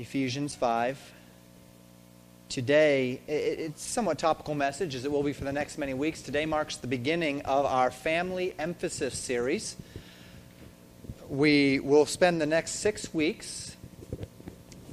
Ephesians 0.00 0.54
5. 0.54 1.12
Today, 2.48 3.20
it's 3.28 3.84
somewhat 3.84 4.18
topical 4.18 4.54
message, 4.54 4.94
as 4.94 5.04
it 5.04 5.12
will 5.12 5.22
be 5.22 5.34
for 5.34 5.44
the 5.44 5.52
next 5.52 5.76
many 5.76 5.92
weeks. 5.92 6.22
Today 6.22 6.46
marks 6.46 6.76
the 6.76 6.86
beginning 6.86 7.42
of 7.42 7.66
our 7.66 7.90
family 7.90 8.54
emphasis 8.58 9.18
series. 9.18 9.76
We 11.28 11.80
will 11.80 12.06
spend 12.06 12.40
the 12.40 12.46
next 12.46 12.76
six 12.76 13.12
weeks 13.12 13.76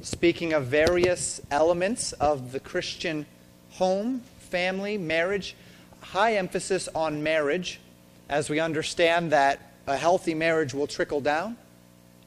speaking 0.01 0.52
of 0.52 0.66
various 0.66 1.39
elements 1.52 2.12
of 2.12 2.52
the 2.52 2.60
Christian 2.60 3.26
home, 3.71 4.24
family, 4.39 4.98
marriage, 4.98 5.55
high 6.02 6.36
emphasis 6.36 6.89
on 6.94 7.24
marriage, 7.24 7.80
as 8.28 8.50
we 8.50 8.60
understand 8.60 9.32
that 9.32 9.71
a 9.88 9.96
healthy 9.96 10.34
marriage 10.34 10.74
will 10.74 10.88
trickle 10.88 11.21
down 11.21 11.55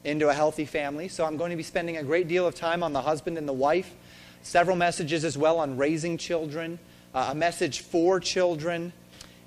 into 0.03 0.29
a 0.29 0.33
healthy 0.33 0.65
family. 0.65 1.07
So 1.07 1.25
I'm 1.25 1.37
going 1.37 1.51
to 1.51 1.57
be 1.57 1.63
spending 1.63 1.97
a 1.97 2.03
great 2.03 2.27
deal 2.27 2.47
of 2.47 2.55
time 2.55 2.83
on 2.83 2.93
the 2.93 3.01
husband 3.01 3.37
and 3.37 3.47
the 3.47 3.53
wife, 3.53 3.93
several 4.41 4.75
messages 4.75 5.23
as 5.23 5.37
well 5.37 5.59
on 5.59 5.77
raising 5.77 6.17
children, 6.17 6.79
uh, 7.13 7.29
a 7.31 7.35
message 7.35 7.81
for 7.81 8.19
children, 8.19 8.93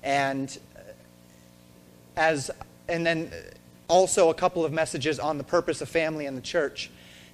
and 0.03 0.57
uh, 0.75 0.79
as 2.15 2.51
and 2.87 3.05
then 3.05 3.31
also 3.87 4.29
a 4.29 4.33
couple 4.33 4.63
of 4.63 4.71
messages 4.71 5.19
on 5.19 5.37
the 5.37 5.43
purpose 5.43 5.81
of 5.81 5.89
family 5.89 6.25
and 6.25 6.37
the 6.37 6.41
church. 6.41 6.89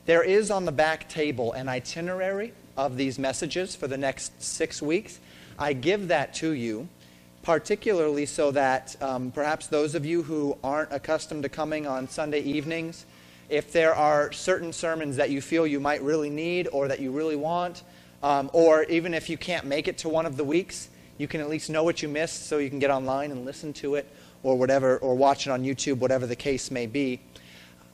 There 0.06 0.24
is 0.24 0.50
on 0.50 0.66
the 0.66 0.72
back 0.72 1.10
table 1.10 1.54
an 1.54 1.70
itinerary 1.70 2.54
of 2.78 2.98
these 2.98 3.20
messages 3.20 3.76
for 3.76 3.88
the 3.88 3.98
next 3.98 4.42
six 4.42 4.82
weeks. 4.82 5.20
I 5.60 5.74
give 5.74 6.08
that 6.08 6.34
to 6.36 6.52
you 6.52 6.88
particularly 7.44 8.26
so 8.26 8.52
that 8.52 8.96
um, 9.02 9.32
perhaps 9.32 9.68
those 9.68 9.96
of 9.96 10.06
you 10.06 10.24
who 10.24 10.58
aren't 10.64 10.92
accustomed 10.92 11.44
to 11.44 11.50
coming 11.50 11.88
on 11.88 12.08
Sunday 12.08 12.42
evenings 12.42 13.06
if 13.52 13.74
there 13.74 13.94
are 13.94 14.32
certain 14.32 14.72
sermons 14.72 15.18
that 15.18 15.30
you 15.30 15.42
feel 15.42 15.68
you 15.68 15.80
might 15.80 16.02
really 16.02 16.30
need 16.30 16.70
or 16.72 16.88
that 16.88 17.02
you 17.02 17.12
really 17.12 17.36
want, 17.36 17.84
um, 18.24 18.50
or 18.54 18.84
even 18.86 19.14
if 19.14 19.30
you 19.30 19.38
can't 19.38 19.66
make 19.66 19.90
it 19.90 19.98
to 20.00 20.10
one 20.10 20.26
of 20.26 20.38
the 20.38 20.44
weeks, 20.44 20.90
you 21.18 21.28
can 21.28 21.42
at 21.42 21.50
least 21.50 21.70
know 21.70 21.84
what 21.84 22.02
you 22.02 22.08
missed 22.08 22.48
so 22.48 22.60
you 22.60 22.70
can 22.70 22.80
get 22.80 22.90
online 22.90 23.30
and 23.30 23.46
listen 23.46 23.74
to 23.74 23.96
it 23.96 24.10
or 24.42 24.58
whatever, 24.58 24.98
or 25.00 25.16
watch 25.16 25.46
it 25.46 25.50
on 25.52 25.64
YouTube, 25.64 25.98
whatever 25.98 26.26
the 26.26 26.36
case 26.36 26.72
may 26.72 26.88
be. 26.88 27.20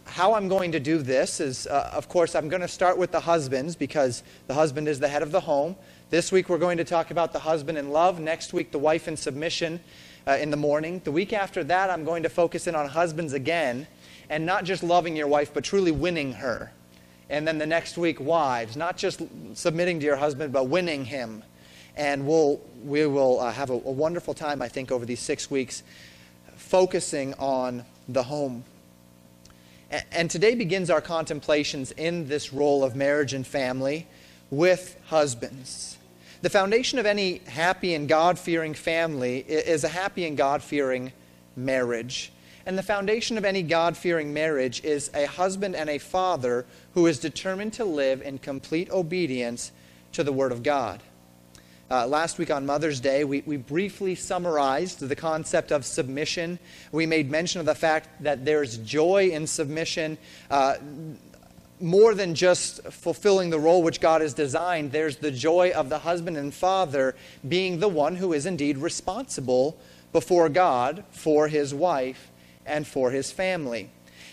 How 0.05 0.35
I'm 0.35 0.47
going 0.47 0.71
to 0.71 0.79
do 0.79 0.99
this 0.99 1.39
is, 1.39 1.67
uh, 1.67 1.89
of 1.91 2.07
course, 2.07 2.35
I'm 2.35 2.47
going 2.47 2.61
to 2.61 2.67
start 2.67 2.97
with 2.97 3.11
the 3.11 3.19
husbands 3.19 3.75
because 3.75 4.23
the 4.45 4.53
husband 4.53 4.87
is 4.87 4.99
the 4.99 5.09
head 5.09 5.23
of 5.23 5.31
the 5.31 5.41
home. 5.41 5.75
This 6.11 6.31
week 6.31 6.49
we're 6.49 6.59
going 6.59 6.77
to 6.77 6.85
talk 6.85 7.11
about 7.11 7.33
the 7.33 7.39
husband 7.39 7.77
in 7.77 7.89
love. 7.89 8.19
Next 8.19 8.53
week, 8.53 8.71
the 8.71 8.79
wife 8.79 9.07
in 9.07 9.17
submission 9.17 9.81
uh, 10.25 10.37
in 10.39 10.51
the 10.51 10.57
morning. 10.57 11.01
The 11.03 11.11
week 11.11 11.33
after 11.33 11.63
that, 11.65 11.89
I'm 11.89 12.05
going 12.05 12.23
to 12.23 12.29
focus 12.29 12.67
in 12.67 12.75
on 12.75 12.87
husbands 12.87 13.33
again 13.33 13.87
and 14.29 14.45
not 14.45 14.63
just 14.63 14.83
loving 14.83 15.15
your 15.15 15.27
wife, 15.27 15.53
but 15.53 15.63
truly 15.63 15.91
winning 15.91 16.33
her. 16.33 16.71
And 17.29 17.47
then 17.47 17.57
the 17.57 17.65
next 17.65 17.97
week, 17.97 18.19
wives, 18.19 18.77
not 18.77 18.97
just 18.97 19.21
submitting 19.53 19.99
to 19.99 20.05
your 20.05 20.15
husband, 20.15 20.53
but 20.53 20.65
winning 20.65 21.05
him. 21.05 21.43
And 21.95 22.25
we'll, 22.25 22.61
we 22.83 23.05
will 23.05 23.39
uh, 23.39 23.51
have 23.51 23.69
a, 23.69 23.73
a 23.73 23.77
wonderful 23.77 24.33
time, 24.33 24.61
I 24.61 24.67
think, 24.67 24.91
over 24.91 25.05
these 25.05 25.19
six 25.19 25.51
weeks, 25.51 25.83
focusing 26.55 27.33
on 27.35 27.83
the 28.07 28.23
home. 28.23 28.63
And, 29.91 30.05
and 30.11 30.31
today 30.31 30.55
begins 30.55 30.89
our 30.89 31.01
contemplations 31.01 31.91
in 31.91 32.27
this 32.27 32.53
role 32.53 32.83
of 32.83 32.95
marriage 32.95 33.33
and 33.33 33.45
family 33.45 34.07
with 34.49 34.97
husbands. 35.07 35.97
The 36.41 36.49
foundation 36.49 36.99
of 36.99 37.05
any 37.05 37.39
happy 37.47 37.95
and 37.95 38.07
God 38.07 38.37
fearing 38.37 38.73
family 38.73 39.39
is 39.39 39.83
a 39.83 39.89
happy 39.89 40.25
and 40.25 40.37
God 40.37 40.61
fearing 40.61 41.11
marriage. 41.55 42.31
And 42.67 42.77
the 42.77 42.83
foundation 42.83 43.37
of 43.37 43.45
any 43.45 43.63
God 43.63 43.95
fearing 43.95 44.33
marriage 44.33 44.83
is 44.83 45.09
a 45.13 45.25
husband 45.25 45.73
and 45.73 45.89
a 45.89 45.99
father 45.99 46.65
who 46.95 47.07
is 47.07 47.17
determined 47.17 47.71
to 47.73 47.85
live 47.85 48.21
in 48.21 48.39
complete 48.39 48.91
obedience 48.91 49.71
to 50.11 50.21
the 50.21 50.33
Word 50.33 50.51
of 50.51 50.63
God. 50.63 51.01
Uh, 51.89 52.05
last 52.05 52.37
week 52.37 52.51
on 52.51 52.65
Mother's 52.65 52.99
Day, 52.99 53.23
we, 53.23 53.41
we 53.45 53.55
briefly 53.55 54.15
summarized 54.15 54.99
the 54.99 55.15
concept 55.15 55.71
of 55.71 55.85
submission. 55.85 56.59
We 56.91 57.05
made 57.05 57.31
mention 57.31 57.61
of 57.61 57.65
the 57.65 57.73
fact 57.73 58.21
that 58.23 58.43
there's 58.43 58.79
joy 58.79 59.29
in 59.29 59.47
submission. 59.47 60.17
Uh, 60.51 60.75
more 61.79 62.13
than 62.13 62.35
just 62.35 62.83
fulfilling 62.87 63.49
the 63.49 63.59
role 63.59 63.81
which 63.81 64.01
God 64.01 64.19
has 64.19 64.33
designed, 64.33 64.91
there's 64.91 65.15
the 65.15 65.31
joy 65.31 65.71
of 65.71 65.87
the 65.87 65.99
husband 65.99 66.35
and 66.35 66.53
father 66.53 67.15
being 67.47 67.79
the 67.79 67.87
one 67.87 68.17
who 68.17 68.33
is 68.33 68.45
indeed 68.45 68.77
responsible 68.77 69.79
before 70.11 70.49
God 70.49 71.05
for 71.11 71.47
his 71.47 71.73
wife 71.73 72.29
and 72.67 72.85
for 72.85 73.09
his 73.09 73.31
family. 73.31 73.89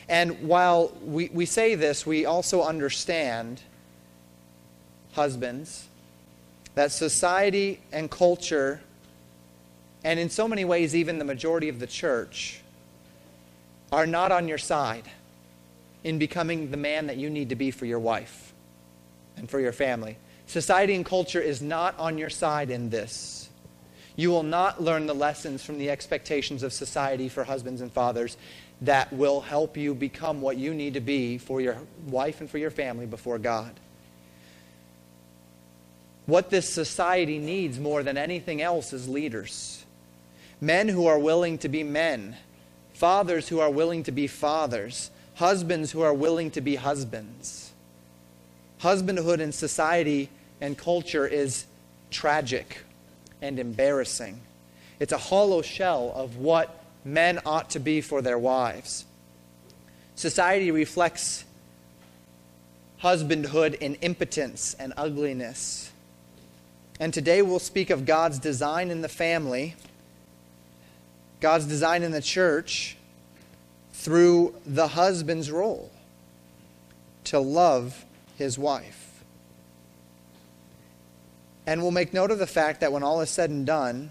And 0.09 0.47
while 0.49 0.93
we, 1.03 1.31
we 1.33 1.47
say 1.47 1.75
this, 1.75 2.05
we 2.05 2.27
also 2.27 2.63
understand, 2.63 3.63
husbands, 5.13 5.89
that 6.75 6.93
society 6.93 7.81
and 7.93 8.11
culture, 8.11 8.81
and 10.03 10.21
in 10.21 10.29
so 10.29 10.47
many 10.47 10.65
ways, 10.65 10.95
even 10.95 11.19
the 11.19 11.25
majority 11.25 11.69
of 11.69 11.79
the 11.79 11.87
church, 11.87 12.61
are 13.93 14.07
not 14.07 14.33
on 14.33 14.49
your 14.49 14.59
side 14.59 15.09
in 16.03 16.19
becoming 16.19 16.71
the 16.71 16.77
man 16.77 17.07
that 17.07 17.17
you 17.17 17.31
need 17.31 17.49
to 17.49 17.55
be 17.55 17.71
for 17.71 17.87
your 17.87 17.99
wife 17.99 18.53
and 19.37 19.49
for 19.49 19.61
your 19.61 19.73
family. 19.73 20.19
Society 20.47 20.95
and 20.95 21.07
culture 21.07 21.41
is 21.41 21.63
not 21.63 21.99
on 21.99 22.19
your 22.19 22.29
side 22.29 22.71
in 22.71 22.91
this. 22.91 23.44
You 24.17 24.31
will 24.31 24.45
not 24.45 24.83
learn 24.83 25.07
the 25.07 25.15
lessons 25.15 25.65
from 25.65 25.79
the 25.79 25.91
expectations 25.91 26.63
of 26.63 26.73
society 26.73 27.29
for 27.29 27.45
husbands 27.45 27.81
and 27.81 27.91
fathers 27.91 28.37
that 28.83 29.13
will 29.13 29.41
help 29.41 29.77
you 29.77 29.95
become 29.95 30.41
what 30.41 30.57
you 30.57 30.75
need 30.75 30.95
to 30.95 31.01
be 31.01 31.39
for 31.39 31.61
your 31.61 31.79
wife 32.07 32.41
and 32.41 32.49
for 32.49 32.59
your 32.59 32.71
family 32.71 33.07
before 33.07 33.39
God. 33.39 33.73
What 36.27 36.51
this 36.51 36.69
society 36.69 37.39
needs 37.39 37.79
more 37.79 38.03
than 38.03 38.17
anything 38.17 38.63
else 38.63 38.93
is 38.93 39.09
leaders. 39.09 39.85
Men 40.61 40.89
who 40.89 41.07
are 41.07 41.19
willing 41.19 41.59
to 41.59 41.69
be 41.69 41.83
men, 41.83 42.37
fathers 42.95 43.49
who 43.49 43.61
are 43.61 43.71
willing 43.71 44.05
to 44.05 44.13
be 44.13 44.27
fathers, 44.27 45.11
husbands 45.35 45.91
who 45.91 46.01
are 46.03 46.15
willing 46.15 46.51
to 46.53 46.61
be 46.61 46.77
husbands. 46.77 47.73
Husbandhood 48.81 49.41
in 49.41 49.53
society 49.53 50.31
and 50.61 50.79
culture 50.79 51.27
is 51.27 51.67
tragic 52.11 52.84
and 53.45 53.59
embarrassing. 53.59 54.41
It's 54.99 55.13
a 55.13 55.19
hollow 55.19 55.61
shell 55.61 56.13
of 56.17 56.39
what 56.39 56.83
men 57.05 57.39
ought 57.45 57.71
to 57.71 57.79
be 57.79 58.01
for 58.01 58.23
their 58.23 58.39
wives. 58.39 59.05
Society 60.15 60.71
reflects 60.71 61.45
husbandhood 62.99 63.75
in 63.75 63.97
impotence 63.97 64.75
and 64.79 64.95
ugliness. 64.97 65.93
And 66.99 67.13
today 67.13 67.43
we'll 67.43 67.59
speak 67.59 67.91
of 67.91 68.07
God's 68.07 68.39
design 68.39 68.91
in 68.91 69.03
the 69.03 69.09
family, 69.11 69.75
God's 71.41 71.67
design 71.67 72.03
in 72.03 72.13
the 72.13 72.23
church 72.23 72.97
through 73.93 74.55
the 74.65 74.89
husband's 74.89 75.51
role 75.51 75.91
to 77.25 77.39
love 77.39 78.07
his 78.39 78.59
wife. 78.59 79.04
And 81.67 81.81
we'll 81.81 81.91
make 81.91 82.13
note 82.13 82.31
of 82.31 82.39
the 82.39 82.47
fact 82.47 82.81
that 82.81 82.93
when 82.93 83.03
all 83.03 83.21
is 83.21 83.31
said 83.31 83.51
and 83.51 83.67
done, 83.67 84.11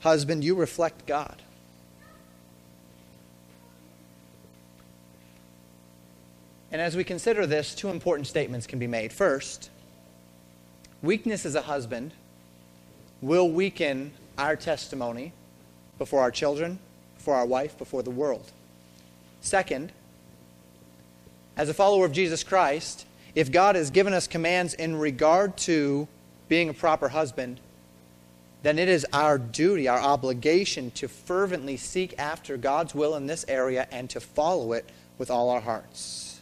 husband, 0.00 0.42
you 0.42 0.54
reflect 0.54 1.06
God. 1.06 1.40
And 6.72 6.80
as 6.80 6.96
we 6.96 7.04
consider 7.04 7.46
this, 7.46 7.74
two 7.74 7.88
important 7.88 8.26
statements 8.26 8.66
can 8.66 8.78
be 8.78 8.86
made. 8.86 9.12
First, 9.12 9.70
weakness 11.02 11.44
as 11.44 11.54
a 11.54 11.62
husband 11.62 12.12
will 13.20 13.50
weaken 13.50 14.12
our 14.38 14.56
testimony 14.56 15.32
before 15.98 16.20
our 16.20 16.30
children, 16.30 16.78
before 17.16 17.34
our 17.34 17.46
wife, 17.46 17.76
before 17.76 18.02
the 18.02 18.10
world. 18.10 18.50
Second, 19.40 19.92
as 21.56 21.68
a 21.68 21.74
follower 21.74 22.06
of 22.06 22.12
Jesus 22.12 22.42
Christ, 22.42 23.04
if 23.34 23.52
God 23.52 23.76
has 23.76 23.90
given 23.90 24.12
us 24.12 24.26
commands 24.26 24.74
in 24.74 24.96
regard 24.96 25.56
to 25.58 26.08
being 26.48 26.68
a 26.68 26.74
proper 26.74 27.08
husband, 27.08 27.60
then 28.62 28.78
it 28.78 28.88
is 28.88 29.06
our 29.12 29.38
duty, 29.38 29.88
our 29.88 30.00
obligation 30.00 30.90
to 30.92 31.08
fervently 31.08 31.76
seek 31.76 32.18
after 32.18 32.56
God's 32.56 32.94
will 32.94 33.14
in 33.16 33.26
this 33.26 33.44
area 33.48 33.86
and 33.90 34.10
to 34.10 34.20
follow 34.20 34.72
it 34.72 34.88
with 35.16 35.30
all 35.30 35.50
our 35.50 35.60
hearts. 35.60 36.40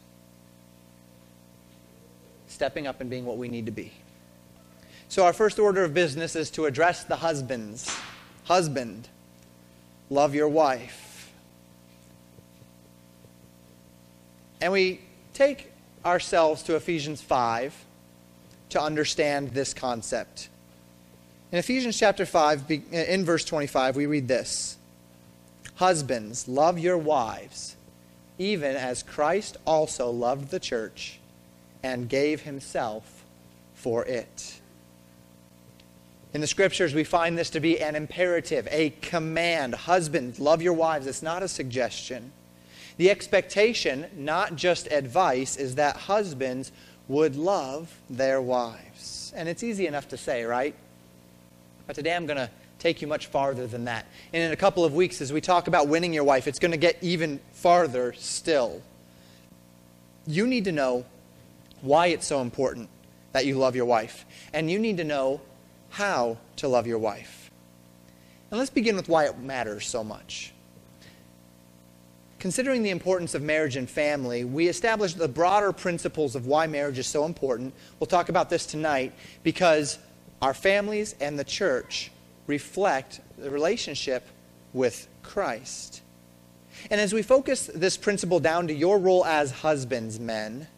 Stepping 2.49 2.87
up 2.87 3.01
and 3.01 3.09
being 3.09 3.25
what 3.25 3.37
we 3.37 3.49
need 3.49 3.67
to 3.67 3.73
be. 3.73 3.93
So, 5.09 5.25
our 5.25 5.33
first 5.33 5.59
order 5.59 5.85
of 5.85 5.95
business 5.95 6.37
is 6.37 6.51
to 6.51 6.67
address 6.67 7.05
the 7.05 7.17
husbands. 7.17 7.95
Husband, 8.45 9.09
love 10.11 10.35
your 10.35 10.49
wife. 10.49 11.33
And 14.61 14.73
we 14.73 15.01
take 15.35 15.71
ourselves 16.05 16.63
to 16.65 16.77
Ephesians 16.77 17.21
5 17.21 17.75
to 18.71 18.81
understand 18.81 19.51
this 19.51 19.73
concept. 19.75 20.49
In 21.53 21.59
Ephesians 21.59 21.99
chapter 21.99 22.27
5, 22.27 22.71
in 22.93 23.25
verse 23.25 23.45
25, 23.45 23.97
we 23.97 24.07
read 24.07 24.29
this 24.29 24.77
Husbands, 25.77 26.49
love 26.49 26.79
your 26.79 26.99
wives 26.99 27.77
even 28.39 28.77
as 28.77 29.03
Christ 29.03 29.57
also 29.67 30.11
loved 30.11 30.51
the 30.51 30.61
church 30.61 31.19
and 31.83 32.09
gave 32.09 32.43
himself 32.43 33.25
for 33.75 34.05
it. 34.05 34.61
In 36.33 36.41
the 36.41 36.47
scriptures, 36.47 36.95
we 36.95 37.05
find 37.05 37.37
this 37.37 37.51
to 37.51 37.61
be 37.61 37.81
an 37.81 37.97
imperative, 37.97 38.69
a 38.71 38.91
command. 39.03 39.75
Husbands, 39.75 40.39
love 40.39 40.63
your 40.63 40.75
wives. 40.75 41.07
It's 41.07 41.23
not 41.23 41.43
a 41.43 41.49
suggestion. 41.49 42.33
The 42.99 43.11
expectation, 43.11 44.07
not 44.17 44.57
just 44.57 44.91
advice, 44.93 45.57
is 45.57 45.77
that 45.77 45.97
husbands 45.97 46.73
would 47.07 47.37
love 47.37 47.97
their 48.11 48.43
wives. 48.43 49.33
And 49.35 49.49
it's 49.49 49.63
easy 49.63 49.87
enough 49.87 50.09
to 50.09 50.17
say, 50.17 50.45
right? 50.45 50.75
But 51.87 51.97
today 51.97 52.15
I'm 52.15 52.27
going 52.27 52.37
to 52.39 52.51
take 52.79 53.01
you 53.01 53.09
much 53.09 53.27
farther 53.27 53.67
than 53.67 53.85
that. 53.85 54.07
And 54.33 54.43
in 54.43 54.53
a 54.53 54.57
couple 54.57 54.85
of 54.85 54.95
weeks, 54.95 55.21
as 55.21 55.33
we 55.33 55.41
talk 55.41 55.69
about 55.69 55.89
winning 55.89 56.13
your 56.13 56.25
wife, 56.25 56.47
it's 56.47 56.59
going 56.59 56.73
to 56.73 56.77
get 56.77 56.97
even 57.01 57.41
farther 57.53 58.13
still. 58.15 58.83
You 60.27 60.47
need 60.47 60.65
to 60.65 60.73
know 60.73 61.07
why 61.81 62.09
it's 62.09 62.27
so 62.27 62.41
important 62.41 62.89
that 63.33 63.47
you 63.47 63.57
love 63.57 63.77
your 63.77 63.87
wife. 63.87 64.27
And 64.53 64.69
you 64.71 64.79
need 64.79 64.97
to 64.97 65.05
know 65.05 65.41
how 65.91 66.37
to 66.57 66.69
love 66.69 66.87
your 66.87 66.99
wife. 66.99 67.51
And 68.51 68.59
let's 68.59 68.71
begin 68.71 68.97
with 68.97 69.09
why 69.09 69.27
it 69.27 69.39
matters 69.39 69.87
so 69.87 70.03
much. 70.03 70.53
Considering 72.39 72.85
the 72.85 72.91
importance 72.91 73.35
of 73.35 73.43
marriage 73.43 73.75
and 73.75 73.91
family, 73.91 74.45
we 74.45 74.69
established 74.69 75.19
the 75.19 75.27
broader 75.27 75.73
principles 75.73 76.37
of 76.37 76.47
why 76.47 76.67
marriage 76.67 76.99
is 76.99 77.07
so 77.07 77.25
important. 77.25 77.75
We'll 77.99 78.07
talk 78.07 78.29
about 78.29 78.49
this 78.49 78.65
tonight 78.65 79.13
because 79.43 79.99
our 80.41 80.55
families 80.55 81.17
and 81.21 81.37
the 81.37 81.45
church 81.45 82.13
reflect 82.47 83.21
the 83.39 83.51
relationship 83.51 84.27
with 84.73 85.09
Christ. 85.23 86.03
And 86.91 87.01
as 87.01 87.13
we 87.13 87.23
focus 87.23 87.69
this 87.75 87.97
principle 87.97 88.39
down 88.39 88.69
to 88.69 88.75
your 88.75 88.99
role 88.99 89.25
as 89.25 89.51
husbands, 89.51 90.21
men, 90.21 90.69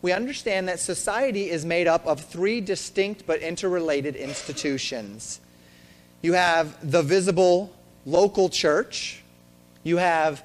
we 0.00 0.12
understand 0.12 0.68
that 0.68 0.80
society 0.80 1.50
is 1.50 1.66
made 1.66 1.86
up 1.86 2.06
of 2.06 2.20
three 2.20 2.62
distinct 2.62 3.26
but 3.26 3.40
interrelated 3.40 4.16
institutions. 4.16 5.40
You 6.22 6.32
have 6.32 6.90
the 6.90 7.02
visible 7.02 7.74
local 8.06 8.48
church, 8.48 9.22
you 9.82 9.98
have 9.98 10.42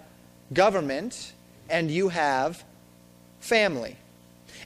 government, 0.53 1.33
and 1.69 1.91
you 1.91 2.09
have 2.09 2.63
family. 3.39 3.95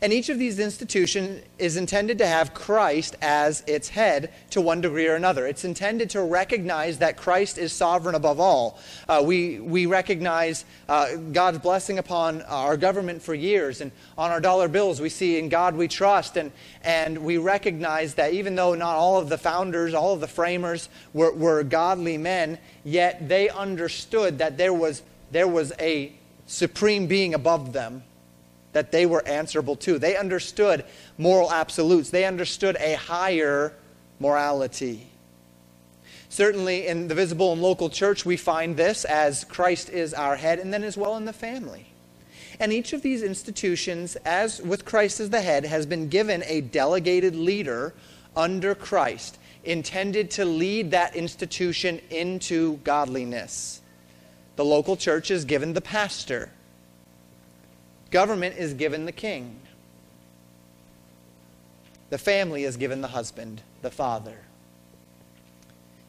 And 0.01 0.11
each 0.11 0.27
of 0.27 0.37
these 0.37 0.59
institutions 0.59 1.43
is 1.57 1.77
intended 1.77 2.17
to 2.17 2.27
have 2.27 2.53
Christ 2.53 3.15
as 3.21 3.63
its 3.67 3.87
head 3.87 4.33
to 4.49 4.59
one 4.59 4.81
degree 4.81 5.07
or 5.07 5.15
another. 5.15 5.47
It's 5.47 5.63
intended 5.63 6.09
to 6.09 6.23
recognize 6.23 6.97
that 6.97 7.15
Christ 7.15 7.57
is 7.57 7.71
sovereign 7.71 8.15
above 8.15 8.39
all. 8.39 8.79
Uh, 9.07 9.21
we, 9.23 9.59
we 9.59 9.85
recognize 9.85 10.65
uh, 10.89 11.15
God's 11.15 11.59
blessing 11.59 11.99
upon 11.99 12.41
our 12.43 12.75
government 12.75 13.21
for 13.21 13.33
years, 13.33 13.79
and 13.79 13.91
on 14.17 14.29
our 14.29 14.41
dollar 14.41 14.67
bills, 14.67 14.99
we 14.99 15.09
see 15.09 15.37
in 15.37 15.47
God 15.47 15.75
we 15.75 15.87
trust. 15.87 16.35
And, 16.35 16.51
and 16.83 17.19
we 17.19 17.37
recognize 17.37 18.15
that 18.15 18.33
even 18.33 18.55
though 18.55 18.73
not 18.75 18.97
all 18.97 19.19
of 19.19 19.29
the 19.29 19.37
founders, 19.37 19.93
all 19.93 20.13
of 20.13 20.19
the 20.19 20.27
framers 20.27 20.89
were, 21.13 21.31
were 21.31 21.63
godly 21.63 22.17
men, 22.17 22.57
yet 22.83 23.29
they 23.29 23.47
understood 23.47 24.39
that 24.39 24.57
there 24.57 24.73
was, 24.73 25.01
there 25.33 25.47
was 25.47 25.73
a 25.79 26.13
supreme 26.45 27.07
being 27.07 27.33
above 27.33 27.73
them 27.73 28.03
that 28.73 28.91
they 28.91 29.05
were 29.05 29.25
answerable 29.27 29.75
to. 29.77 29.99
They 29.99 30.17
understood 30.17 30.83
moral 31.17 31.51
absolutes, 31.51 32.09
they 32.09 32.25
understood 32.25 32.75
a 32.79 32.93
higher 32.93 33.73
morality. 34.19 35.07
Certainly, 36.29 36.87
in 36.87 37.07
the 37.07 37.15
visible 37.15 37.53
and 37.53 37.61
local 37.61 37.91
church, 37.91 38.25
we 38.25 38.37
find 38.37 38.75
this 38.75 39.05
as 39.05 39.43
Christ 39.43 39.89
is 39.89 40.15
our 40.15 40.35
head, 40.35 40.57
and 40.57 40.73
then 40.73 40.83
as 40.83 40.97
well 40.97 41.15
in 41.15 41.25
the 41.25 41.33
family. 41.33 41.85
And 42.59 42.73
each 42.73 42.91
of 42.93 43.03
these 43.03 43.21
institutions, 43.21 44.15
as 44.25 44.59
with 44.59 44.83
Christ 44.83 45.19
as 45.19 45.29
the 45.29 45.41
head, 45.41 45.65
has 45.65 45.85
been 45.85 46.09
given 46.09 46.43
a 46.47 46.61
delegated 46.61 47.35
leader 47.35 47.93
under 48.35 48.73
Christ, 48.73 49.37
intended 49.63 50.31
to 50.31 50.45
lead 50.45 50.89
that 50.89 51.15
institution 51.15 52.01
into 52.09 52.77
godliness. 52.77 53.82
The 54.55 54.65
local 54.65 54.95
church 54.95 55.31
is 55.31 55.45
given 55.45 55.73
the 55.73 55.81
pastor 55.81 56.49
Government 58.13 58.57
is 58.57 58.75
given 58.75 59.05
the 59.05 59.11
king. 59.11 59.59
The 62.11 62.19
family 62.19 62.63
is 62.63 62.77
given 62.77 63.01
the 63.01 63.07
husband, 63.07 63.63
the 63.81 63.89
father. 63.89 64.37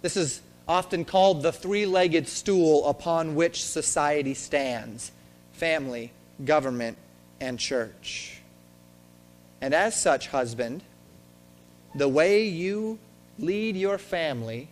This 0.03 0.15
is 0.15 0.43
often 0.69 1.07
called 1.07 1.43
the 1.43 1.51
three 1.51 1.87
legged 1.87 2.29
stool 2.29 2.87
upon 2.87 3.35
which 3.35 3.65
society 3.65 4.35
stands 4.35 5.13
family, 5.55 6.13
government, 6.45 6.99
and 7.41 7.59
church. 7.59 8.43
And 9.63 9.73
as 9.73 9.99
such, 9.99 10.29
husband, 10.29 10.83
the 11.95 12.09
way 12.09 12.45
you 12.45 12.99
lead 13.39 13.77
your 13.77 13.97
family, 13.97 14.69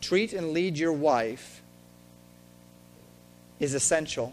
treat 0.00 0.32
and 0.32 0.52
lead 0.52 0.78
your 0.78 0.92
wife, 0.92 1.60
is 3.60 3.74
essential. 3.74 4.32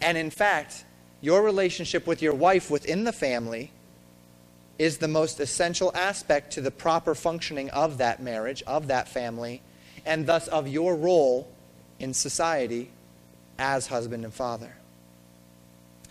And 0.00 0.16
in 0.16 0.30
fact, 0.30 0.84
your 1.20 1.42
relationship 1.42 2.06
with 2.06 2.22
your 2.22 2.34
wife 2.34 2.70
within 2.70 3.04
the 3.04 3.12
family 3.12 3.70
is 4.78 4.98
the 4.98 5.08
most 5.08 5.40
essential 5.40 5.92
aspect 5.94 6.52
to 6.54 6.60
the 6.60 6.70
proper 6.70 7.14
functioning 7.14 7.68
of 7.70 7.98
that 7.98 8.22
marriage, 8.22 8.62
of 8.66 8.86
that 8.86 9.08
family, 9.08 9.60
and 10.06 10.26
thus 10.26 10.48
of 10.48 10.66
your 10.66 10.96
role 10.96 11.46
in 11.98 12.14
society 12.14 12.90
as 13.58 13.88
husband 13.88 14.24
and 14.24 14.32
father. 14.32 14.74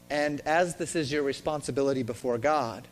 And 0.10 0.42
as 0.42 0.76
this 0.76 0.96
is 0.96 1.12
your 1.12 1.24
responsibility 1.24 2.04
before 2.04 2.38
God, 2.38 2.88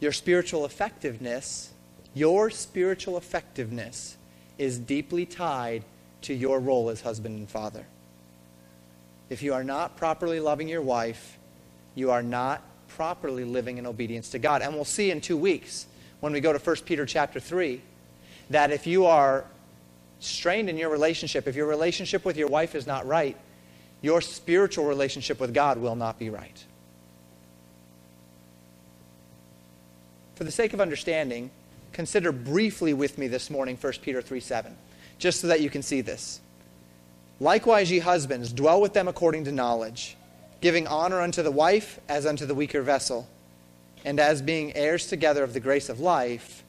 your 0.00 0.12
spiritual 0.12 0.64
effectiveness, 0.64 1.72
your 2.14 2.48
spiritual 2.50 3.18
effectiveness 3.18 4.16
is 4.58 4.78
deeply 4.78 5.26
tied 5.26 5.84
to 6.22 6.32
your 6.34 6.58
role 6.58 6.88
as 6.88 7.02
husband 7.02 7.38
and 7.38 7.48
father. 7.48 7.86
If 9.28 9.42
you 9.42 9.54
are 9.54 9.64
not 9.64 9.96
properly 9.96 10.40
loving 10.40 10.68
your 10.68 10.82
wife, 10.82 11.36
you 11.94 12.10
are 12.10 12.22
not 12.22 12.62
properly 12.88 13.44
living 13.44 13.78
in 13.78 13.86
obedience 13.86 14.30
to 14.30 14.38
God. 14.38 14.62
And 14.62 14.74
we'll 14.74 14.84
see 14.84 15.10
in 15.10 15.20
two 15.20 15.36
weeks 15.36 15.86
when 16.20 16.32
we 16.32 16.40
go 16.40 16.52
to 16.52 16.58
1 16.58 16.76
Peter 16.84 17.04
chapter 17.06 17.40
3 17.40 17.80
that 18.50 18.70
if 18.70 18.86
you 18.86 19.06
are 19.06 19.44
strained 20.20 20.70
in 20.70 20.76
your 20.76 20.90
relationship, 20.90 21.46
if 21.46 21.56
your 21.56 21.66
relationship 21.66 22.24
with 22.24 22.36
your 22.36 22.48
wife 22.48 22.74
is 22.74 22.86
not 22.86 23.06
right, 23.06 23.36
your 24.02 24.20
spiritual 24.20 24.84
relationship 24.84 25.40
with 25.40 25.52
God 25.52 25.78
will 25.78 25.96
not 25.96 26.18
be 26.18 26.30
right. 26.30 26.64
For 30.36 30.44
the 30.44 30.52
sake 30.52 30.74
of 30.74 30.80
understanding, 30.80 31.50
consider 31.92 32.30
briefly 32.30 32.92
with 32.92 33.18
me 33.18 33.26
this 33.26 33.50
morning 33.50 33.76
1 33.80 33.92
Peter 34.02 34.20
3 34.20 34.38
7, 34.38 34.76
just 35.18 35.40
so 35.40 35.46
that 35.48 35.60
you 35.60 35.70
can 35.70 35.82
see 35.82 36.02
this. 36.02 36.40
Likewise, 37.38 37.90
ye 37.90 37.98
husbands, 37.98 38.52
dwell 38.52 38.80
with 38.80 38.94
them 38.94 39.08
according 39.08 39.44
to 39.44 39.52
knowledge, 39.52 40.16
giving 40.60 40.86
honor 40.86 41.20
unto 41.20 41.42
the 41.42 41.50
wife 41.50 42.00
as 42.08 42.24
unto 42.24 42.46
the 42.46 42.54
weaker 42.54 42.82
vessel, 42.82 43.28
and 44.04 44.18
as 44.18 44.40
being 44.40 44.74
heirs 44.74 45.06
together 45.06 45.44
of 45.44 45.52
the 45.52 45.60
grace 45.60 45.88
of 45.88 46.00
life, 46.00 46.64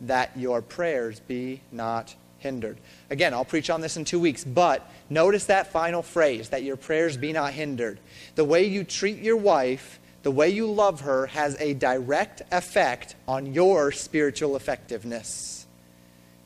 that 0.00 0.36
your 0.36 0.62
prayers 0.62 1.20
be 1.20 1.60
not 1.72 2.14
hindered. 2.38 2.78
Again, 3.10 3.34
I'll 3.34 3.44
preach 3.44 3.70
on 3.70 3.80
this 3.80 3.96
in 3.96 4.04
two 4.04 4.20
weeks, 4.20 4.44
but 4.44 4.88
notice 5.10 5.46
that 5.46 5.72
final 5.72 6.02
phrase, 6.02 6.50
that 6.50 6.62
your 6.62 6.76
prayers 6.76 7.16
be 7.16 7.32
not 7.32 7.52
hindered. 7.52 7.98
The 8.34 8.44
way 8.44 8.64
you 8.64 8.84
treat 8.84 9.18
your 9.18 9.36
wife, 9.36 9.98
the 10.22 10.30
way 10.30 10.48
you 10.50 10.70
love 10.70 11.02
her, 11.02 11.26
has 11.26 11.56
a 11.60 11.74
direct 11.74 12.42
effect 12.50 13.14
on 13.28 13.52
your 13.52 13.92
spiritual 13.92 14.56
effectiveness. 14.56 15.66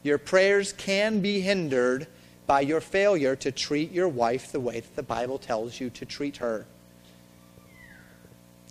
Your 0.03 0.19
prayers 0.19 0.73
can 0.73 1.21
be 1.21 1.41
hindered 1.41 2.07
by 2.51 2.63
your 2.63 2.81
failure 2.81 3.37
to 3.37 3.53
treat 3.53 3.93
your 3.93 4.09
wife 4.09 4.51
the 4.51 4.59
way 4.59 4.81
that 4.81 4.97
the 4.97 5.05
Bible 5.05 5.39
tells 5.39 5.79
you 5.79 5.89
to 5.89 6.05
treat 6.05 6.39
her. 6.39 6.67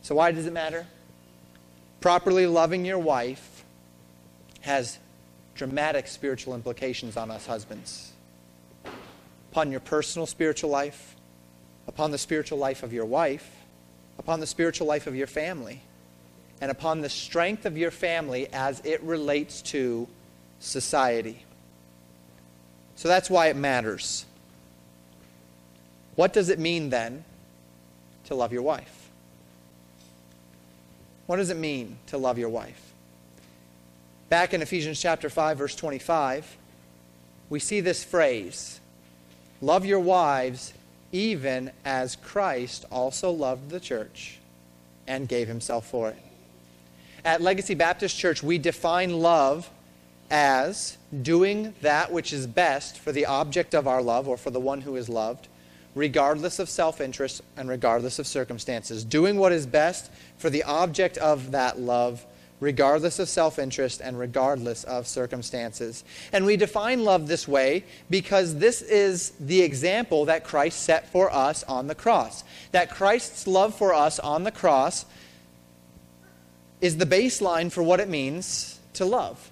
So, 0.02 0.16
why 0.16 0.34
does 0.34 0.46
it 0.46 0.52
matter? 0.52 0.86
Properly 2.02 2.46
loving 2.46 2.84
your 2.84 3.00
wife 3.00 3.64
has 4.60 5.00
dramatic 5.56 6.08
spiritual 6.08 6.56
implications 6.56 7.16
on 7.16 7.32
us 7.32 7.46
husbands. 7.46 8.12
Upon 9.54 9.72
your 9.72 9.80
personal 9.80 10.26
spiritual 10.26 10.72
life, 10.72 11.16
upon 11.88 12.12
the 12.12 12.18
spiritual 12.18 12.58
life 12.58 12.84
of 12.84 12.92
your 12.92 13.06
wife, 13.06 13.50
upon 14.18 14.42
the 14.42 14.48
spiritual 14.48 14.88
life 14.88 15.08
of 15.08 15.16
your 15.16 15.26
family, 15.26 15.80
and 16.60 16.70
upon 16.70 17.00
the 17.00 17.08
strength 17.08 17.66
of 17.66 17.78
your 17.78 17.92
family 17.92 18.50
as 18.52 18.82
it 18.84 19.02
relates 19.04 19.62
to 19.62 20.06
society. 20.60 21.46
So 23.00 23.08
that's 23.08 23.30
why 23.30 23.48
it 23.48 23.56
matters. 23.56 24.26
What 26.16 26.34
does 26.34 26.50
it 26.50 26.60
mean 26.60 26.90
then 26.90 27.24
to 28.26 28.36
love 28.36 28.52
your 28.52 28.62
wife? 28.62 29.08
What 31.26 31.38
does 31.38 31.50
it 31.50 31.56
mean 31.56 31.96
to 32.08 32.18
love 32.18 32.38
your 32.38 32.50
wife? 32.50 32.92
Back 34.28 34.54
in 34.54 34.62
Ephesians 34.62 35.00
chapter 35.00 35.30
5 35.30 35.58
verse 35.60 35.76
25, 35.76 36.58
we 37.50 37.62
see 37.62 37.80
this 37.80 38.04
phrase, 38.04 38.82
love 39.62 39.86
your 39.86 40.02
wives 40.02 40.74
even 41.14 41.72
as 41.86 42.18
Christ 42.18 42.84
also 42.92 43.32
loved 43.32 43.70
the 43.70 43.80
church 43.80 44.40
and 45.08 45.26
gave 45.26 45.48
himself 45.48 45.88
for 45.90 46.10
it. 46.10 46.18
At 47.24 47.40
Legacy 47.40 47.76
Baptist 47.76 48.18
Church, 48.18 48.44
we 48.44 48.58
define 48.58 49.22
love 49.22 49.70
as 50.30 50.98
doing 51.22 51.74
that 51.82 52.12
which 52.12 52.32
is 52.34 52.48
best 52.48 53.00
for 53.00 53.12
the 53.12 53.26
object 53.26 53.74
of 53.74 53.88
our 53.88 54.02
love 54.02 54.28
or 54.28 54.38
for 54.38 54.52
the 54.52 54.60
one 54.60 54.82
who 54.82 54.96
is 54.96 55.10
loved, 55.10 55.48
regardless 55.96 56.60
of 56.60 56.70
self 56.70 57.02
interest 57.02 57.42
and 57.58 57.70
regardless 57.70 58.20
of 58.20 58.28
circumstances. 58.28 59.04
Doing 59.04 59.38
what 59.38 59.52
is 59.52 59.66
best 59.66 60.12
for 60.38 60.50
the 60.50 60.64
object 60.64 61.18
of 61.18 61.52
that 61.52 61.80
love, 61.80 62.26
regardless 62.60 63.20
of 63.20 63.28
self 63.28 63.58
interest 63.58 64.02
and 64.02 64.20
regardless 64.20 64.84
of 64.84 65.08
circumstances. 65.08 66.04
And 66.32 66.46
we 66.46 66.58
define 66.58 67.04
love 67.04 67.28
this 67.28 67.48
way 67.48 67.84
because 68.10 68.56
this 68.58 68.82
is 68.82 69.32
the 69.40 69.62
example 69.62 70.26
that 70.26 70.44
Christ 70.44 70.84
set 70.84 71.12
for 71.12 71.34
us 71.34 71.64
on 71.64 71.88
the 71.88 71.96
cross. 71.96 72.44
That 72.72 72.92
Christ's 72.92 73.48
love 73.48 73.74
for 73.76 73.94
us 73.94 74.20
on 74.20 74.44
the 74.44 74.52
cross 74.52 75.06
is 76.82 76.98
the 76.98 77.06
baseline 77.06 77.72
for 77.72 77.84
what 77.84 78.00
it 78.00 78.08
means 78.08 78.80
to 78.94 79.06
love 79.06 79.52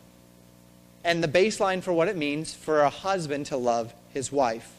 and 1.08 1.24
the 1.24 1.28
baseline 1.28 1.82
for 1.82 1.94
what 1.94 2.10
it 2.10 2.18
means 2.18 2.54
for 2.54 2.82
a 2.82 2.90
husband 2.90 3.46
to 3.46 3.56
love 3.56 3.94
his 4.10 4.30
wife. 4.30 4.74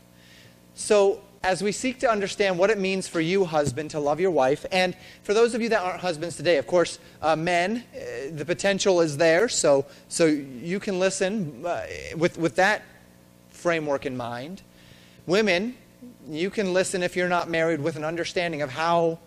So, 0.75 1.23
as 1.42 1.62
we 1.62 1.73
seek 1.73 2.00
to 2.00 2.11
understand 2.11 2.58
what 2.58 2.68
it 2.68 2.78
means 2.78 3.08
for 3.08 3.20
you, 3.20 3.47
husband, 3.47 3.92
to 3.92 4.00
love 4.00 4.20
your 4.20 4.30
wife, 4.30 4.66
and 4.70 4.94
for 5.23 5.32
those 5.32 5.54
of 5.54 5.62
you 5.62 5.70
that 5.70 5.80
aren't 5.80 6.00
husbands 6.00 6.37
today, 6.37 6.58
of 6.58 6.66
course, 6.66 6.99
uh, 7.23 7.35
men, 7.35 7.82
uh, 7.94 7.99
the 8.32 8.44
potential 8.44 9.00
is 9.00 9.16
there, 9.16 9.49
so, 9.49 9.87
so 10.08 10.26
you 10.26 10.78
can 10.78 10.99
listen 10.99 11.64
uh, 11.64 11.87
with, 12.14 12.37
with 12.37 12.56
that 12.56 12.82
framework 13.49 14.04
in 14.04 14.14
mind. 14.14 14.61
Women, 15.26 15.76
you 16.28 16.50
can 16.50 16.75
listen 16.75 17.02
if 17.02 17.16
you're 17.16 17.28
not 17.28 17.49
married 17.49 17.80
with 17.80 17.97
an 17.97 18.04
understanding 18.04 18.61
of 18.61 18.70
how 18.70 19.18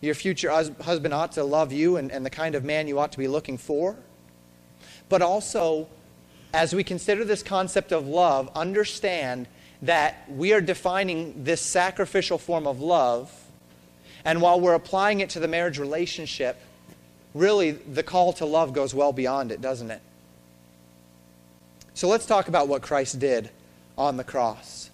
your 0.00 0.14
future 0.14 0.50
hus- 0.50 0.70
husband 0.80 1.12
ought 1.12 1.32
to 1.32 1.44
love 1.44 1.72
you 1.72 1.98
and, 1.98 2.10
and 2.10 2.24
the 2.24 2.30
kind 2.30 2.54
of 2.54 2.64
man 2.64 2.88
you 2.88 2.98
ought 2.98 3.12
to 3.12 3.18
be 3.18 3.28
looking 3.28 3.58
for. 3.58 3.96
But 5.10 5.20
also, 5.20 5.88
as 6.52 6.74
we 6.74 6.82
consider 6.82 7.24
this 7.24 7.42
concept 7.42 7.92
of 7.92 8.06
love, 8.06 8.50
understand 8.54 9.46
that 9.82 10.24
we 10.28 10.52
are 10.52 10.60
defining 10.60 11.44
this 11.44 11.60
sacrificial 11.60 12.38
form 12.38 12.66
of 12.66 12.80
love, 12.80 13.32
and 14.24 14.40
while 14.40 14.60
we're 14.60 14.74
applying 14.74 15.20
it 15.20 15.30
to 15.30 15.40
the 15.40 15.48
marriage 15.48 15.78
relationship, 15.78 16.56
really 17.34 17.72
the 17.72 18.02
call 18.02 18.32
to 18.34 18.44
love 18.44 18.72
goes 18.72 18.94
well 18.94 19.12
beyond 19.12 19.52
it, 19.52 19.60
doesn't 19.60 19.90
it? 19.90 20.00
So 21.94 22.08
let's 22.08 22.26
talk 22.26 22.48
about 22.48 22.68
what 22.68 22.82
Christ 22.82 23.18
did 23.18 23.50
on 23.96 24.16
the 24.16 24.24
cross. 24.24 24.90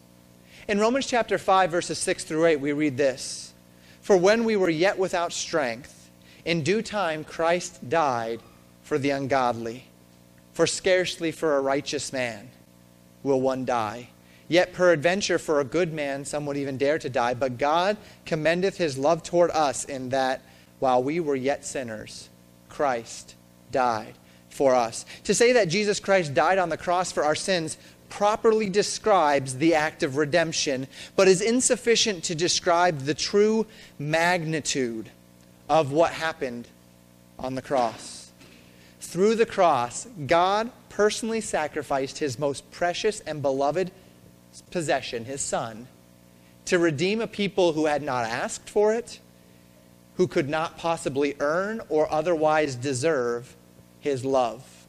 In 0.67 0.81
Romans 0.81 1.07
chapter 1.07 1.37
5, 1.37 1.71
verses 1.71 1.99
6 1.99 2.25
through 2.25 2.47
8, 2.47 2.61
we 2.61 2.73
read 2.73 2.97
this 2.97 3.53
For 4.01 4.17
when 4.17 4.45
we 4.45 4.57
were 4.57 4.71
yet 4.71 4.99
without 4.99 5.33
strength, 5.33 6.11
in 6.45 6.63
due 6.63 6.83
time 6.83 7.25
Christ 7.25 7.89
died 7.89 8.41
for 8.83 8.99
the 8.99 9.11
ungodly. 9.11 9.85
For 10.55 10.67
scarcely 10.67 11.33
for 11.33 11.57
a 11.57 11.61
righteous 11.61 12.13
man 12.13 12.49
will 13.23 13.41
one 13.41 13.65
die. 13.65 14.09
Yet 14.49 14.73
peradventure 14.73 15.39
for 15.39 15.61
a 15.61 15.65
good 15.65 15.93
man 15.93 16.25
some 16.25 16.47
would 16.47 16.57
even 16.57 16.77
dare 16.77 16.99
to 16.99 17.09
die. 17.09 17.35
But 17.35 17.59
God 17.59 17.97
commendeth 18.25 18.77
his 18.77 18.97
love 18.97 19.23
toward 19.23 19.51
us 19.51 19.85
in 19.85 20.11
that 20.11 20.43
while 20.79 21.03
we 21.03 21.19
were 21.19 21.35
yet 21.35 21.65
sinners, 21.65 22.29
Christ 22.69 23.35
died 23.73 24.15
for 24.49 24.75
us. 24.75 25.05
To 25.25 25.35
say 25.35 25.53
that 25.53 25.69
Jesus 25.69 25.99
Christ 25.99 26.35
died 26.35 26.59
on 26.59 26.69
the 26.69 26.77
cross 26.77 27.11
for 27.11 27.25
our 27.25 27.35
sins 27.35 27.77
properly 28.09 28.71
describes 28.71 29.57
the 29.57 29.75
act 29.75 30.05
of 30.05 30.17
redemption, 30.17 30.87
but 31.17 31.27
is 31.27 31.41
insufficient 31.41 32.23
to 32.25 32.35
describe 32.35 33.01
the 33.01 33.15
true 33.15 33.67
magnitude 33.99 35.11
of 35.69 35.91
what 35.91 36.13
happened 36.13 36.69
on 37.39 37.57
the 37.57 37.63
cross. 37.63 38.24
Through 39.15 39.37
the 39.37 39.47
cross, 39.47 40.09
God 40.27 40.73
personally 40.89 41.41
sacrificed 41.41 42.19
his 42.19 42.37
most 42.37 42.69
precious 42.73 43.21
and 43.21 43.41
beloved 43.41 43.93
possession, 44.73 45.25
his 45.25 45.41
son, 45.41 45.87
to 46.65 46.81
redeem 46.81 47.21
a 47.21 47.29
people 47.29 47.75
who 47.75 47.87
had 47.87 48.03
not 48.03 48.25
asked 48.25 48.69
for 48.69 48.93
it, 48.93 49.21
who 50.17 50.27
could 50.27 50.49
not 50.49 50.79
possibly 50.79 51.37
earn 51.39 51.81
or 51.89 52.13
otherwise 52.13 52.75
deserve 52.75 53.55
his 54.01 54.25
love. 54.25 54.85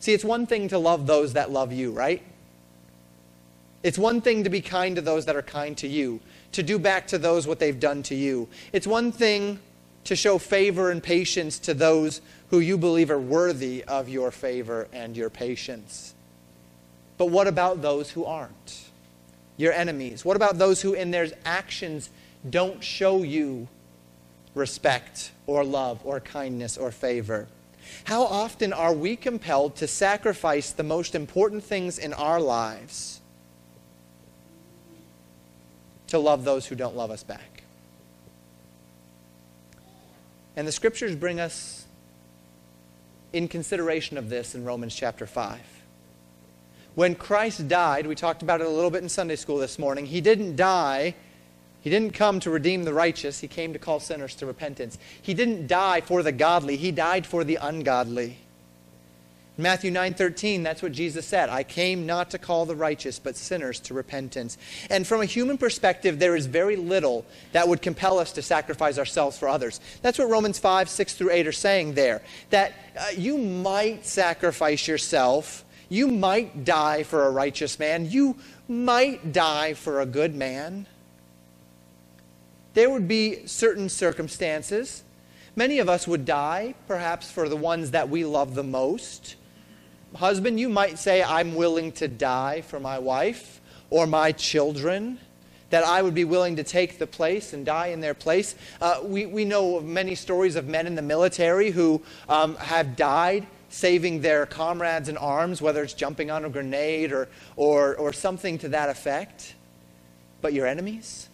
See, 0.00 0.12
it's 0.12 0.24
one 0.24 0.44
thing 0.44 0.66
to 0.70 0.78
love 0.78 1.06
those 1.06 1.34
that 1.34 1.52
love 1.52 1.72
you, 1.72 1.92
right? 1.92 2.24
It's 3.84 3.98
one 3.98 4.20
thing 4.20 4.42
to 4.42 4.50
be 4.50 4.62
kind 4.62 4.96
to 4.96 5.00
those 5.00 5.26
that 5.26 5.36
are 5.36 5.42
kind 5.42 5.78
to 5.78 5.86
you, 5.86 6.18
to 6.50 6.64
do 6.64 6.80
back 6.80 7.06
to 7.06 7.18
those 7.18 7.46
what 7.46 7.60
they've 7.60 7.78
done 7.78 8.02
to 8.02 8.16
you. 8.16 8.48
It's 8.72 8.84
one 8.84 9.12
thing 9.12 9.60
to 10.04 10.16
show 10.16 10.38
favor 10.38 10.90
and 10.90 11.02
patience 11.02 11.58
to 11.60 11.74
those 11.74 12.20
who 12.50 12.60
you 12.60 12.78
believe 12.78 13.10
are 13.10 13.18
worthy 13.18 13.84
of 13.84 14.08
your 14.08 14.30
favor 14.30 14.88
and 14.92 15.16
your 15.16 15.30
patience. 15.30 16.14
But 17.18 17.26
what 17.26 17.46
about 17.46 17.82
those 17.82 18.10
who 18.10 18.24
aren't? 18.24 18.84
Your 19.56 19.72
enemies. 19.72 20.24
What 20.24 20.36
about 20.36 20.58
those 20.58 20.80
who, 20.80 20.94
in 20.94 21.10
their 21.10 21.28
actions, 21.44 22.10
don't 22.48 22.82
show 22.82 23.22
you 23.22 23.68
respect 24.54 25.32
or 25.46 25.64
love 25.64 26.00
or 26.04 26.20
kindness 26.20 26.78
or 26.78 26.90
favor? 26.90 27.48
How 28.04 28.22
often 28.22 28.72
are 28.72 28.92
we 28.92 29.16
compelled 29.16 29.76
to 29.76 29.86
sacrifice 29.86 30.70
the 30.70 30.82
most 30.82 31.14
important 31.14 31.64
things 31.64 31.98
in 31.98 32.12
our 32.12 32.40
lives 32.40 33.20
to 36.08 36.18
love 36.18 36.44
those 36.44 36.66
who 36.66 36.74
don't 36.74 36.96
love 36.96 37.10
us 37.10 37.24
back? 37.24 37.57
And 40.58 40.66
the 40.66 40.72
scriptures 40.72 41.14
bring 41.14 41.38
us 41.38 41.86
in 43.32 43.46
consideration 43.46 44.18
of 44.18 44.28
this 44.28 44.56
in 44.56 44.64
Romans 44.64 44.92
chapter 44.92 45.24
5. 45.24 45.60
When 46.96 47.14
Christ 47.14 47.68
died, 47.68 48.08
we 48.08 48.16
talked 48.16 48.42
about 48.42 48.60
it 48.60 48.66
a 48.66 48.70
little 48.70 48.90
bit 48.90 49.04
in 49.04 49.08
Sunday 49.08 49.36
school 49.36 49.58
this 49.58 49.78
morning, 49.78 50.04
he 50.06 50.20
didn't 50.20 50.56
die. 50.56 51.14
He 51.80 51.90
didn't 51.90 52.12
come 52.12 52.40
to 52.40 52.50
redeem 52.50 52.82
the 52.82 52.92
righteous. 52.92 53.38
He 53.38 53.46
came 53.46 53.72
to 53.72 53.78
call 53.78 54.00
sinners 54.00 54.34
to 54.34 54.46
repentance. 54.46 54.98
He 55.22 55.32
didn't 55.32 55.68
die 55.68 56.00
for 56.00 56.24
the 56.24 56.32
godly. 56.32 56.76
He 56.76 56.90
died 56.90 57.24
for 57.24 57.44
the 57.44 57.54
ungodly. 57.54 58.38
Matthew 59.60 59.90
9:13, 59.90 60.62
that's 60.62 60.82
what 60.82 60.92
Jesus 60.92 61.26
said. 61.26 61.48
I 61.48 61.64
came 61.64 62.06
not 62.06 62.30
to 62.30 62.38
call 62.38 62.64
the 62.64 62.76
righteous, 62.76 63.18
but 63.18 63.34
sinners 63.34 63.80
to 63.80 63.94
repentance. 63.94 64.56
And 64.88 65.04
from 65.04 65.20
a 65.20 65.24
human 65.24 65.58
perspective, 65.58 66.20
there 66.20 66.36
is 66.36 66.46
very 66.46 66.76
little 66.76 67.26
that 67.50 67.66
would 67.66 67.82
compel 67.82 68.20
us 68.20 68.30
to 68.34 68.42
sacrifice 68.42 68.98
ourselves 68.98 69.36
for 69.36 69.48
others. 69.48 69.80
That's 70.00 70.16
what 70.16 70.30
Romans 70.30 70.60
5, 70.60 70.88
6 70.88 71.14
through 71.14 71.32
8 71.32 71.48
are 71.48 71.52
saying 71.52 71.94
there. 71.94 72.22
That 72.50 72.72
uh, 72.96 73.06
you 73.16 73.36
might 73.36 74.06
sacrifice 74.06 74.86
yourself. 74.86 75.64
You 75.88 76.06
might 76.06 76.64
die 76.64 77.02
for 77.02 77.26
a 77.26 77.30
righteous 77.32 77.80
man. 77.80 78.08
You 78.08 78.36
might 78.68 79.32
die 79.32 79.74
for 79.74 80.00
a 80.00 80.06
good 80.06 80.36
man. 80.36 80.86
There 82.74 82.90
would 82.90 83.08
be 83.08 83.44
certain 83.46 83.88
circumstances. 83.88 85.02
Many 85.56 85.80
of 85.80 85.88
us 85.88 86.06
would 86.06 86.24
die, 86.24 86.76
perhaps 86.86 87.28
for 87.28 87.48
the 87.48 87.56
ones 87.56 87.90
that 87.90 88.08
we 88.08 88.24
love 88.24 88.54
the 88.54 88.62
most 88.62 89.34
husband, 90.14 90.58
you 90.58 90.68
might 90.68 90.98
say, 90.98 91.22
I'm 91.22 91.54
willing 91.54 91.92
to 91.92 92.08
die 92.08 92.62
for 92.62 92.80
my 92.80 92.98
wife 92.98 93.60
or 93.90 94.06
my 94.06 94.32
children, 94.32 95.18
that 95.70 95.84
I 95.84 96.02
would 96.02 96.14
be 96.14 96.24
willing 96.24 96.56
to 96.56 96.64
take 96.64 96.98
the 96.98 97.06
place 97.06 97.52
and 97.52 97.64
die 97.64 97.88
in 97.88 98.00
their 98.00 98.14
place. 98.14 98.54
Uh, 98.80 99.00
we, 99.02 99.26
we 99.26 99.44
know 99.44 99.76
of 99.76 99.84
many 99.84 100.14
stories 100.14 100.56
of 100.56 100.66
men 100.66 100.86
in 100.86 100.94
the 100.94 101.02
military 101.02 101.70
who 101.70 102.02
um, 102.28 102.56
have 102.56 102.96
died 102.96 103.46
saving 103.68 104.22
their 104.22 104.46
comrades 104.46 105.10
in 105.10 105.16
arms, 105.18 105.60
whether 105.60 105.82
it's 105.82 105.92
jumping 105.92 106.30
on 106.30 106.44
a 106.44 106.48
grenade 106.48 107.12
or, 107.12 107.28
or, 107.56 107.96
or 107.96 108.12
something 108.12 108.56
to 108.58 108.68
that 108.68 108.88
effect. 108.88 109.54
But 110.40 110.54
your 110.54 110.66
enemies? 110.66 111.28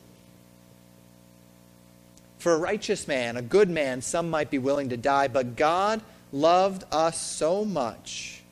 For 2.38 2.54
a 2.54 2.58
righteous 2.58 3.06
man, 3.06 3.36
a 3.36 3.42
good 3.42 3.70
man, 3.70 4.02
some 4.02 4.30
might 4.30 4.50
be 4.50 4.58
willing 4.58 4.88
to 4.88 4.96
die, 4.96 5.28
but 5.28 5.56
God 5.56 6.00
loved 6.32 6.84
us 6.90 7.20
so 7.20 7.64
much 7.64 8.43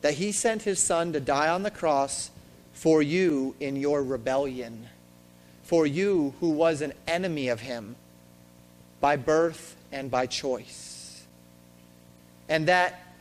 that 0.00 0.14
he 0.14 0.32
sent 0.32 0.62
his 0.62 0.78
son 0.78 1.12
to 1.12 1.20
die 1.20 1.48
on 1.48 1.62
the 1.62 1.70
cross 1.70 2.30
for 2.72 3.02
you 3.02 3.54
in 3.58 3.76
your 3.76 4.02
rebellion, 4.02 4.86
for 5.64 5.86
you 5.86 6.34
who 6.40 6.50
was 6.50 6.80
an 6.80 6.92
enemy 7.06 7.48
of 7.48 7.60
him 7.60 7.96
by 9.00 9.16
birth 9.16 9.76
and 9.90 10.10
by 10.10 10.26
choice. 10.26 11.26
And 12.48 12.68
that 12.68 13.14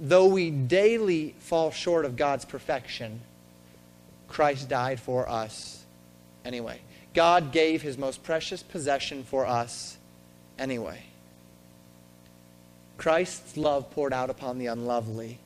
though 0.00 0.26
we 0.26 0.50
daily 0.50 1.34
fall 1.38 1.70
short 1.70 2.04
of 2.04 2.16
God's 2.16 2.44
perfection, 2.44 3.20
Christ 4.28 4.68
died 4.68 4.98
for 4.98 5.28
us 5.28 5.84
anyway. 6.44 6.80
God 7.14 7.52
gave 7.52 7.82
his 7.82 7.98
most 7.98 8.22
precious 8.22 8.62
possession 8.62 9.24
for 9.24 9.46
us 9.46 9.98
anyway. 10.58 11.02
Christ's 12.96 13.56
love 13.56 13.90
poured 13.90 14.12
out 14.12 14.30
upon 14.30 14.58
the 14.58 14.66
unlovely 14.66 15.38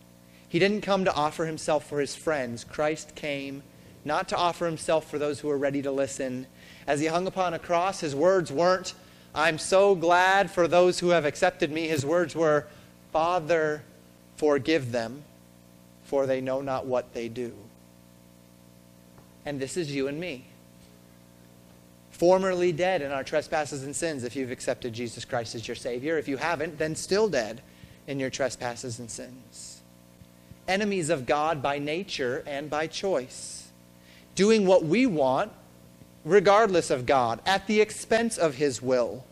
he 0.57 0.61
didn't 0.61 0.81
come 0.81 1.05
to 1.05 1.13
offer 1.13 1.45
himself 1.45 1.87
for 1.87 2.01
his 2.01 2.17
friends. 2.17 2.65
Christ 2.65 3.15
came 3.15 3.63
not 4.07 4.31
to 4.31 4.37
offer 4.39 4.65
himself 4.65 5.11
for 5.11 5.19
those 5.19 5.39
who 5.39 5.49
were 5.49 5.59
ready 5.59 5.83
to 5.83 5.93
listen. 5.93 6.47
As 6.87 6.99
he 6.99 7.09
hung 7.09 7.27
upon 7.27 7.53
a 7.53 7.59
cross, 7.59 8.01
his 8.01 8.15
words 8.15 8.51
weren't, 8.51 8.95
I'm 9.35 9.59
so 9.59 9.95
glad 9.95 10.51
for 10.51 10.67
those 10.67 10.99
who 10.99 11.11
have 11.11 11.27
accepted 11.27 11.71
me. 11.71 11.89
His 11.89 12.07
words 12.07 12.35
were, 12.35 12.67
Father, 13.13 13.83
forgive 14.39 14.93
them, 14.93 15.25
for 16.05 16.25
they 16.25 16.41
know 16.41 16.63
not 16.63 16.87
what 16.87 17.13
they 17.13 17.29
do. 17.29 17.53
And 19.45 19.61
this 19.61 19.77
is 19.77 19.95
you 19.95 20.09
and 20.09 20.19
me. 20.19 20.47
Formerly 22.13 22.73
dead 22.73 23.03
in 23.03 23.13
our 23.13 23.25
trespasses 23.25 23.85
and 23.85 23.95
sins 23.95 24.25
if 24.25 24.35
you've 24.35 24.51
accepted 24.51 24.95
Jesus 24.95 25.27
Christ 25.27 25.55
as 25.55 25.69
your 25.69 25.75
Savior. 25.75 26.17
If 26.17 26.29
you 26.29 26.39
haven't, 26.39 26.79
then 26.79 26.97
still 26.97 27.29
dead 27.29 27.61
in 28.07 28.19
your 28.19 28.31
trespasses 28.31 28.99
and 28.99 29.11
sins. 29.11 29.76
Enemies 30.69 31.11
of 31.11 31.27
God 31.27 31.63
by 31.63 31.79
nature 31.79 32.43
and 32.47 32.69
by 32.69 32.87
choice. 32.87 33.69
Doing 34.35 34.67
what 34.67 34.85
we 34.85 35.07
want 35.07 35.53
regardless 36.27 36.91
of 36.91 37.07
God, 37.07 37.41
at 37.47 37.67
the 37.69 37.81
expense 37.81 38.37
of 38.37 38.57
His 38.57 38.83
will. 38.83 39.25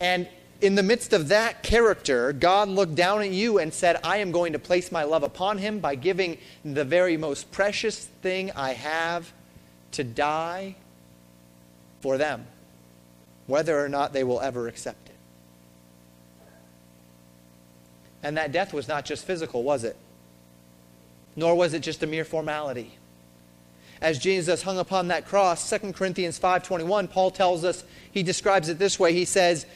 And 0.00 0.28
in 0.60 0.76
the 0.76 0.82
midst 0.82 1.12
of 1.12 1.28
that 1.28 1.62
character, 1.62 2.32
God 2.32 2.68
looked 2.68 2.94
down 2.94 3.20
at 3.20 3.30
you 3.30 3.58
and 3.58 3.74
said, 3.74 3.98
I 4.04 4.18
am 4.18 4.30
going 4.30 4.52
to 4.52 4.58
place 4.58 4.92
my 4.92 5.02
love 5.02 5.24
upon 5.24 5.58
him 5.58 5.80
by 5.80 5.96
giving 5.96 6.38
the 6.64 6.84
very 6.84 7.16
most 7.16 7.50
precious 7.50 8.06
thing 8.22 8.52
I 8.52 8.72
have 8.72 9.32
to 9.92 10.04
die 10.04 10.76
for 12.00 12.16
them, 12.16 12.46
whether 13.46 13.78
or 13.84 13.88
not 13.88 14.12
they 14.12 14.24
will 14.24 14.40
ever 14.40 14.68
accept 14.68 15.08
it. 15.08 15.13
And 18.24 18.38
that 18.38 18.50
death 18.50 18.72
was 18.72 18.88
not 18.88 19.04
just 19.04 19.24
physical, 19.24 19.62
was 19.62 19.84
it? 19.84 19.96
Nor 21.36 21.54
was 21.54 21.74
it 21.74 21.80
just 21.80 22.02
a 22.02 22.06
mere 22.06 22.24
formality. 22.24 22.94
As 24.00 24.18
Jesus 24.18 24.62
hung 24.62 24.78
upon 24.78 25.08
that 25.08 25.26
cross, 25.26 25.68
2 25.68 25.92
Corinthians 25.92 26.38
5:21, 26.38 27.10
Paul 27.10 27.30
tells 27.30 27.64
us, 27.64 27.84
he 28.10 28.22
describes 28.22 28.68
it 28.68 28.78
this 28.78 28.98
way. 28.98 29.12
He 29.12 29.26
says, 29.26 29.66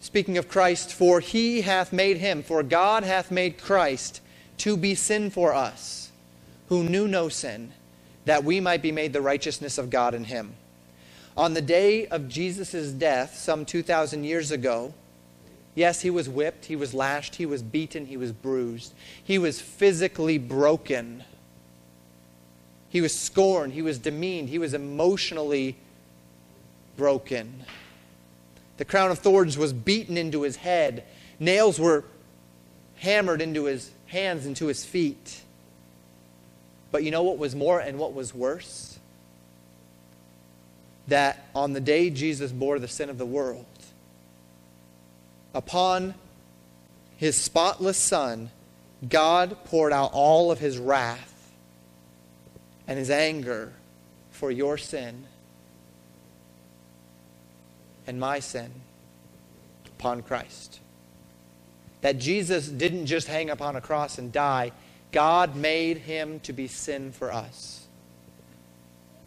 speaking 0.00 0.36
of 0.36 0.48
Christ, 0.48 0.92
For 0.92 1.20
he 1.20 1.62
hath 1.62 1.92
made 1.92 2.18
him, 2.18 2.42
for 2.42 2.62
God 2.62 3.04
hath 3.04 3.30
made 3.30 3.62
Christ 3.62 4.20
to 4.58 4.76
be 4.76 4.94
sin 4.94 5.30
for 5.30 5.54
us, 5.54 6.10
who 6.68 6.82
knew 6.82 7.06
no 7.06 7.28
sin, 7.28 7.72
that 8.24 8.42
we 8.42 8.58
might 8.58 8.82
be 8.82 8.92
made 8.92 9.12
the 9.12 9.20
righteousness 9.20 9.78
of 9.78 9.90
God 9.90 10.12
in 10.12 10.24
him. 10.24 10.54
On 11.36 11.54
the 11.54 11.62
day 11.62 12.06
of 12.06 12.28
Jesus' 12.28 12.90
death, 12.90 13.36
some 13.36 13.64
2,000 13.64 14.24
years 14.24 14.50
ago, 14.50 14.94
yes, 15.76 16.00
he 16.00 16.10
was 16.10 16.28
whipped, 16.28 16.64
he 16.64 16.74
was 16.74 16.92
lashed, 16.92 17.36
he 17.36 17.46
was 17.46 17.62
beaten, 17.62 18.06
he 18.06 18.16
was 18.16 18.32
bruised, 18.32 18.92
he 19.22 19.38
was 19.38 19.60
physically 19.60 20.38
broken. 20.38 21.22
He 22.88 23.00
was 23.00 23.16
scorned, 23.16 23.74
he 23.74 23.82
was 23.82 23.98
demeaned, 23.98 24.48
he 24.48 24.58
was 24.58 24.74
emotionally 24.74 25.76
broken. 26.96 27.62
The 28.78 28.84
crown 28.84 29.10
of 29.10 29.18
thorns 29.18 29.56
was 29.56 29.72
beaten 29.72 30.16
into 30.16 30.42
his 30.42 30.56
head. 30.56 31.04
Nails 31.38 31.78
were 31.78 32.04
hammered 32.96 33.40
into 33.40 33.64
his 33.64 33.90
hands, 34.06 34.46
into 34.46 34.66
his 34.66 34.84
feet. 34.84 35.42
But 36.90 37.02
you 37.02 37.10
know 37.10 37.22
what 37.22 37.38
was 37.38 37.54
more 37.54 37.80
and 37.80 37.98
what 37.98 38.14
was 38.14 38.34
worse? 38.34 38.98
That 41.08 41.46
on 41.54 41.72
the 41.72 41.80
day 41.80 42.10
Jesus 42.10 42.52
bore 42.52 42.78
the 42.78 42.88
sin 42.88 43.10
of 43.10 43.18
the 43.18 43.26
world, 43.26 43.66
upon 45.56 46.14
his 47.16 47.34
spotless 47.40 47.96
Son, 47.96 48.50
God 49.08 49.56
poured 49.64 49.90
out 49.90 50.10
all 50.12 50.52
of 50.52 50.58
his 50.58 50.76
wrath 50.76 51.50
and 52.86 52.98
his 52.98 53.10
anger 53.10 53.72
for 54.30 54.50
your 54.50 54.76
sin 54.76 55.24
and 58.06 58.20
my 58.20 58.38
sin 58.38 58.70
upon 59.86 60.22
Christ. 60.22 60.80
That 62.02 62.18
Jesus 62.18 62.68
didn't 62.68 63.06
just 63.06 63.26
hang 63.26 63.48
upon 63.48 63.76
a 63.76 63.80
cross 63.80 64.18
and 64.18 64.30
die, 64.30 64.72
God 65.10 65.56
made 65.56 65.96
him 65.96 66.38
to 66.40 66.52
be 66.52 66.68
sin 66.68 67.12
for 67.12 67.32
us. 67.32 67.86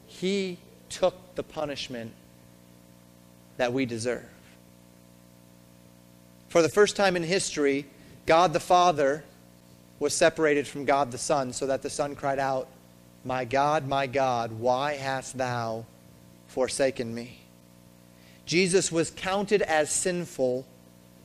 He 0.05 0.59
took 0.89 1.15
the 1.33 1.43
punishment 1.43 2.11
that 3.57 3.73
we 3.73 3.87
deserve. 3.87 4.25
For 6.49 6.61
the 6.63 6.69
first 6.69 6.95
time 6.95 7.15
in 7.15 7.23
history, 7.23 7.85
God 8.25 8.53
the 8.53 8.59
Father 8.59 9.23
was 9.99 10.13
separated 10.13 10.67
from 10.67 10.85
God 10.85 11.11
the 11.11 11.17
Son, 11.17 11.53
so 11.53 11.67
that 11.67 11.81
the 11.81 11.89
Son 11.89 12.15
cried 12.15 12.39
out, 12.39 12.67
My 13.23 13.45
God, 13.45 13.87
my 13.87 14.07
God, 14.07 14.53
why 14.53 14.95
hast 14.95 15.37
thou 15.37 15.85
forsaken 16.47 17.13
me? 17.13 17.41
Jesus 18.45 18.91
was 18.91 19.11
counted 19.11 19.61
as 19.61 19.91
sinful 19.91 20.65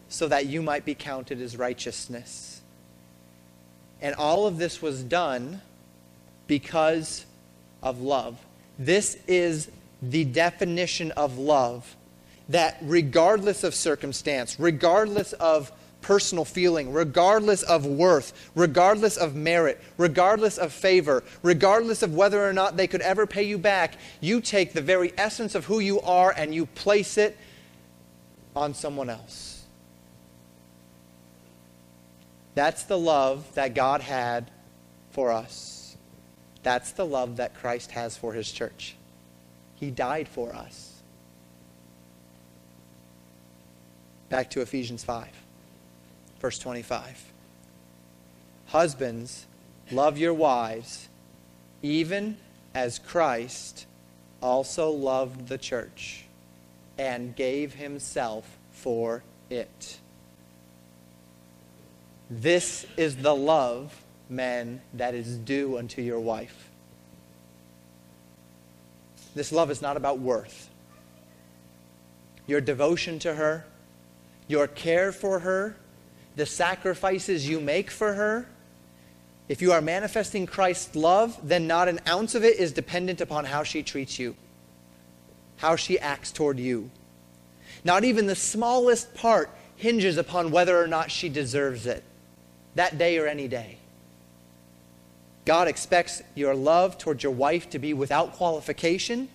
so 0.09 0.29
that 0.29 0.47
you 0.47 0.61
might 0.61 0.85
be 0.85 0.95
counted 0.95 1.41
as 1.41 1.57
righteousness. 1.57 2.61
And 4.03 4.15
all 4.17 4.47
of 4.47 4.59
this 4.59 4.83
was 4.83 5.03
done 5.03 5.63
because 6.47 7.25
of 7.83 8.03
love. 8.03 8.39
This 8.79 9.17
is 9.27 9.71
the 10.03 10.25
definition 10.25 11.13
of 11.13 11.39
love 11.39 11.97
that 12.49 12.79
regardless 12.83 13.65
of 13.65 13.75
circumstance, 13.75 14.59
regardless 14.59 15.33
of 15.35 15.73
personal 16.05 16.45
feeling, 16.45 16.93
regardless 16.93 17.63
of 17.63 17.87
worth, 17.87 18.51
regardless 18.55 19.17
of 19.17 19.35
merit, 19.35 19.81
regardless 19.97 20.59
of 20.59 20.73
favor, 20.73 21.25
regardless 21.43 22.03
of 22.03 22.15
whether 22.15 22.47
or 22.47 22.53
not 22.53 22.77
they 22.77 22.87
could 22.87 23.01
ever 23.01 23.27
pay 23.27 23.43
you 23.43 23.57
back, 23.57 23.97
you 24.21 24.41
take 24.41 24.75
the 24.75 24.83
very 24.83 25.13
essence 25.17 25.55
of 25.55 25.65
who 25.65 25.79
you 25.79 26.01
are 26.03 26.33
and 26.37 26.55
you 26.55 26.67
place 26.67 27.17
it 27.17 27.39
on 28.55 28.75
someone 28.75 29.09
else. 29.09 29.65
That's 32.55 32.85
the 32.85 32.99
love 32.99 33.53
that 33.55 33.75
God 33.75 34.01
had 34.01 34.51
for 35.11 35.33
us. 35.33 35.97
That's 36.63 36.93
the 36.93 37.07
love 37.07 37.39
that 37.39 37.55
Christ 37.55 37.91
has 37.93 38.17
for 38.17 38.33
his 38.33 38.51
church. 38.53 38.95
He 39.77 39.91
died 39.91 40.29
for 40.29 40.55
us. 40.55 40.94
Back 44.35 44.51
to 44.51 44.63
Ephesians 44.63 45.05
5. 45.05 45.29
Verse 46.41 46.59
25. 46.59 47.33
Husbands, 48.67 49.47
love 49.93 50.19
your 50.19 50.35
wives, 50.35 51.09
even 51.83 52.37
as 52.75 52.99
Christ 52.99 53.87
also 54.43 54.91
loved 54.91 55.47
the 55.47 55.57
church 55.57 56.25
and 56.99 57.37
gave 57.37 57.75
himself 57.75 58.59
for 58.73 59.23
it. 59.51 60.01
This 62.29 62.87
is 62.97 63.15
the 63.15 63.37
love, 63.37 64.03
men, 64.29 64.81
that 64.95 65.15
is 65.15 65.37
due 65.39 65.79
unto 65.79 66.03
your 66.03 66.19
wife. 66.19 66.71
This 69.37 69.53
love 69.53 69.71
is 69.71 69.81
not 69.81 69.97
about 69.97 70.19
worth. 70.19 70.71
Your 72.49 72.61
devotion 72.61 73.21
to 73.21 73.37
her, 73.37 73.65
your 74.47 74.67
care 74.67 75.13
for 75.13 75.41
her, 75.41 75.77
the 76.37 76.47
sacrifices 76.47 77.49
you 77.49 77.61
make 77.61 77.91
for 77.91 78.15
her, 78.15 78.49
if 79.49 79.61
you 79.61 79.73
are 79.73 79.83
manifesting 79.83 80.47
Christ's 80.47 80.97
love, 80.97 81.39
then 81.43 81.67
not 81.67 81.89
an 81.89 82.01
ounce 82.09 82.35
of 82.35 82.45
it 82.45 82.59
is 82.59 82.73
dependent 82.73 83.21
upon 83.21 83.45
how 83.45 83.63
she 83.63 83.83
treats 83.83 84.19
you, 84.19 84.37
how 85.57 85.77
she 85.77 85.99
acts 85.99 86.33
toward 86.33 86.59
you. 86.59 86.91
Not 87.85 88.05
even 88.05 88.27
the 88.27 88.35
smallest 88.35 89.15
part 89.15 89.51
hinges 89.77 90.17
upon 90.17 90.51
whether 90.51 90.81
or 90.81 90.87
not 90.87 91.11
she 91.11 91.29
deserves 91.29 91.87
it, 91.87 92.03
that 92.75 92.97
day 92.97 93.19
or 93.19 93.27
any 93.27 93.49
day. 93.49 93.79
God 95.45 95.69
expects 95.69 96.23
your 96.35 96.55
love 96.55 96.97
towards 96.97 97.23
your 97.23 97.33
wife 97.33 97.69
to 97.71 97.79
be 97.79 97.93
without 97.93 98.33
qualification 98.33 99.29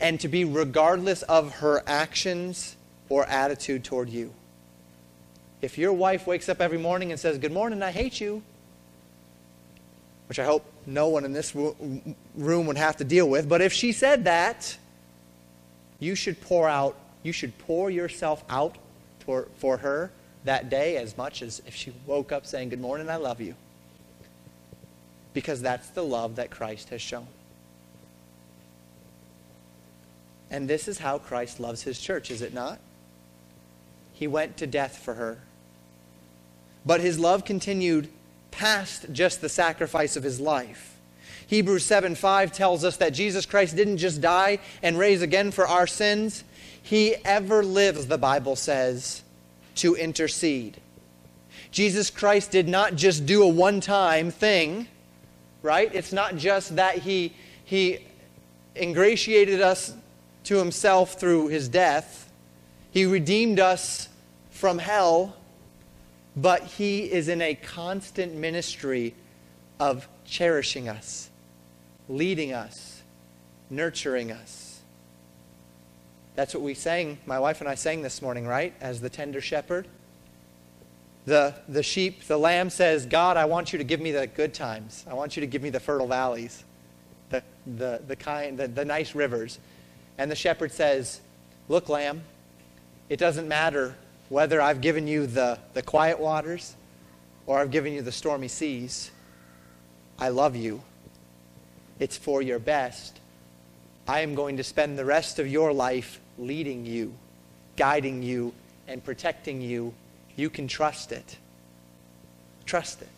and 0.00 0.18
to 0.18 0.26
be 0.26 0.44
regardless 0.44 1.22
of 1.22 1.56
her 1.56 1.82
actions 1.86 2.75
or 3.08 3.24
attitude 3.26 3.84
toward 3.84 4.08
you. 4.08 4.32
If 5.62 5.78
your 5.78 5.92
wife 5.92 6.26
wakes 6.26 6.48
up 6.48 6.60
every 6.60 6.78
morning 6.78 7.10
and 7.10 7.20
says, 7.20 7.38
Good 7.38 7.52
morning, 7.52 7.82
I 7.82 7.90
hate 7.90 8.20
you, 8.20 8.42
which 10.28 10.38
I 10.38 10.44
hope 10.44 10.64
no 10.86 11.08
one 11.08 11.24
in 11.24 11.32
this 11.32 11.54
room 11.54 12.16
would 12.36 12.76
have 12.76 12.96
to 12.98 13.04
deal 13.04 13.28
with, 13.28 13.48
but 13.48 13.60
if 13.60 13.72
she 13.72 13.92
said 13.92 14.24
that, 14.24 14.76
you 15.98 16.14
should 16.14 16.40
pour 16.42 16.68
out, 16.68 16.96
you 17.22 17.32
should 17.32 17.56
pour 17.58 17.90
yourself 17.90 18.44
out 18.48 18.76
for, 19.20 19.48
for 19.58 19.78
her 19.78 20.10
that 20.44 20.70
day 20.70 20.96
as 20.96 21.16
much 21.16 21.42
as 21.42 21.60
if 21.66 21.74
she 21.74 21.92
woke 22.06 22.32
up 22.32 22.46
saying, 22.46 22.68
Good 22.68 22.80
morning, 22.80 23.08
I 23.08 23.16
love 23.16 23.40
you. 23.40 23.54
Because 25.32 25.60
that's 25.60 25.88
the 25.90 26.04
love 26.04 26.36
that 26.36 26.50
Christ 26.50 26.90
has 26.90 27.02
shown. 27.02 27.26
And 30.50 30.68
this 30.68 30.86
is 30.86 30.98
how 30.98 31.18
Christ 31.18 31.60
loves 31.60 31.82
his 31.82 31.98
church, 31.98 32.30
is 32.30 32.40
it 32.40 32.54
not? 32.54 32.78
He 34.16 34.26
went 34.26 34.56
to 34.56 34.66
death 34.66 34.96
for 34.96 35.14
her. 35.14 35.40
But 36.86 37.02
his 37.02 37.18
love 37.18 37.44
continued 37.44 38.08
past 38.50 39.12
just 39.12 39.42
the 39.42 39.50
sacrifice 39.50 40.16
of 40.16 40.22
his 40.22 40.40
life. 40.40 40.96
Hebrews 41.46 41.84
7 41.84 42.14
5 42.14 42.50
tells 42.50 42.82
us 42.82 42.96
that 42.96 43.10
Jesus 43.10 43.44
Christ 43.44 43.76
didn't 43.76 43.98
just 43.98 44.22
die 44.22 44.58
and 44.82 44.98
raise 44.98 45.20
again 45.20 45.50
for 45.50 45.68
our 45.68 45.86
sins, 45.86 46.44
he 46.82 47.14
ever 47.26 47.62
lives, 47.62 48.06
the 48.06 48.16
Bible 48.16 48.56
says, 48.56 49.22
to 49.74 49.94
intercede. 49.94 50.78
Jesus 51.70 52.08
Christ 52.08 52.50
did 52.50 52.68
not 52.68 52.94
just 52.94 53.26
do 53.26 53.42
a 53.42 53.48
one 53.48 53.82
time 53.82 54.30
thing, 54.30 54.88
right? 55.60 55.94
It's 55.94 56.12
not 56.14 56.36
just 56.36 56.76
that 56.76 56.96
he, 57.00 57.34
he 57.66 57.98
ingratiated 58.74 59.60
us 59.60 59.92
to 60.44 60.56
himself 60.56 61.20
through 61.20 61.48
his 61.48 61.68
death, 61.68 62.25
he 62.96 63.04
redeemed 63.04 63.60
us 63.60 64.08
from 64.48 64.78
hell, 64.78 65.36
but 66.34 66.62
he 66.62 67.00
is 67.00 67.28
in 67.28 67.42
a 67.42 67.54
constant 67.54 68.34
ministry 68.34 69.14
of 69.78 70.08
cherishing 70.24 70.88
us, 70.88 71.28
leading 72.08 72.54
us, 72.54 73.02
nurturing 73.68 74.32
us. 74.32 74.80
That's 76.36 76.54
what 76.54 76.62
we 76.62 76.72
sang, 76.72 77.18
my 77.26 77.38
wife 77.38 77.60
and 77.60 77.68
I 77.68 77.74
sang 77.74 78.00
this 78.00 78.22
morning, 78.22 78.46
right? 78.46 78.72
As 78.80 79.02
the 79.02 79.10
tender 79.10 79.42
shepherd. 79.42 79.86
The, 81.26 81.54
the 81.68 81.82
sheep, 81.82 82.24
the 82.24 82.38
lamb 82.38 82.70
says, 82.70 83.04
God, 83.04 83.36
I 83.36 83.44
want 83.44 83.74
you 83.74 83.76
to 83.76 83.84
give 83.84 84.00
me 84.00 84.10
the 84.10 84.26
good 84.26 84.54
times. 84.54 85.04
I 85.06 85.12
want 85.12 85.36
you 85.36 85.42
to 85.42 85.46
give 85.46 85.60
me 85.60 85.68
the 85.68 85.80
fertile 85.80 86.06
valleys, 86.06 86.64
the, 87.28 87.42
the, 87.66 88.00
the, 88.06 88.16
kind, 88.16 88.56
the, 88.56 88.68
the 88.68 88.86
nice 88.86 89.14
rivers. 89.14 89.58
And 90.16 90.30
the 90.30 90.34
shepherd 90.34 90.72
says, 90.72 91.20
Look, 91.68 91.90
lamb, 91.90 92.22
it 93.08 93.18
doesn't 93.18 93.48
matter 93.48 93.94
whether 94.28 94.60
I've 94.60 94.80
given 94.80 95.06
you 95.06 95.26
the, 95.26 95.58
the 95.74 95.82
quiet 95.82 96.18
waters 96.18 96.74
or 97.46 97.58
I've 97.58 97.70
given 97.70 97.92
you 97.92 98.02
the 98.02 98.12
stormy 98.12 98.48
seas. 98.48 99.10
I 100.18 100.30
love 100.30 100.56
you. 100.56 100.82
It's 101.98 102.16
for 102.16 102.42
your 102.42 102.58
best. 102.58 103.20
I 104.08 104.20
am 104.20 104.34
going 104.34 104.56
to 104.58 104.64
spend 104.64 104.98
the 104.98 105.04
rest 105.04 105.38
of 105.38 105.46
your 105.46 105.72
life 105.72 106.20
leading 106.38 106.86
you, 106.86 107.14
guiding 107.76 108.22
you, 108.22 108.52
and 108.88 109.02
protecting 109.02 109.60
you 109.60 109.94
you 110.36 110.50
can 110.50 110.68
trust 110.68 111.12
it. 111.12 111.38
Trust 112.66 113.02
it. 113.02 113.08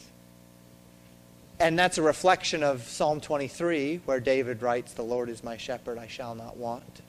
And 1.61 1.77
that's 1.77 1.99
a 1.99 2.03
reflection 2.03 2.63
of 2.63 2.85
Psalm 2.85 3.21
23, 3.21 4.03
where 4.05 4.21
David 4.21 4.63
writes, 4.63 4.95
The 4.95 5.03
Lord 5.03 5.29
is 5.29 5.43
my 5.43 5.57
shepherd, 5.57 5.99
I 5.99 6.07
shall 6.07 6.37
not 6.37 6.57
want. 6.57 7.03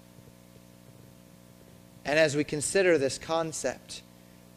And 2.10 2.17
as 2.17 2.36
we 2.36 2.43
consider 2.43 2.98
this 2.98 3.19
concept, 3.19 4.02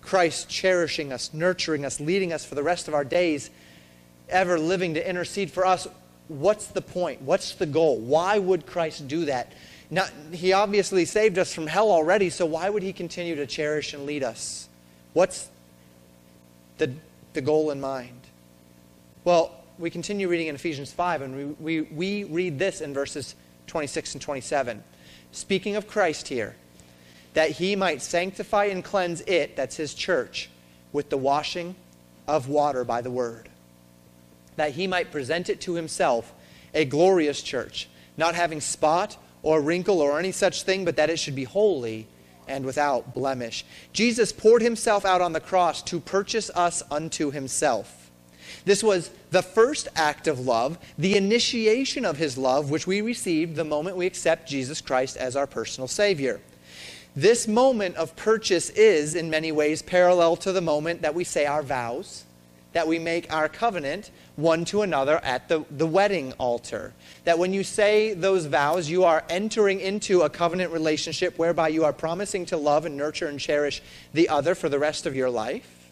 Christ 0.00 0.48
cherishing 0.48 1.12
us, 1.12 1.34
nurturing 1.34 1.84
us, 1.84 2.00
leading 2.00 2.32
us 2.32 2.46
for 2.46 2.54
the 2.54 2.62
rest 2.62 2.88
of 2.88 2.94
our 2.94 3.04
days, 3.04 3.50
ever 4.30 4.58
living 4.58 4.94
to 4.94 5.06
intercede 5.06 5.50
for 5.50 5.66
us, 5.66 5.86
what's 6.28 6.68
the 6.68 6.80
point? 6.80 7.20
What's 7.20 7.52
the 7.52 7.66
goal? 7.66 7.98
Why 7.98 8.38
would 8.38 8.64
Christ 8.64 9.06
do 9.06 9.26
that? 9.26 9.52
He 10.32 10.54
obviously 10.54 11.04
saved 11.04 11.38
us 11.38 11.52
from 11.52 11.66
hell 11.66 11.90
already, 11.90 12.30
so 12.30 12.46
why 12.46 12.70
would 12.70 12.82
he 12.82 12.94
continue 12.94 13.34
to 13.34 13.46
cherish 13.46 13.92
and 13.92 14.06
lead 14.06 14.22
us? 14.22 14.66
What's 15.12 15.50
the, 16.78 16.90
the 17.34 17.42
goal 17.42 17.70
in 17.70 17.82
mind? 17.82 18.18
Well, 19.24 19.52
we 19.78 19.90
continue 19.90 20.26
reading 20.26 20.46
in 20.46 20.54
Ephesians 20.54 20.90
5, 20.90 21.20
and 21.20 21.56
we, 21.60 21.80
we, 21.80 21.82
we 21.82 22.24
read 22.24 22.58
this 22.58 22.80
in 22.80 22.94
verses 22.94 23.34
26 23.66 24.14
and 24.14 24.22
27. 24.22 24.82
Speaking 25.32 25.76
of 25.76 25.86
Christ 25.86 26.28
here, 26.28 26.56
that 27.34 27.52
he 27.52 27.76
might 27.76 28.02
sanctify 28.02 28.66
and 28.66 28.84
cleanse 28.84 29.20
it, 29.22 29.56
that's 29.56 29.76
his 29.76 29.94
church, 29.94 30.50
with 30.92 31.10
the 31.10 31.16
washing 31.16 31.74
of 32.28 32.48
water 32.48 32.84
by 32.84 33.00
the 33.00 33.10
word, 33.10 33.48
that 34.56 34.72
he 34.72 34.86
might 34.86 35.10
present 35.10 35.48
it 35.48 35.60
to 35.62 35.74
himself 35.74 36.32
a 36.74 36.84
glorious 36.84 37.42
church, 37.42 37.88
not 38.16 38.34
having 38.34 38.60
spot 38.60 39.16
or 39.42 39.60
wrinkle 39.60 40.00
or 40.00 40.18
any 40.18 40.32
such 40.32 40.62
thing, 40.62 40.84
but 40.84 40.96
that 40.96 41.10
it 41.10 41.18
should 41.18 41.34
be 41.34 41.44
holy 41.44 42.06
and 42.48 42.64
without 42.64 43.14
blemish. 43.14 43.64
Jesus 43.92 44.32
poured 44.32 44.62
himself 44.62 45.04
out 45.04 45.20
on 45.20 45.32
the 45.32 45.40
cross 45.40 45.82
to 45.82 46.00
purchase 46.00 46.50
us 46.50 46.82
unto 46.90 47.30
himself. 47.30 48.10
This 48.64 48.82
was 48.82 49.10
the 49.30 49.42
first 49.42 49.88
act 49.96 50.28
of 50.28 50.40
love, 50.40 50.78
the 50.98 51.16
initiation 51.16 52.04
of 52.04 52.18
his 52.18 52.36
love, 52.36 52.70
which 52.70 52.86
we 52.86 53.00
received 53.00 53.56
the 53.56 53.64
moment 53.64 53.96
we 53.96 54.06
accept 54.06 54.48
Jesus 54.48 54.80
Christ 54.80 55.16
as 55.16 55.36
our 55.36 55.46
personal 55.46 55.88
Savior. 55.88 56.40
This 57.14 57.46
moment 57.46 57.96
of 57.96 58.16
purchase 58.16 58.70
is, 58.70 59.14
in 59.14 59.28
many 59.28 59.52
ways, 59.52 59.82
parallel 59.82 60.36
to 60.36 60.52
the 60.52 60.62
moment 60.62 61.02
that 61.02 61.14
we 61.14 61.24
say 61.24 61.44
our 61.44 61.62
vows, 61.62 62.24
that 62.72 62.88
we 62.88 62.98
make 62.98 63.30
our 63.30 63.50
covenant 63.50 64.10
one 64.36 64.64
to 64.64 64.80
another 64.80 65.18
at 65.22 65.46
the, 65.48 65.62
the 65.70 65.86
wedding 65.86 66.32
altar. 66.38 66.94
That 67.24 67.38
when 67.38 67.52
you 67.52 67.64
say 67.64 68.14
those 68.14 68.46
vows, 68.46 68.88
you 68.88 69.04
are 69.04 69.24
entering 69.28 69.80
into 69.80 70.22
a 70.22 70.30
covenant 70.30 70.72
relationship 70.72 71.38
whereby 71.38 71.68
you 71.68 71.84
are 71.84 71.92
promising 71.92 72.46
to 72.46 72.56
love 72.56 72.86
and 72.86 72.96
nurture 72.96 73.26
and 73.26 73.38
cherish 73.38 73.82
the 74.14 74.30
other 74.30 74.54
for 74.54 74.70
the 74.70 74.78
rest 74.78 75.04
of 75.04 75.14
your 75.14 75.28
life. 75.28 75.90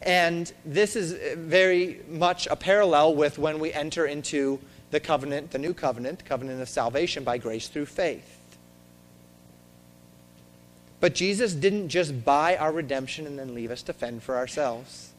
And 0.00 0.52
this 0.64 0.94
is 0.94 1.12
very 1.36 2.02
much 2.08 2.46
a 2.46 2.54
parallel 2.54 3.16
with 3.16 3.36
when 3.36 3.58
we 3.58 3.72
enter 3.72 4.06
into 4.06 4.60
the 4.92 5.00
covenant, 5.00 5.50
the 5.50 5.58
new 5.58 5.74
covenant, 5.74 6.24
covenant 6.24 6.62
of 6.62 6.68
salvation 6.68 7.24
by 7.24 7.38
grace 7.38 7.66
through 7.66 7.86
faith. 7.86 8.35
But 11.00 11.14
Jesus 11.14 11.52
didn't 11.52 11.88
just 11.88 12.24
buy 12.24 12.56
our 12.56 12.72
redemption 12.72 13.26
and 13.26 13.38
then 13.38 13.54
leave 13.54 13.70
us 13.70 13.82
to 13.82 13.92
fend 13.92 14.22
for 14.22 14.36
ourselves. 14.36 15.10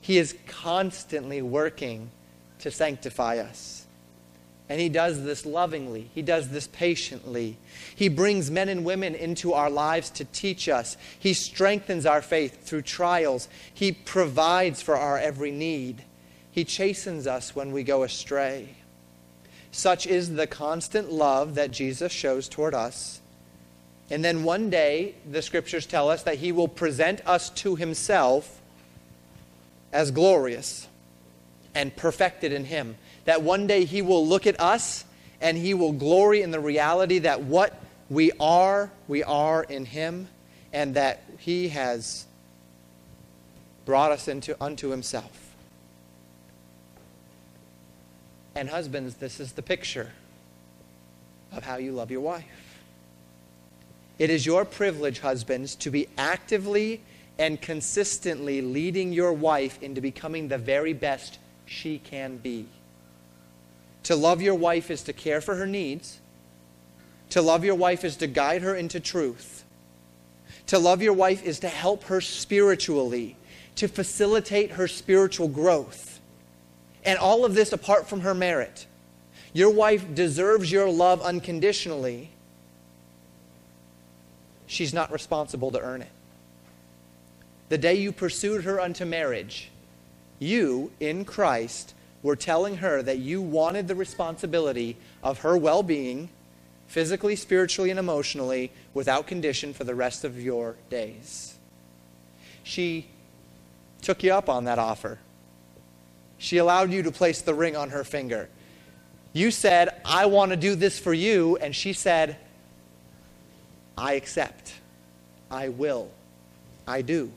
He 0.00 0.18
is 0.18 0.36
constantly 0.46 1.42
working 1.42 2.10
to 2.60 2.70
sanctify 2.70 3.38
us. 3.38 3.86
And 4.68 4.80
he 4.80 4.88
does 4.88 5.24
this 5.24 5.46
lovingly. 5.46 6.10
He 6.14 6.20
does 6.20 6.50
this 6.50 6.66
patiently. 6.66 7.56
He 7.94 8.08
brings 8.08 8.50
men 8.50 8.68
and 8.68 8.84
women 8.84 9.14
into 9.14 9.54
our 9.54 9.70
lives 9.70 10.10
to 10.10 10.24
teach 10.26 10.68
us. 10.68 10.96
He 11.18 11.32
strengthens 11.32 12.04
our 12.04 12.20
faith 12.20 12.66
through 12.66 12.82
trials. 12.82 13.48
He 13.72 13.92
provides 13.92 14.82
for 14.82 14.96
our 14.96 15.18
every 15.18 15.52
need. 15.52 16.04
He 16.50 16.64
chastens 16.64 17.26
us 17.26 17.56
when 17.56 17.72
we 17.72 17.82
go 17.82 18.02
astray. 18.02 18.70
Such 19.70 20.06
is 20.06 20.34
the 20.34 20.46
constant 20.46 21.12
love 21.12 21.54
that 21.54 21.70
Jesus 21.70 22.12
shows 22.12 22.48
toward 22.48 22.74
us. 22.74 23.20
And 24.10 24.24
then 24.24 24.44
one 24.44 24.70
day, 24.70 25.14
the 25.30 25.42
scriptures 25.42 25.86
tell 25.86 26.10
us 26.10 26.22
that 26.22 26.36
he 26.36 26.52
will 26.52 26.68
present 26.68 27.20
us 27.26 27.50
to 27.50 27.76
himself 27.76 28.58
as 29.92 30.10
glorious 30.10 30.88
and 31.74 31.94
perfected 31.94 32.52
in 32.52 32.64
Him. 32.64 32.96
That 33.24 33.42
one 33.42 33.66
day 33.66 33.84
He 33.84 34.02
will 34.02 34.26
look 34.26 34.46
at 34.46 34.60
us 34.60 35.04
and 35.40 35.56
He 35.56 35.74
will 35.74 35.92
glory 35.92 36.42
in 36.42 36.50
the 36.50 36.60
reality 36.60 37.20
that 37.20 37.42
what 37.42 37.80
we 38.10 38.32
are, 38.40 38.90
we 39.06 39.22
are 39.22 39.62
in 39.62 39.84
Him, 39.84 40.28
and 40.72 40.94
that 40.94 41.22
He 41.38 41.68
has 41.68 42.26
brought 43.84 44.12
us 44.12 44.28
into, 44.28 44.56
unto 44.62 44.88
Himself. 44.88 45.54
And 48.54 48.68
husbands, 48.68 49.14
this 49.16 49.38
is 49.38 49.52
the 49.52 49.62
picture 49.62 50.12
of 51.52 51.64
how 51.64 51.76
you 51.76 51.92
love 51.92 52.10
your 52.10 52.20
wife. 52.20 52.67
It 54.18 54.30
is 54.30 54.44
your 54.44 54.64
privilege, 54.64 55.20
husbands, 55.20 55.74
to 55.76 55.90
be 55.90 56.08
actively 56.18 57.00
and 57.38 57.60
consistently 57.60 58.60
leading 58.60 59.12
your 59.12 59.32
wife 59.32 59.80
into 59.82 60.00
becoming 60.00 60.48
the 60.48 60.58
very 60.58 60.92
best 60.92 61.38
she 61.66 61.98
can 61.98 62.38
be. 62.38 62.66
To 64.04 64.16
love 64.16 64.42
your 64.42 64.54
wife 64.54 64.90
is 64.90 65.02
to 65.04 65.12
care 65.12 65.40
for 65.40 65.54
her 65.54 65.66
needs. 65.66 66.18
To 67.30 67.42
love 67.42 67.64
your 67.64 67.74
wife 67.74 68.04
is 68.04 68.16
to 68.16 68.26
guide 68.26 68.62
her 68.62 68.74
into 68.74 68.98
truth. 68.98 69.64
To 70.68 70.78
love 70.78 71.00
your 71.02 71.12
wife 71.12 71.44
is 71.44 71.60
to 71.60 71.68
help 71.68 72.04
her 72.04 72.20
spiritually, 72.20 73.36
to 73.76 73.86
facilitate 73.86 74.72
her 74.72 74.88
spiritual 74.88 75.48
growth. 75.48 76.20
And 77.04 77.18
all 77.18 77.44
of 77.44 77.54
this 77.54 77.72
apart 77.72 78.08
from 78.08 78.20
her 78.20 78.34
merit. 78.34 78.86
Your 79.52 79.70
wife 79.70 80.14
deserves 80.14 80.72
your 80.72 80.90
love 80.90 81.22
unconditionally. 81.22 82.30
She's 84.68 84.94
not 84.94 85.10
responsible 85.10 85.72
to 85.72 85.80
earn 85.80 86.02
it 86.02 86.10
the 87.68 87.78
day 87.78 87.94
you 87.94 88.12
pursued 88.12 88.64
her 88.64 88.80
unto 88.80 89.04
marriage, 89.04 89.70
you, 90.38 90.90
in 91.00 91.24
Christ, 91.24 91.94
were 92.22 92.36
telling 92.36 92.78
her 92.78 93.02
that 93.02 93.18
you 93.18 93.42
wanted 93.42 93.88
the 93.88 93.94
responsibility 93.94 94.96
of 95.22 95.40
her 95.40 95.56
well 95.56 95.82
being, 95.82 96.30
physically, 96.86 97.36
spiritually, 97.36 97.90
and 97.90 97.98
emotionally, 97.98 98.70
without 98.94 99.26
condition 99.26 99.74
for 99.74 99.84
the 99.84 99.94
rest 99.94 100.24
of 100.24 100.40
your 100.40 100.76
days. 100.90 101.56
She 102.62 103.06
took 104.00 104.22
you 104.22 104.32
up 104.32 104.48
on 104.48 104.64
that 104.64 104.78
offer. 104.78 105.18
She 106.38 106.58
allowed 106.58 106.92
you 106.92 107.02
to 107.02 107.10
place 107.10 107.42
the 107.42 107.54
ring 107.54 107.76
on 107.76 107.90
her 107.90 108.04
finger. 108.04 108.48
You 109.32 109.50
said, 109.50 110.00
I 110.04 110.26
want 110.26 110.52
to 110.52 110.56
do 110.56 110.74
this 110.74 110.98
for 110.98 111.12
you. 111.12 111.56
And 111.56 111.74
she 111.74 111.92
said, 111.92 112.36
I 113.98 114.12
accept. 114.12 114.72
I 115.50 115.70
will. 115.70 116.08
I 116.86 117.02
do. 117.02 117.32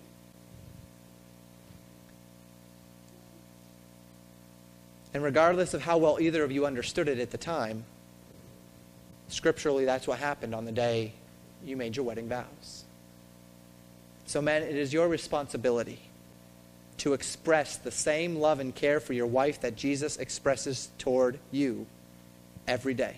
And 5.14 5.24
regardless 5.24 5.74
of 5.74 5.82
how 5.82 5.98
well 5.98 6.20
either 6.22 6.44
of 6.44 6.52
you 6.52 6.66
understood 6.66 7.10
it 7.10 7.20
at 7.20 7.32
the 7.32 7.38
time, 7.38 7.84
scripturally, 9.28 9.86
that's 9.86 10.08
what 10.08 10.20
happened 10.20 10.54
on 10.54 10.66
the 10.66 10.72
day 10.72 11.14
you 11.66 11.76
made 11.76 11.96
your 11.96 12.06
wedding 12.06 12.30
vows. 12.30 12.86
So, 14.26 14.42
men, 14.42 14.62
it 14.62 14.76
is 14.76 14.94
your 14.94 15.10
responsibility 15.10 16.00
to 17.00 17.14
express 17.14 17.78
the 17.78 17.92
same 17.92 18.36
love 18.36 18.60
and 18.60 18.74
care 18.74 19.00
for 19.00 19.14
your 19.14 19.26
wife 19.26 19.62
that 19.62 19.76
Jesus 19.76 20.18
expresses 20.18 20.90
toward 21.00 21.40
you 21.52 21.88
every 22.68 22.94
day. 22.94 23.16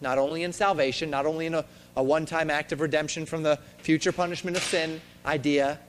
Not 0.00 0.18
only 0.18 0.42
in 0.42 0.52
salvation, 0.52 1.08
not 1.08 1.24
only 1.24 1.46
in 1.46 1.54
a, 1.54 1.64
a 1.98 2.02
one 2.02 2.24
time 2.24 2.48
act 2.48 2.70
of 2.70 2.80
redemption 2.80 3.26
from 3.26 3.42
the 3.42 3.58
future 3.78 4.12
punishment 4.12 4.56
of 4.56 4.62
sin 4.62 5.00
idea, 5.26 5.80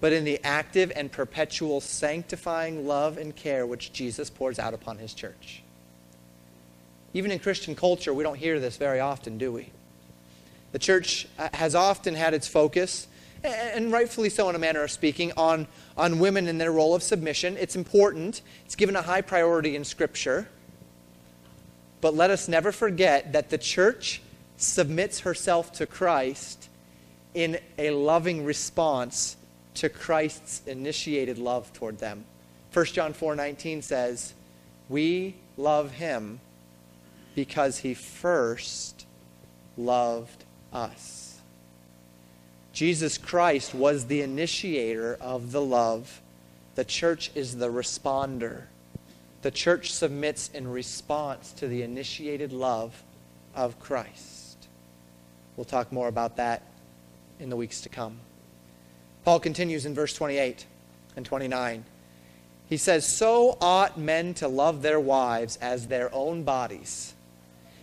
but 0.00 0.12
in 0.12 0.22
the 0.22 0.38
active 0.44 0.92
and 0.94 1.10
perpetual 1.10 1.80
sanctifying 1.80 2.86
love 2.86 3.16
and 3.16 3.34
care 3.34 3.66
which 3.66 3.90
Jesus 3.90 4.28
pours 4.28 4.58
out 4.58 4.74
upon 4.74 4.98
his 4.98 5.14
church. 5.14 5.62
Even 7.14 7.30
in 7.30 7.38
Christian 7.38 7.74
culture, 7.74 8.12
we 8.12 8.22
don't 8.22 8.36
hear 8.36 8.60
this 8.60 8.76
very 8.76 9.00
often, 9.00 9.38
do 9.38 9.50
we? 9.50 9.70
The 10.72 10.78
church 10.78 11.26
uh, 11.38 11.48
has 11.54 11.74
often 11.74 12.14
had 12.14 12.34
its 12.34 12.46
focus, 12.46 13.06
and 13.42 13.90
rightfully 13.90 14.28
so 14.28 14.50
in 14.50 14.56
a 14.56 14.58
manner 14.58 14.82
of 14.82 14.90
speaking, 14.90 15.32
on, 15.38 15.66
on 15.96 16.18
women 16.18 16.48
and 16.48 16.60
their 16.60 16.72
role 16.72 16.94
of 16.94 17.02
submission. 17.02 17.56
It's 17.56 17.76
important, 17.76 18.42
it's 18.66 18.74
given 18.74 18.94
a 18.94 19.00
high 19.00 19.22
priority 19.22 19.74
in 19.74 19.84
Scripture. 19.84 20.50
But 22.02 22.14
let 22.14 22.30
us 22.30 22.46
never 22.46 22.72
forget 22.72 23.32
that 23.32 23.48
the 23.48 23.56
church 23.56 24.20
submits 24.56 25.20
herself 25.20 25.72
to 25.72 25.86
Christ 25.86 26.68
in 27.34 27.58
a 27.78 27.90
loving 27.90 28.44
response 28.44 29.36
to 29.74 29.88
Christ's 29.88 30.62
initiated 30.66 31.38
love 31.38 31.72
toward 31.72 31.98
them. 31.98 32.24
1 32.72 32.94
John 32.94 33.12
4:19 33.12 33.82
says, 33.82 34.32
"We 34.88 35.34
love 35.56 35.92
him 35.92 36.40
because 37.34 37.78
he 37.78 37.94
first 37.94 39.04
loved 39.76 40.44
us." 40.72 41.34
Jesus 42.72 43.16
Christ 43.16 43.74
was 43.74 44.06
the 44.06 44.20
initiator 44.20 45.16
of 45.20 45.52
the 45.52 45.62
love. 45.62 46.20
The 46.74 46.84
church 46.84 47.30
is 47.34 47.56
the 47.56 47.70
responder. 47.70 48.64
The 49.42 49.50
church 49.50 49.92
submits 49.92 50.50
in 50.52 50.68
response 50.68 51.52
to 51.52 51.68
the 51.68 51.82
initiated 51.82 52.52
love 52.52 53.02
of 53.54 53.78
Christ. 53.80 54.35
We'll 55.56 55.64
talk 55.64 55.90
more 55.92 56.08
about 56.08 56.36
that 56.36 56.62
in 57.40 57.50
the 57.50 57.56
weeks 57.56 57.80
to 57.82 57.88
come. 57.88 58.18
Paul 59.24 59.40
continues 59.40 59.86
in 59.86 59.94
verse 59.94 60.14
28 60.14 60.66
and 61.16 61.24
29. 61.24 61.84
He 62.68 62.76
says, 62.76 63.06
So 63.06 63.56
ought 63.60 63.98
men 63.98 64.34
to 64.34 64.48
love 64.48 64.82
their 64.82 65.00
wives 65.00 65.56
as 65.60 65.86
their 65.86 66.12
own 66.14 66.42
bodies. 66.42 67.14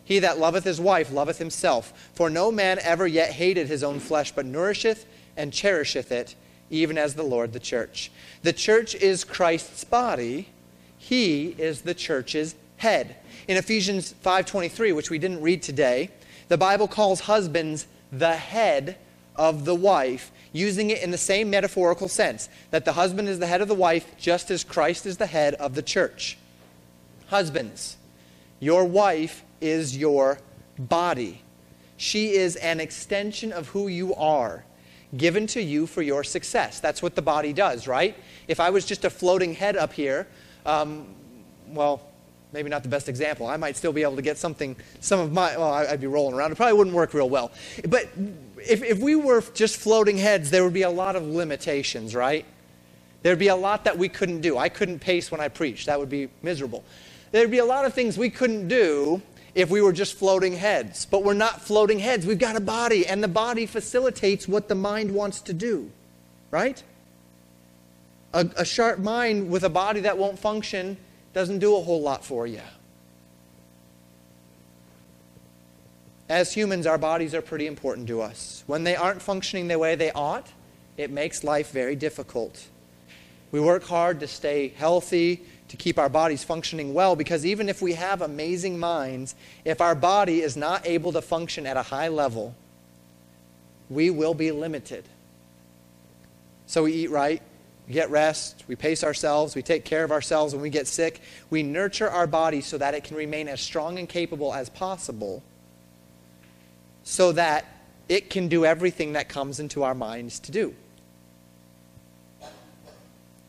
He 0.05 0.19
that 0.19 0.37
loveth 0.37 0.65
his 0.65 0.81
wife 0.81 1.11
loveth 1.11 1.37
himself. 1.37 2.11
For 2.13 2.29
no 2.29 2.51
man 2.51 2.79
ever 2.79 3.07
yet 3.07 3.31
hated 3.31 3.67
his 3.67 3.83
own 3.83 3.99
flesh, 3.99 4.31
but 4.31 4.45
nourisheth 4.45 5.05
and 5.37 5.53
cherisheth 5.53 6.11
it, 6.11 6.35
even 6.69 6.97
as 6.97 7.15
the 7.15 7.23
Lord 7.23 7.53
the 7.53 7.59
church. 7.59 8.11
The 8.41 8.53
church 8.53 8.95
is 8.95 9.23
Christ's 9.23 9.83
body. 9.83 10.49
He 10.97 11.55
is 11.57 11.81
the 11.81 11.93
church's 11.93 12.55
head. 12.77 13.15
In 13.47 13.57
Ephesians 13.57 14.13
5:23, 14.23 14.91
which 14.91 15.09
we 15.09 15.19
didn't 15.19 15.41
read 15.41 15.61
today, 15.61 16.09
the 16.53 16.57
Bible 16.59 16.87
calls 16.87 17.21
husbands 17.21 17.87
the 18.11 18.35
head 18.35 18.99
of 19.35 19.65
the 19.65 19.73
wife, 19.73 20.31
using 20.51 20.91
it 20.91 21.01
in 21.01 21.09
the 21.09 21.17
same 21.17 21.49
metaphorical 21.49 22.07
sense 22.07 22.47
that 22.69 22.85
the 22.85 22.93
husband 22.93 23.27
is 23.27 23.39
the 23.39 23.47
head 23.47 23.61
of 23.61 23.67
the 23.67 23.73
wife, 23.73 24.05
just 24.19 24.51
as 24.51 24.63
Christ 24.63 25.07
is 25.07 25.17
the 25.17 25.25
head 25.25 25.55
of 25.55 25.73
the 25.73 25.81
church. 25.81 26.37
Husbands, 27.25 27.97
your 28.59 28.85
wife 28.85 29.43
is 29.61 29.97
your 29.97 30.37
body. 30.77 31.41
She 31.97 32.33
is 32.33 32.55
an 32.57 32.79
extension 32.79 33.51
of 33.51 33.69
who 33.69 33.87
you 33.87 34.13
are, 34.13 34.63
given 35.17 35.47
to 35.47 35.59
you 35.59 35.87
for 35.87 36.03
your 36.03 36.23
success. 36.23 36.79
That's 36.79 37.01
what 37.01 37.15
the 37.15 37.23
body 37.23 37.51
does, 37.51 37.87
right? 37.87 38.15
If 38.47 38.59
I 38.59 38.69
was 38.69 38.85
just 38.85 39.05
a 39.05 39.09
floating 39.09 39.55
head 39.55 39.75
up 39.75 39.91
here, 39.91 40.27
um, 40.67 41.07
well, 41.69 42.12
maybe 42.53 42.69
not 42.69 42.83
the 42.83 42.89
best 42.89 43.09
example. 43.09 43.47
I 43.47 43.57
might 43.57 43.75
still 43.75 43.91
be 43.91 44.03
able 44.03 44.15
to 44.15 44.21
get 44.21 44.37
something, 44.37 44.75
some 45.01 45.19
of 45.19 45.33
my, 45.33 45.57
well, 45.57 45.73
I'd 45.73 45.99
be 45.99 46.07
rolling 46.07 46.35
around. 46.35 46.51
It 46.51 46.55
probably 46.55 46.77
wouldn't 46.77 46.95
work 46.95 47.13
real 47.13 47.29
well. 47.29 47.51
But 47.87 48.09
if, 48.57 48.83
if 48.83 48.99
we 48.99 49.15
were 49.15 49.43
just 49.53 49.77
floating 49.77 50.17
heads, 50.17 50.51
there 50.51 50.63
would 50.63 50.73
be 50.73 50.83
a 50.83 50.89
lot 50.89 51.15
of 51.15 51.23
limitations, 51.23 52.15
right? 52.15 52.45
There'd 53.23 53.39
be 53.39 53.47
a 53.47 53.55
lot 53.55 53.85
that 53.85 53.97
we 53.97 54.07
couldn't 54.07 54.41
do. 54.41 54.57
I 54.57 54.69
couldn't 54.69 54.99
pace 54.99 55.31
when 55.31 55.41
I 55.41 55.47
preached. 55.47 55.87
That 55.87 55.99
would 55.99 56.09
be 56.09 56.29
miserable. 56.41 56.83
There'd 57.31 57.51
be 57.51 57.57
a 57.57 57.65
lot 57.65 57.85
of 57.85 57.93
things 57.93 58.17
we 58.17 58.29
couldn't 58.29 58.67
do 58.67 59.21
if 59.55 59.69
we 59.69 59.81
were 59.81 59.93
just 59.93 60.15
floating 60.15 60.53
heads. 60.53 61.05
But 61.05 61.23
we're 61.23 61.33
not 61.33 61.61
floating 61.61 61.99
heads. 61.99 62.25
We've 62.25 62.37
got 62.37 62.55
a 62.55 62.61
body, 62.61 63.07
and 63.07 63.23
the 63.23 63.27
body 63.27 63.65
facilitates 63.65 64.47
what 64.47 64.67
the 64.67 64.75
mind 64.75 65.11
wants 65.11 65.41
to 65.41 65.53
do, 65.53 65.89
right? 66.51 66.83
A, 68.33 68.49
a 68.57 68.65
sharp 68.65 68.99
mind 68.99 69.49
with 69.49 69.63
a 69.63 69.69
body 69.69 70.01
that 70.01 70.17
won't 70.17 70.37
function 70.37 70.97
doesn't 71.33 71.59
do 71.59 71.75
a 71.75 71.81
whole 71.81 72.01
lot 72.01 72.23
for 72.23 72.47
you. 72.47 72.61
As 76.29 76.53
humans, 76.53 76.87
our 76.87 76.97
bodies 76.97 77.35
are 77.35 77.41
pretty 77.41 77.67
important 77.67 78.07
to 78.07 78.21
us. 78.21 78.63
When 78.65 78.83
they 78.83 78.95
aren't 78.95 79.21
functioning 79.21 79.67
the 79.67 79.77
way 79.77 79.95
they 79.95 80.11
ought, 80.11 80.47
it 80.95 81.11
makes 81.11 81.43
life 81.43 81.71
very 81.71 81.95
difficult. 81.95 82.67
We 83.51 83.59
work 83.59 83.83
hard 83.83 84.19
to 84.21 84.27
stay 84.27 84.69
healthy, 84.69 85.43
to 85.67 85.77
keep 85.77 85.99
our 85.99 86.09
bodies 86.09 86.43
functioning 86.43 86.93
well, 86.93 87.15
because 87.15 87.45
even 87.45 87.67
if 87.67 87.81
we 87.81 87.93
have 87.93 88.21
amazing 88.21 88.79
minds, 88.79 89.35
if 89.65 89.81
our 89.81 89.95
body 89.95 90.41
is 90.41 90.55
not 90.55 90.87
able 90.87 91.11
to 91.13 91.21
function 91.21 91.65
at 91.65 91.77
a 91.77 91.83
high 91.83 92.07
level, 92.07 92.55
we 93.89 94.09
will 94.09 94.33
be 94.33 94.51
limited. 94.51 95.03
So 96.65 96.83
we 96.83 96.93
eat 96.93 97.11
right, 97.11 97.41
we 97.87 97.93
get 97.93 98.09
rest, 98.09 98.63
we 98.67 98.75
pace 98.75 99.03
ourselves, 99.03 99.55
we 99.55 99.61
take 99.61 99.83
care 99.83 100.03
of 100.03 100.11
ourselves 100.11 100.53
when 100.53 100.61
we 100.61 100.69
get 100.69 100.87
sick. 100.87 101.21
We 101.49 101.63
nurture 101.63 102.09
our 102.09 102.27
body 102.27 102.61
so 102.61 102.77
that 102.77 102.93
it 102.93 103.03
can 103.03 103.17
remain 103.17 103.47
as 103.47 103.59
strong 103.59 103.99
and 103.99 104.07
capable 104.07 104.53
as 104.53 104.69
possible 104.69 105.43
so 107.03 107.33
that 107.33 107.65
it 108.07 108.29
can 108.29 108.47
do 108.47 108.65
everything 108.65 109.13
that 109.13 109.29
comes 109.29 109.59
into 109.59 109.83
our 109.83 109.95
minds 109.95 110.39
to 110.39 110.51
do. 110.51 110.73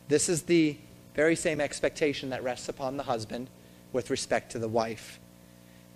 This 0.08 0.28
is 0.28 0.42
the 0.42 0.76
very 1.14 1.36
same 1.36 1.60
expectation 1.60 2.30
that 2.30 2.42
rests 2.42 2.68
upon 2.68 2.96
the 2.96 3.04
husband 3.04 3.48
with 3.92 4.10
respect 4.10 4.52
to 4.52 4.58
the 4.58 4.68
wife. 4.68 5.20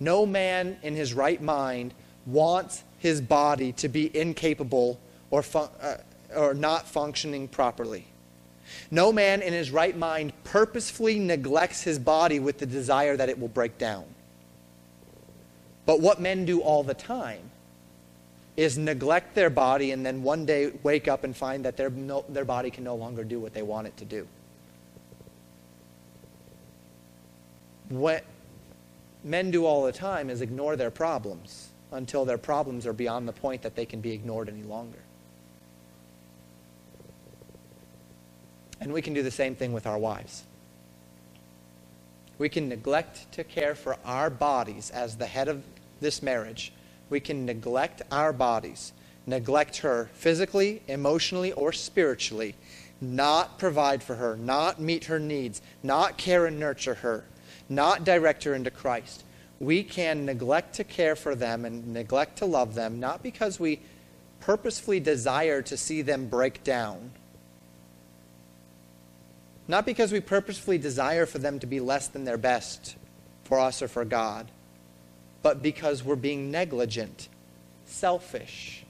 No 0.01 0.25
man 0.25 0.79
in 0.83 0.95
his 0.95 1.13
right 1.13 1.43
mind 1.43 1.93
wants 2.25 2.85
his 2.99 3.21
body 3.21 3.73
to 3.73 3.89
be 3.89 4.17
incapable 4.17 5.01
or, 5.31 5.43
fun- 5.43 5.71
uh, 5.83 5.97
or 6.35 6.55
not 6.55 6.87
functioning 6.87 7.49
properly. 7.49 8.07
No 8.91 9.13
man 9.13 9.43
in 9.43 9.53
his 9.53 9.71
right 9.71 9.97
mind 9.97 10.33
purposefully 10.45 11.19
neglects 11.19 11.83
his 11.83 11.99
body 11.99 12.39
with 12.39 12.59
the 12.59 12.67
desire 12.67 13.17
that 13.17 13.29
it 13.29 13.39
will 13.39 13.49
break 13.49 13.79
down. 13.79 14.05
But 15.87 16.01
what 16.01 16.21
men 16.21 16.45
do 16.45 16.61
all 16.61 16.83
the 16.83 16.95
time 16.95 17.51
is 18.57 18.77
neglect 18.77 19.35
their 19.35 19.51
body 19.51 19.93
and 19.93 20.05
then 20.05 20.23
one 20.23 20.45
day 20.45 20.73
wake 20.83 21.09
up 21.09 21.25
and 21.25 21.37
find 21.37 21.65
that 21.65 21.77
their, 21.77 21.91
no, 21.91 22.25
their 22.29 22.45
body 22.45 22.71
can 22.71 22.85
no 22.85 22.97
longer 22.97 23.25
do 23.25 23.39
what 23.39 23.55
they 23.55 23.63
want 23.63 23.87
it 23.87 23.97
to 23.97 24.05
do. 24.05 24.27
What 27.89 28.25
men 29.25 29.51
do 29.51 29.65
all 29.65 29.85
the 29.85 29.93
time 29.93 30.29
is 30.29 30.41
ignore 30.41 30.77
their 30.77 30.91
problems 30.91 31.69
until 31.93 32.25
their 32.25 32.37
problems 32.37 32.87
are 32.87 32.93
beyond 32.93 33.27
the 33.27 33.33
point 33.33 33.63
that 33.63 33.75
they 33.75 33.87
can 33.87 34.01
be 34.01 34.13
ignored 34.13 34.49
any 34.49 34.63
longer. 34.63 34.99
And 38.81 38.93
we 38.93 39.03
can 39.03 39.15
do 39.15 39.23
the 39.23 39.31
same 39.31 39.55
thing 39.55 39.73
with 39.73 39.87
our 39.87 39.99
wives. 39.99 40.45
We 42.39 42.49
can 42.49 42.69
neglect 42.69 43.33
to 43.33 43.43
care 43.43 43.75
for 43.75 43.97
our 44.05 44.31
bodies 44.31 44.91
as 44.91 45.17
the 45.17 45.27
head 45.27 45.49
of 45.49 45.63
this 46.01 46.23
marriage. 46.23 46.73
We 47.11 47.21
can 47.21 47.45
neglect 47.45 48.03
our 48.13 48.33
bodies, 48.33 48.93
neglect 49.27 49.79
her 49.79 50.09
physically, 50.15 50.83
emotionally, 50.87 51.53
or 51.53 51.73
spiritually, 51.73 52.55
not 53.01 53.59
provide 53.59 54.03
for 54.03 54.17
her, 54.17 54.37
not 54.37 54.81
meet 54.81 55.05
her 55.05 55.19
needs, 55.19 55.61
not 55.83 56.17
care 56.17 56.47
and 56.47 56.61
nurture 56.61 56.95
her, 56.95 57.25
not 57.69 58.05
direct 58.05 58.45
her 58.45 58.55
into 58.55 58.71
Christ. 58.71 59.25
We 59.61 59.83
can 59.83 60.25
neglect 60.25 60.77
to 60.77 60.85
care 60.85 61.17
for 61.17 61.35
them 61.35 61.65
and 61.65 61.93
neglect 61.93 62.39
to 62.39 62.47
love 62.47 62.75
them, 62.75 63.01
not 63.01 63.23
because 63.23 63.59
we 63.59 63.81
purposefully 64.41 65.01
desire 65.01 65.63
to 65.63 65.77
see 65.77 66.03
them 66.03 66.29
break 66.29 66.63
down, 66.63 67.11
not 69.69 69.85
because 69.85 70.11
we 70.11 70.21
purposefully 70.21 70.79
desire 70.79 71.27
for 71.27 71.39
them 71.39 71.59
to 71.61 71.67
be 71.67 71.79
less 71.79 72.09
than 72.09 72.25
their 72.25 72.39
best 72.39 72.97
for 73.45 73.61
us 73.61 73.83
or 73.83 73.89
for 73.89 74.05
God, 74.05 74.51
but 75.43 75.63
because 75.63 76.03
we're 76.03 76.17
being 76.17 76.51
negligent, 76.51 77.29
selfish, 77.85 78.85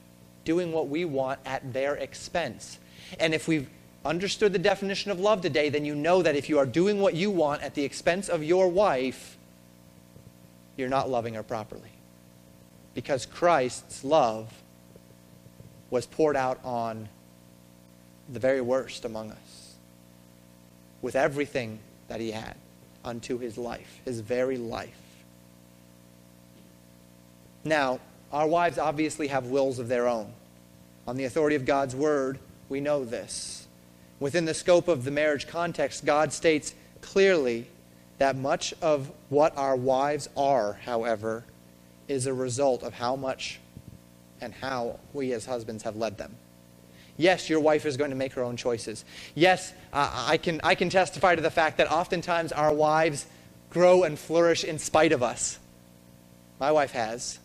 doing 0.45 0.73
what 0.73 0.89
we 0.89 1.05
want 1.05 1.41
at 1.45 1.73
their 1.73 1.97
expense. 1.97 2.79
And 3.19 3.35
if 3.35 3.49
we've 3.49 3.69
understood 4.05 4.53
the 4.53 4.59
definition 4.59 5.11
of 5.11 5.19
love 5.19 5.41
today, 5.41 5.69
then 5.69 5.85
you 5.85 5.97
know 5.97 6.23
that 6.23 6.37
if 6.37 6.49
you 6.49 6.59
are 6.59 6.67
doing 6.67 7.01
what 7.01 7.15
you 7.15 7.31
want 7.31 7.63
at 7.63 7.75
the 7.75 7.83
expense 7.83 8.29
of 8.29 8.45
your 8.45 8.69
wife, 8.69 9.37
you're 10.77 10.89
not 10.89 11.11
loving 11.11 11.35
her 11.35 11.43
properly. 11.43 11.91
Because 12.95 13.27
Christ's 13.27 14.05
love 14.05 14.53
was 15.91 16.07
poured 16.07 16.37
out 16.37 16.61
on 16.65 17.09
the 18.29 18.39
very 18.39 18.61
worst 18.61 19.05
among 19.05 19.33
us 19.33 19.68
with 21.03 21.17
everything 21.17 21.79
that 22.09 22.21
he 22.21 22.31
had 22.31 22.55
unto 23.05 23.39
his 23.39 23.57
life, 23.57 24.01
his 24.05 24.21
very 24.21 24.57
life. 24.57 25.01
Now, 27.65 28.01
our 28.33 28.47
wives 28.47 28.79
obviously 28.79 29.29
have 29.29 29.47
wills 29.47 29.79
of 29.79 29.89
their 29.89 30.07
own. 30.07 30.33
On 31.07 31.17
the 31.17 31.25
authority 31.25 31.57
of 31.57 31.65
God's 31.65 31.97
word, 31.97 32.39
we 32.69 32.81
know 32.81 33.05
this. 33.05 33.67
Within 34.21 34.45
the 34.45 34.55
scope 34.55 34.89
of 34.89 35.05
the 35.05 35.11
marriage 35.11 35.47
context, 35.47 36.05
God 36.05 36.33
states 36.33 36.75
clearly 37.01 37.67
that 38.19 38.37
much 38.37 38.75
of 38.83 39.11
what 39.29 39.57
our 39.57 39.77
wives 39.77 40.29
are, 40.37 40.75
however, 40.85 41.45
is 42.09 42.27
a 42.27 42.35
result 42.35 42.83
of 42.83 42.95
how 42.95 43.17
much 43.17 43.61
and 44.41 44.53
how 44.55 44.99
we 45.13 45.33
as 45.33 45.47
husbands 45.47 45.83
have 45.85 45.97
led 45.97 46.19
them. 46.19 46.35
Yes, 47.19 47.51
your 47.51 47.61
wife 47.61 47.85
is 47.85 47.97
going 47.97 48.11
to 48.11 48.17
make 48.17 48.33
her 48.35 48.43
own 48.43 48.57
choices. 48.57 49.05
Yes, 49.35 49.75
uh, 49.93 50.27
I, 50.29 50.39
can, 50.39 50.61
I 50.63 50.77
can 50.77 50.89
testify 50.89 51.35
to 51.35 51.43
the 51.43 51.51
fact 51.51 51.77
that 51.79 51.91
oftentimes 51.91 52.53
our 52.53 52.73
wives 52.73 53.27
grow 53.71 54.05
and 54.05 54.17
flourish 54.17 54.65
in 54.65 54.79
spite 54.79 55.13
of 55.13 55.23
us. 55.23 55.59
My 56.61 56.73
wife 56.73 56.93
has, 56.93 57.41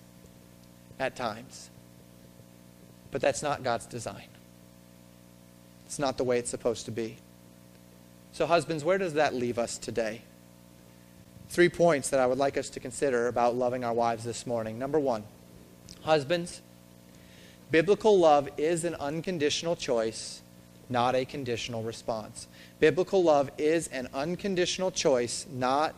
at 1.00 1.16
times. 1.16 1.72
But 3.10 3.22
that's 3.22 3.42
not 3.42 3.64
God's 3.64 3.88
design. 3.88 4.28
It's 5.88 6.00
not 6.00 6.18
the 6.18 6.24
way 6.24 6.38
it's 6.40 6.50
supposed 6.50 6.86
to 6.86 6.92
be. 6.92 7.18
So, 8.32 8.46
husbands, 8.46 8.84
where 8.84 8.98
does 8.98 9.14
that 9.14 9.36
leave 9.36 9.60
us 9.60 9.78
today? 9.78 10.22
Three 11.50 11.70
points 11.70 12.10
that 12.10 12.20
I 12.20 12.26
would 12.26 12.40
like 12.40 12.58
us 12.58 12.70
to 12.70 12.80
consider 12.80 13.28
about 13.28 13.56
loving 13.56 13.84
our 13.84 13.94
wives 13.94 14.24
this 14.24 14.48
morning. 14.48 14.80
Number 14.80 15.00
one, 15.00 15.24
husbands, 16.02 16.63
biblical 17.72 18.18
love 18.18 18.50
is 18.58 18.84
an 18.84 18.96
unconditional 18.96 19.76
choice, 19.76 20.42
not 20.90 21.16
a 21.16 21.26
conditional 21.26 21.84
response. 21.84 22.48
Biblical 22.80 23.24
love 23.24 23.50
is 23.58 23.88
an 23.88 24.10
unconditional 24.14 24.92
choice, 24.92 25.46
not 25.52 25.96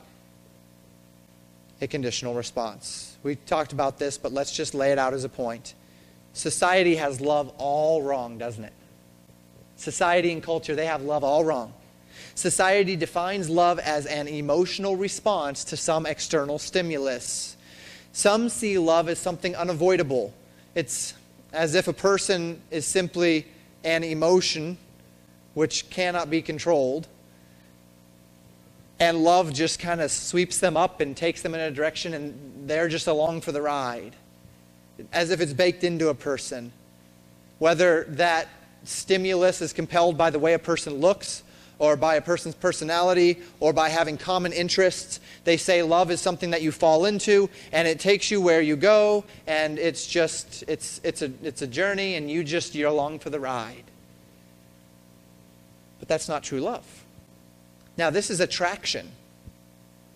a 1.82 1.88
conditional 1.88 2.34
response. 2.34 3.18
We 3.24 3.36
talked 3.36 3.74
about 3.74 4.00
this, 4.00 4.18
but 4.18 4.32
let's 4.32 4.52
just 4.52 4.74
lay 4.74 4.92
it 4.92 5.00
out 5.00 5.14
as 5.14 5.24
a 5.24 5.30
point. 5.30 5.74
Society 6.34 6.96
has 6.96 7.20
love 7.22 7.54
all 7.58 8.02
wrong, 8.02 8.38
doesn't 8.38 8.64
it? 8.64 8.74
Society 9.78 10.32
and 10.32 10.42
culture, 10.42 10.76
they 10.76 10.86
have 10.86 11.02
love 11.02 11.24
all 11.24 11.44
wrong. 11.44 11.74
Society 12.36 12.96
defines 12.96 13.50
love 13.50 13.80
as 13.80 14.06
an 14.06 14.28
emotional 14.28 14.96
response 14.96 15.64
to 15.66 15.78
some 15.78 16.06
external 16.06 16.60
stimulus. 16.60 17.56
Some 18.12 18.50
see 18.50 18.78
love 18.78 19.10
as 19.10 19.20
something 19.20 19.56
unavoidable. 19.56 20.34
It's 20.76 21.14
as 21.56 21.74
if 21.74 21.88
a 21.88 21.94
person 21.94 22.62
is 22.70 22.86
simply 22.86 23.48
an 23.84 24.04
emotion 24.04 24.78
which 25.54 25.90
cannot 25.90 26.30
be 26.30 26.42
controlled. 26.42 27.08
And 29.00 29.24
love 29.24 29.54
just 29.54 29.80
kind 29.80 30.02
of 30.02 30.12
sweeps 30.12 30.60
them 30.60 30.78
up 30.78 31.02
and 31.02 31.18
takes 31.18 31.42
them 31.42 31.54
in 31.54 31.60
a 31.62 31.72
direction, 31.72 32.14
and 32.14 32.68
they're 32.68 32.88
just 32.88 33.08
along 33.08 33.42
for 33.42 33.52
the 33.52 33.62
ride. 33.62 34.16
As 35.12 35.32
if 35.32 35.42
it's 35.42 35.54
baked 35.54 35.84
into 35.84 36.10
a 36.10 36.14
person. 36.14 36.72
Whether 37.60 38.06
that 38.10 38.48
stimulus 38.84 39.62
is 39.62 39.74
compelled 39.74 40.18
by 40.18 40.30
the 40.30 40.40
way 40.40 40.54
a 40.54 40.60
person 40.60 40.96
looks, 40.96 41.44
or 41.80 41.96
by 41.96 42.16
a 42.16 42.22
person's 42.22 42.56
personality 42.56 43.40
or 43.60 43.74
by 43.74 43.90
having 43.90 44.18
common 44.18 44.54
interests. 44.54 45.20
They 45.44 45.58
say 45.58 45.84
love 45.84 46.12
is 46.12 46.22
something 46.22 46.52
that 46.52 46.62
you 46.62 46.72
fall 46.72 47.06
into 47.06 47.50
and 47.72 47.88
it 47.88 48.00
takes 48.00 48.32
you 48.32 48.42
where 48.42 48.62
you 48.62 48.76
go 48.76 49.26
and 49.48 49.78
it's 49.78 50.08
just 50.08 50.64
it's 50.68 51.02
it's 51.04 51.22
a 51.22 51.32
it's 51.44 51.62
a 51.62 51.68
journey 51.68 52.16
and 52.16 52.30
you 52.30 52.44
just 52.44 52.76
you're 52.76 52.90
along 52.90 53.20
for 53.20 53.30
the 53.30 53.40
ride. 53.40 53.84
But 56.00 56.08
that's 56.08 56.28
not 56.30 56.44
true 56.44 56.60
love. 56.60 56.86
Now 57.98 58.10
this 58.10 58.30
is 58.30 58.40
attraction. 58.40 59.12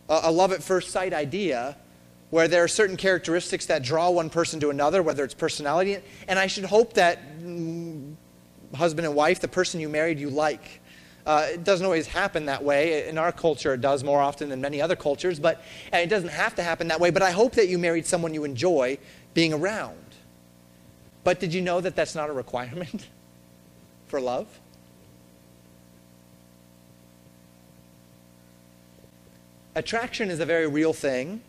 A, 0.10 0.22
a 0.24 0.32
love 0.32 0.52
at 0.52 0.64
first 0.64 0.92
sight 0.92 1.14
idea 1.14 1.76
where 2.30 2.48
there 2.48 2.64
are 2.64 2.68
certain 2.68 2.96
characteristics 2.96 3.66
that 3.66 3.84
draw 3.84 4.10
one 4.10 4.30
person 4.30 4.60
to 4.60 4.70
another, 4.70 5.02
whether 5.02 5.24
it's 5.24 5.34
personality. 5.34 5.98
And 6.28 6.38
I 6.38 6.48
should 6.48 6.66
hope 6.66 6.94
that 6.94 7.40
mm, 7.40 8.14
husband 8.76 9.08
and 9.08 9.16
wife, 9.16 9.40
the 9.40 9.48
person 9.48 9.80
you 9.80 9.90
married, 9.90 10.20
you 10.20 10.30
like. 10.30 10.79
Uh, 11.30 11.46
it 11.52 11.64
doesn't 11.64 11.86
always 11.86 12.08
happen 12.08 12.48
that 12.48 12.64
way. 12.64 13.08
In 13.08 13.20
our 13.20 13.32
culture, 13.32 13.76
it 13.76 13.82
does 13.82 14.04
more 14.04 14.20
often 14.20 14.50
than 14.50 14.62
many 14.62 14.82
other 14.82 14.96
cultures, 14.96 15.40
but 15.40 15.62
it 15.94 16.08
doesn't 16.08 16.32
have 16.32 16.56
to 16.56 16.64
happen 16.64 16.88
that 16.88 17.00
way. 17.00 17.12
But 17.12 17.22
I 17.22 17.30
hope 17.30 17.54
that 17.54 17.68
you 17.68 17.78
married 17.78 18.08
someone 18.08 18.34
you 18.34 18.46
enjoy 18.46 18.98
being 19.36 19.54
around. 19.54 19.96
But 21.24 21.40
did 21.40 21.54
you 21.54 21.62
know 21.62 21.82
that 21.82 21.96
that's 21.96 22.16
not 22.16 22.32
a 22.32 22.34
requirement 22.34 23.10
for 24.08 24.20
love? 24.20 24.48
Attraction 29.76 30.32
is 30.32 30.40
a 30.40 30.48
very 30.48 30.66
real 30.66 30.94
thing. 30.94 31.42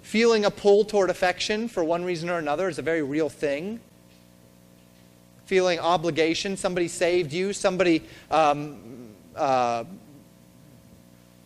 Feeling 0.00 0.46
a 0.46 0.50
pull 0.50 0.86
toward 0.86 1.10
affection 1.10 1.68
for 1.68 1.84
one 1.84 2.06
reason 2.06 2.30
or 2.30 2.38
another 2.38 2.70
is 2.70 2.78
a 2.78 2.82
very 2.82 3.02
real 3.02 3.28
thing 3.28 3.80
feeling 5.48 5.78
obligation. 5.78 6.58
Somebody 6.58 6.88
saved 6.88 7.32
you, 7.32 7.54
somebody 7.54 8.02
um, 8.30 9.08
uh, 9.34 9.84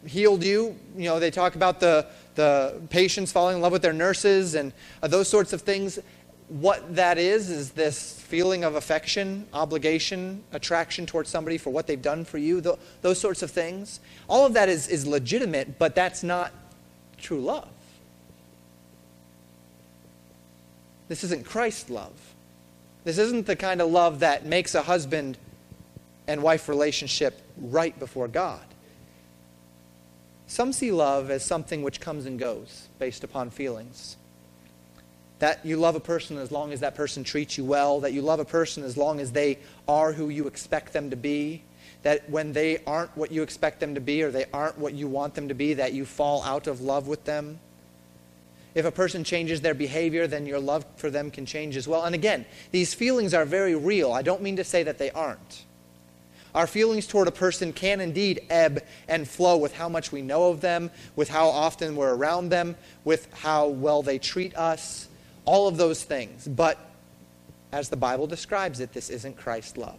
healed 0.05 0.43
you. 0.43 0.77
You 0.97 1.05
know, 1.05 1.21
they 1.21 1.31
talk 1.31 1.55
about 1.55 1.79
the, 1.79 2.07
the 2.35 2.81
patients 2.91 3.31
falling 3.31 3.57
in 3.57 3.63
love 3.63 3.71
with 3.71 3.83
their 3.83 3.93
nurses 3.93 4.57
and 4.57 4.73
uh, 5.05 5.07
those 5.07 5.29
sorts 5.29 5.53
of 5.53 5.63
things. 5.63 6.01
What 6.49 6.97
that 6.97 7.17
is, 7.17 7.49
is 7.49 7.71
this 7.71 8.21
feeling 8.21 8.65
of 8.65 8.75
affection, 8.75 9.47
obligation, 9.55 10.43
attraction 10.51 11.07
towards 11.07 11.31
somebody 11.31 11.57
for 11.57 11.71
what 11.71 11.87
they've 11.87 12.03
done 12.03 12.25
for 12.25 12.39
you, 12.39 12.61
th- 12.61 12.75
those 13.03 13.21
sorts 13.21 13.41
of 13.45 13.53
things. 13.53 14.01
All 14.29 14.45
of 14.45 14.53
that 14.55 14.69
is, 14.69 14.89
is 14.89 15.07
legitimate, 15.07 15.79
but 15.79 15.95
that's 15.95 16.25
not 16.25 16.53
true 17.19 17.41
love. 17.41 17.69
This 21.07 21.23
isn't 21.23 21.47
Christ 21.47 21.89
love. 21.89 22.32
This 23.05 23.19
isn't 23.19 23.47
the 23.47 23.57
kind 23.57 23.81
of 23.81 23.91
love 23.91 24.21
that 24.21 24.47
makes 24.47 24.75
a 24.75 24.83
husband 24.83 25.37
and 26.27 26.43
wife 26.43 26.69
relationship 26.69 27.41
right 27.57 27.99
before 27.99 28.29
God. 28.29 28.65
Some 30.47 30.73
see 30.73 30.93
love 30.93 31.31
as 31.31 31.45
something 31.45 31.83
which 31.83 32.01
comes 32.01 32.27
and 32.27 32.39
goes 32.39 32.89
based 32.99 33.25
upon 33.25 33.51
feelings. 33.51 34.17
That 35.39 35.65
you 35.65 35.77
love 35.77 35.97
a 35.97 36.01
person 36.01 36.39
as 36.39 36.53
long 36.53 36.73
as 36.73 36.81
that 36.81 36.95
person 36.95 37.25
treats 37.25 37.59
you 37.59 37.65
well, 37.65 38.01
that 38.01 38.13
you 38.13 38.23
love 38.23 38.39
a 38.39 38.45
person 38.45 38.85
as 38.85 38.97
long 38.97 39.19
as 39.19 39.33
they 39.33 39.59
are 39.89 40.13
who 40.13 40.29
you 40.29 40.47
expect 40.47 40.93
them 40.93 41.11
to 41.11 41.17
be, 41.17 41.63
that 42.03 42.29
when 42.31 42.53
they 42.53 42.79
aren't 42.87 43.17
what 43.17 43.33
you 43.33 43.43
expect 43.43 43.81
them 43.81 43.95
to 43.95 44.01
be 44.01 44.23
or 44.23 44.31
they 44.31 44.45
aren't 44.53 44.79
what 44.79 44.95
you 44.95 45.09
want 45.09 45.35
them 45.35 45.49
to 45.49 45.55
be, 45.55 45.75
that 45.75 45.93
you 45.93 46.05
fall 46.05 46.43
out 46.45 46.67
of 46.67 46.81
love 46.81 47.09
with 47.09 47.25
them. 47.25 47.59
If 48.75 48.87
a 48.87 48.91
person 48.91 49.23
changes 49.25 49.61
their 49.61 49.75
behavior, 49.75 50.27
then 50.27 50.47
your 50.47 50.59
love 50.59 50.87
for 50.97 51.11
them 51.11 51.31
can 51.31 51.45
change 51.45 51.77
as 51.77 51.87
well. 51.87 52.05
And 52.05 52.15
again, 52.15 52.47
these 52.71 52.95
feelings 52.95 53.35
are 53.35 53.45
very 53.45 53.75
real. 53.75 54.13
I 54.13 54.23
don't 54.23 54.43
mean 54.43 54.57
to 54.57 54.65
say 54.65 54.83
that 54.85 54.99
they 54.99 55.11
aren't. 55.11 55.65
Our 56.55 56.67
feelings 56.67 57.07
toward 57.07 57.29
a 57.29 57.33
person 57.33 57.73
can 57.73 58.01
indeed 58.01 58.43
ebb 58.51 58.83
and 59.09 59.27
flow 59.27 59.57
with 59.57 59.75
how 59.75 59.89
much 59.89 60.13
we 60.13 60.21
know 60.21 60.51
of 60.51 60.61
them, 60.61 60.91
with 61.17 61.29
how 61.29 61.49
often 61.49 61.97
we're 61.97 62.15
around 62.15 62.51
them, 62.51 62.77
with 63.05 63.33
how 63.33 63.69
well 63.69 64.03
they 64.03 64.19
treat 64.19 64.57
us, 64.57 65.09
all 65.45 65.67
of 65.67 65.77
those 65.77 66.05
things. 66.05 66.47
But 66.47 66.79
as 67.73 67.89
the 67.89 67.97
Bible 67.97 68.27
describes 68.27 68.81
it, 68.81 68.93
this 68.93 69.09
isn't 69.09 69.37
Christ's 69.37 69.79
love. 69.79 69.99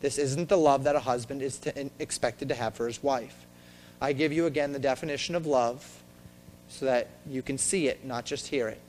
This 0.00 0.16
isn't 0.16 0.48
the 0.48 0.56
love 0.56 0.84
that 0.84 0.96
a 0.96 1.00
husband 1.00 1.42
is 1.42 1.58
to, 1.58 1.90
expected 1.98 2.48
to 2.48 2.54
have 2.54 2.74
for 2.74 2.86
his 2.86 3.02
wife. 3.02 3.46
I 4.00 4.14
give 4.14 4.32
you 4.32 4.46
again 4.46 4.72
the 4.72 4.78
definition 4.78 5.34
of 5.34 5.46
love 5.46 5.99
so 6.70 6.86
that 6.86 7.08
you 7.28 7.42
can 7.42 7.58
see 7.58 7.88
it, 7.88 8.04
not 8.04 8.24
just 8.24 8.46
hear 8.46 8.68
it. 8.68 8.80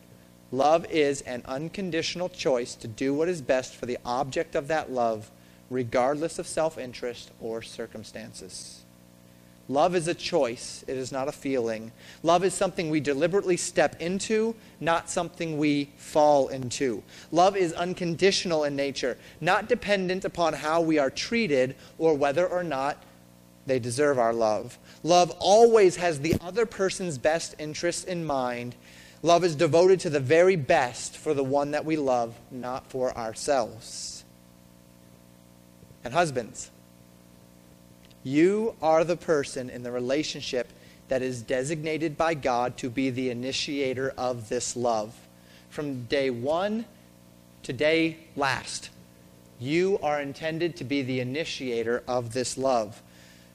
Love 0.52 0.86
is 0.90 1.22
an 1.22 1.42
unconditional 1.46 2.30
choice 2.30 2.76
to 2.76 2.88
do 2.88 3.14
what 3.14 3.28
is 3.28 3.42
best 3.42 3.76
for 3.76 3.86
the 3.86 3.98
object 4.06 4.56
of 4.56 4.68
that 4.68 4.92
love, 4.92 5.32
regardless 5.70 6.40
of 6.40 6.48
self 6.48 6.78
interest 6.78 7.32
or 7.42 7.62
circumstances. 7.62 8.82
Love 9.68 9.96
is 9.96 10.10
a 10.10 10.14
choice, 10.14 10.84
it 10.88 10.98
is 10.98 11.14
not 11.14 11.30
a 11.30 11.32
feeling. 11.32 11.92
Love 12.24 12.44
is 12.44 12.54
something 12.54 12.90
we 12.90 13.00
deliberately 13.00 13.56
step 13.56 13.96
into, 14.02 14.54
not 14.82 15.10
something 15.10 15.58
we 15.58 15.90
fall 15.96 16.50
into. 16.50 17.02
Love 17.32 17.56
is 17.56 17.72
unconditional 17.74 18.66
in 18.66 18.76
nature, 18.76 19.18
not 19.40 19.70
dependent 19.70 20.26
upon 20.26 20.54
how 20.54 20.82
we 20.82 21.00
are 21.00 21.10
treated 21.10 21.74
or 21.98 22.14
whether 22.14 22.46
or 22.46 22.64
not 22.64 23.02
they 23.72 23.80
deserve 23.80 24.20
our 24.20 24.34
love. 24.34 24.78
Love 25.02 25.32
always 25.40 25.96
has 25.96 26.20
the 26.20 26.36
other 26.42 26.66
person's 26.66 27.18
best 27.18 27.56
interests 27.58 28.04
in 28.04 28.26
mind. 28.26 28.76
Love 29.24 29.46
is 29.46 29.56
devoted 29.56 29.98
to 30.02 30.10
the 30.10 30.20
very 30.20 30.58
best 30.58 31.16
for 31.16 31.34
the 31.34 31.42
one 31.42 31.72
that 31.72 31.86
we 31.86 31.96
love, 31.96 32.36
not 32.52 32.86
for 32.92 33.18
ourselves. 33.18 34.26
And 36.04 36.14
husbands, 36.14 36.70
you 38.24 38.76
are 38.82 39.06
the 39.06 39.16
person 39.16 39.70
in 39.70 39.84
the 39.84 39.92
relationship 39.94 40.68
that 41.08 41.22
is 41.22 41.42
designated 41.42 42.18
by 42.18 42.34
God 42.34 42.76
to 42.80 42.90
be 42.90 43.10
the 43.10 43.30
initiator 43.30 44.14
of 44.18 44.50
this 44.50 44.76
love. 44.76 45.16
From 45.70 46.04
day 46.08 46.30
one 46.30 46.84
to 47.64 47.72
day 47.72 48.18
last, 48.36 48.90
you 49.62 49.98
are 50.04 50.20
intended 50.20 50.76
to 50.76 50.84
be 50.84 51.04
the 51.04 51.22
initiator 51.22 52.04
of 52.06 52.34
this 52.34 52.58
love. 52.58 53.02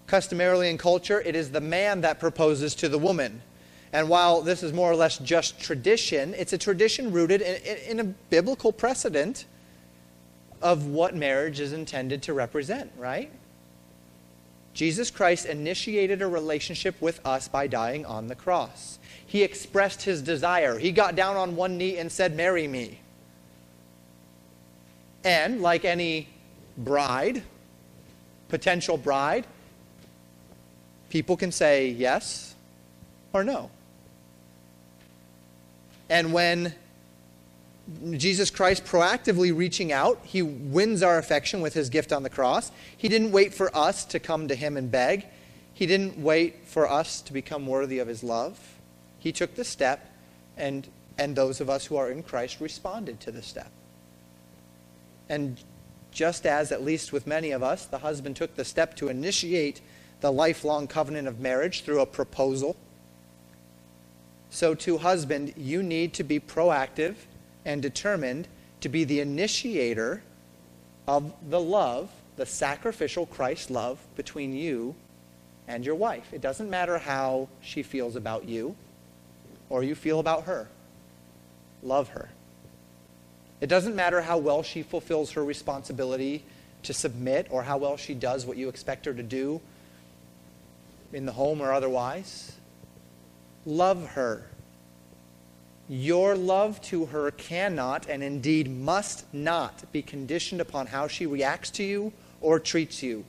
Customarily 0.07 0.71
in 0.71 0.79
culture, 0.79 1.21
it 1.21 1.35
is 1.35 1.51
the 1.51 1.61
man 1.61 2.03
that 2.03 2.21
proposes 2.21 2.75
to 2.77 2.89
the 2.89 2.99
woman. 2.99 3.43
And 3.93 4.09
while 4.09 4.43
this 4.43 4.63
is 4.63 4.73
more 4.73 4.91
or 4.91 4.97
less 4.97 5.19
just 5.19 5.61
tradition, 5.61 6.35
it's 6.35 6.53
a 6.53 6.59
tradition 6.59 7.13
rooted 7.13 7.41
in, 7.41 7.79
in, 7.89 8.01
a 8.01 8.05
biblical 8.05 8.73
precedent 8.73 9.47
of 10.61 10.87
what 10.87 11.15
marriage 11.15 11.61
is 11.61 11.73
intended 11.73 12.23
to 12.25 12.33
represent, 12.33 12.91
right? 12.99 13.31
Jesus 14.75 15.11
Christ 15.11 15.47
initiated 15.47 16.21
a 16.21 16.27
relationship 16.27 17.01
with 17.01 17.25
us 17.25 17.49
by 17.49 17.67
dying 17.67 18.05
on 18.05 18.27
the 18.29 18.35
cross. 18.35 18.99
He 19.27 19.43
expressed 19.43 20.03
his 20.03 20.21
desire. 20.23 20.79
He 20.79 20.93
got 20.93 21.17
down 21.17 21.37
on 21.37 21.57
one 21.57 21.79
knee 21.79 21.97
and 21.97 22.13
said, 22.13 22.37
Marry 22.37 22.69
me. 22.69 23.01
And 25.25 25.63
like 25.63 25.85
any 25.85 26.29
bride, 26.77 27.43
potential 28.49 28.97
bride, 28.97 29.47
people 31.09 31.37
can 31.37 31.53
say 31.53 31.89
yes 31.89 32.55
or 33.33 33.45
no. 33.45 33.71
And 36.09 36.33
when 36.33 36.75
Jesus 38.17 38.51
Christ 38.51 38.85
proactively 38.85 39.57
reaching 39.57 39.93
out, 39.93 40.21
he 40.25 40.43
wins 40.43 41.03
our 41.03 41.19
affection 41.19 41.61
with 41.61 41.75
his 41.75 41.89
gift 41.89 42.13
on 42.13 42.23
the 42.23 42.31
cross. 42.31 42.71
He 42.97 43.09
didn't 43.09 43.33
wait 43.33 43.55
for 43.55 43.75
us 43.77 44.05
to 44.07 44.19
come 44.19 44.49
to 44.49 44.55
him 44.55 44.77
and 44.77 44.91
beg. 44.91 45.27
He 45.73 45.87
didn't 45.87 46.19
wait 46.19 46.67
for 46.67 46.91
us 46.91 47.21
to 47.23 47.33
become 47.33 47.67
worthy 47.67 47.99
of 47.99 48.09
his 48.09 48.23
love. 48.23 48.59
He 49.19 49.31
took 49.31 49.55
the 49.55 49.65
step, 49.65 50.11
and, 50.57 50.89
and 51.19 51.37
those 51.37 51.61
of 51.61 51.69
us 51.69 51.87
who 51.87 51.97
are 51.97 52.11
in 52.11 52.23
Christ 52.23 52.61
responded 52.61 53.21
to 53.21 53.31
the 53.31 53.43
step. 53.43 53.71
And 55.29 55.61
just 56.13 56.47
as, 56.47 56.73
at 56.73 56.83
least 56.83 57.13
with 57.13 57.27
many 57.27 57.51
of 57.51 57.63
us, 57.63 57.85
the 57.85 57.99
husband 57.99 58.37
took 58.37 58.57
the 58.57 58.65
step 58.65 58.97
to 58.97 59.09
initiate 59.09 59.81
the 60.21 60.33
lifelong 60.33 60.87
covenant 60.87 61.29
of 61.29 61.41
marriage 61.41 61.83
through 61.83 62.01
a 62.01 62.07
proposal, 62.07 62.77
so 64.51 64.75
to 64.75 64.99
husband, 64.99 65.53
you 65.57 65.83
need 65.83 66.15
to 66.15 66.25
be 66.25 66.41
proactive 66.41 67.15
and 67.65 67.83
determined 67.83 68.49
to 68.81 68.89
be 68.89 69.05
the 69.05 69.21
initiator 69.21 70.23
of 71.07 71.33
the 71.51 71.61
love, 71.61 72.11
the 72.37 72.47
sacrificial 72.47 73.27
Christ 73.27 73.71
love 73.71 73.99
between 74.17 74.55
you 74.55 74.95
and 75.69 75.85
your 75.85 75.95
wife. 75.95 76.33
It 76.33 76.41
doesn't 76.41 76.71
matter 76.71 76.99
how 76.99 77.49
she 77.61 77.83
feels 77.83 78.17
about 78.17 78.47
you 78.49 78.77
or 79.69 79.83
you 79.83 79.95
feel 79.95 80.21
about 80.21 80.45
her. 80.45 80.69
Love 81.83 82.09
her. 82.11 82.31
It 83.61 83.67
doesn't 83.67 83.97
matter 83.97 84.21
how 84.21 84.39
well 84.39 84.63
she 84.63 84.83
fulfills 84.83 85.33
her 85.33 85.45
responsibility 85.45 86.45
to 86.85 86.93
submit 86.93 87.49
or 87.51 87.63
how 87.63 87.79
well 87.79 87.97
she 87.97 88.15
does 88.15 88.47
what 88.47 88.57
you 88.57 88.69
expect 88.69 89.07
her 89.07 89.15
to 89.15 89.23
do 89.23 89.61
in 91.13 91.27
the 91.27 91.33
home 91.33 91.61
or 91.61 91.73
otherwise. 91.73 92.57
Love 93.65 94.11
her. 94.11 94.47
Your 95.89 96.35
love 96.35 96.81
to 96.83 97.07
her 97.07 97.31
cannot 97.31 98.09
and 98.09 98.23
indeed 98.23 98.69
must 98.69 99.33
not 99.33 99.91
be 99.93 100.03
conditioned 100.03 100.61
upon 100.61 100.89
how 100.89 101.07
she 101.07 101.27
reacts 101.27 101.71
to 101.71 101.85
you 101.85 102.13
or 102.41 102.59
treats 102.59 103.03
you. 103.03 103.25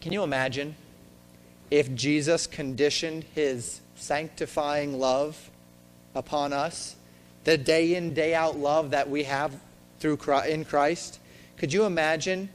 Can 0.00 0.12
you 0.12 0.22
imagine 0.22 0.74
if 1.70 1.94
Jesus 1.94 2.46
conditioned 2.46 3.24
his 3.34 3.80
sanctifying 3.94 4.98
love 4.98 5.50
upon 6.14 6.52
us, 6.52 6.96
the 7.44 7.58
day 7.58 7.94
in, 7.94 8.14
day 8.14 8.34
out 8.34 8.56
love 8.56 8.90
that 8.90 9.10
we 9.10 9.24
have 9.24 9.54
through 10.00 10.18
in 10.46 10.64
Christ? 10.64 11.18
Could 11.56 11.72
you 11.72 11.84
imagine 11.84 12.48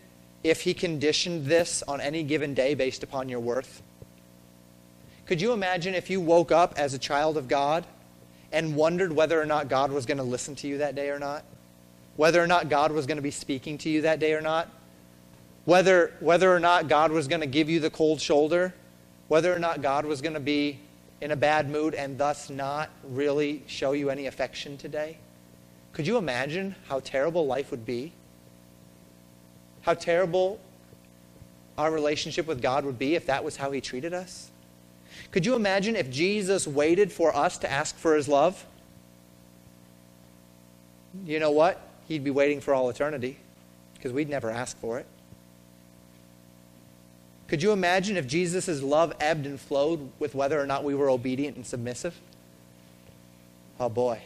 if 0.43 0.61
he 0.61 0.73
conditioned 0.73 1.45
this 1.45 1.83
on 1.87 2.01
any 2.01 2.23
given 2.23 2.53
day 2.53 2.73
based 2.73 3.03
upon 3.03 3.29
your 3.29 3.39
worth? 3.39 3.81
Could 5.25 5.41
you 5.41 5.53
imagine 5.53 5.95
if 5.95 6.09
you 6.09 6.19
woke 6.19 6.51
up 6.51 6.73
as 6.77 6.93
a 6.93 6.99
child 6.99 7.37
of 7.37 7.47
God 7.47 7.85
and 8.51 8.75
wondered 8.75 9.13
whether 9.13 9.41
or 9.41 9.45
not 9.45 9.69
God 9.69 9.91
was 9.91 10.05
going 10.05 10.17
to 10.17 10.23
listen 10.23 10.55
to 10.55 10.67
you 10.67 10.79
that 10.79 10.95
day 10.95 11.09
or 11.09 11.19
not? 11.19 11.45
Whether 12.17 12.43
or 12.43 12.47
not 12.47 12.69
God 12.69 12.91
was 12.91 13.07
going 13.07 13.17
to 13.17 13.23
be 13.23 13.31
speaking 13.31 13.77
to 13.79 13.89
you 13.89 14.01
that 14.01 14.19
day 14.19 14.33
or 14.33 14.41
not? 14.41 14.69
Whether, 15.65 16.13
whether 16.19 16.53
or 16.53 16.59
not 16.59 16.89
God 16.89 17.11
was 17.11 17.27
going 17.27 17.41
to 17.41 17.47
give 17.47 17.69
you 17.69 17.79
the 17.79 17.89
cold 17.89 18.19
shoulder? 18.19 18.73
Whether 19.29 19.53
or 19.53 19.59
not 19.59 19.81
God 19.81 20.05
was 20.05 20.21
going 20.21 20.33
to 20.33 20.41
be 20.41 20.79
in 21.21 21.31
a 21.31 21.35
bad 21.37 21.69
mood 21.69 21.95
and 21.95 22.17
thus 22.17 22.49
not 22.49 22.89
really 23.03 23.63
show 23.65 23.93
you 23.93 24.09
any 24.09 24.27
affection 24.27 24.77
today? 24.77 25.17
Could 25.93 26.05
you 26.05 26.17
imagine 26.17 26.75
how 26.89 26.99
terrible 26.99 27.45
life 27.45 27.71
would 27.71 27.85
be? 27.85 28.11
How 29.83 29.93
terrible 29.93 30.59
our 31.77 31.91
relationship 31.91 32.47
with 32.47 32.61
God 32.61 32.83
would 32.83 32.99
be 32.99 33.15
if 33.15 33.27
that 33.27 33.43
was 33.43 33.55
how 33.55 33.71
He 33.71 33.79
treated 33.79 34.13
us? 34.13 34.49
Could 35.31 35.45
you 35.45 35.55
imagine 35.55 35.95
if 35.95 36.09
Jesus 36.09 36.67
waited 36.67 37.11
for 37.11 37.35
us 37.35 37.57
to 37.59 37.71
ask 37.71 37.95
for 37.97 38.15
his 38.15 38.27
love? 38.27 38.63
You 41.25 41.39
know 41.39 41.51
what? 41.51 41.81
He'd 42.07 42.23
be 42.23 42.31
waiting 42.31 42.59
for 42.59 42.73
all 42.73 42.89
eternity 42.89 43.37
because 43.95 44.11
we'd 44.11 44.29
never 44.29 44.49
ask 44.49 44.77
for 44.79 44.99
it. 44.99 45.05
Could 47.47 47.61
you 47.61 47.71
imagine 47.71 48.17
if 48.17 48.25
Jesus' 48.25 48.81
love 48.81 49.13
ebbed 49.19 49.45
and 49.45 49.59
flowed 49.59 50.11
with 50.19 50.33
whether 50.33 50.59
or 50.59 50.65
not 50.65 50.83
we 50.83 50.95
were 50.95 51.09
obedient 51.09 51.55
and 51.55 51.65
submissive? 51.65 52.19
Oh 53.79 53.89
boy. 53.89 54.19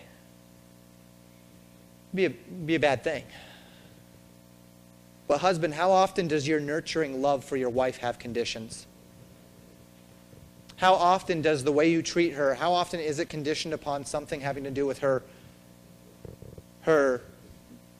Be 2.14 2.26
a, 2.26 2.30
be 2.30 2.76
a 2.76 2.80
bad 2.80 3.03
thing. 3.03 3.24
But, 5.28 5.39
husband, 5.39 5.73
how 5.73 5.91
often 5.91 6.28
does 6.28 6.47
your 6.47 6.59
nurturing 6.59 7.21
love 7.21 7.43
for 7.43 7.57
your 7.57 7.69
wife 7.69 7.97
have 7.97 8.17
conditions? 8.17 8.88
How 10.78 10.93
often 10.93 11.41
does 11.41 11.63
the 11.63 11.71
way 11.71 11.89
you 11.89 12.01
treat 12.01 12.34
her, 12.34 12.53
how 12.53 12.71
often 12.71 12.99
is 12.99 13.19
it 13.19 13.30
conditioned 13.30 13.73
upon 13.73 14.05
something 14.05 14.41
having 14.41 14.63
to 14.63 14.71
do 14.71 14.86
with 14.86 14.99
her, 14.99 15.23
her 16.82 17.21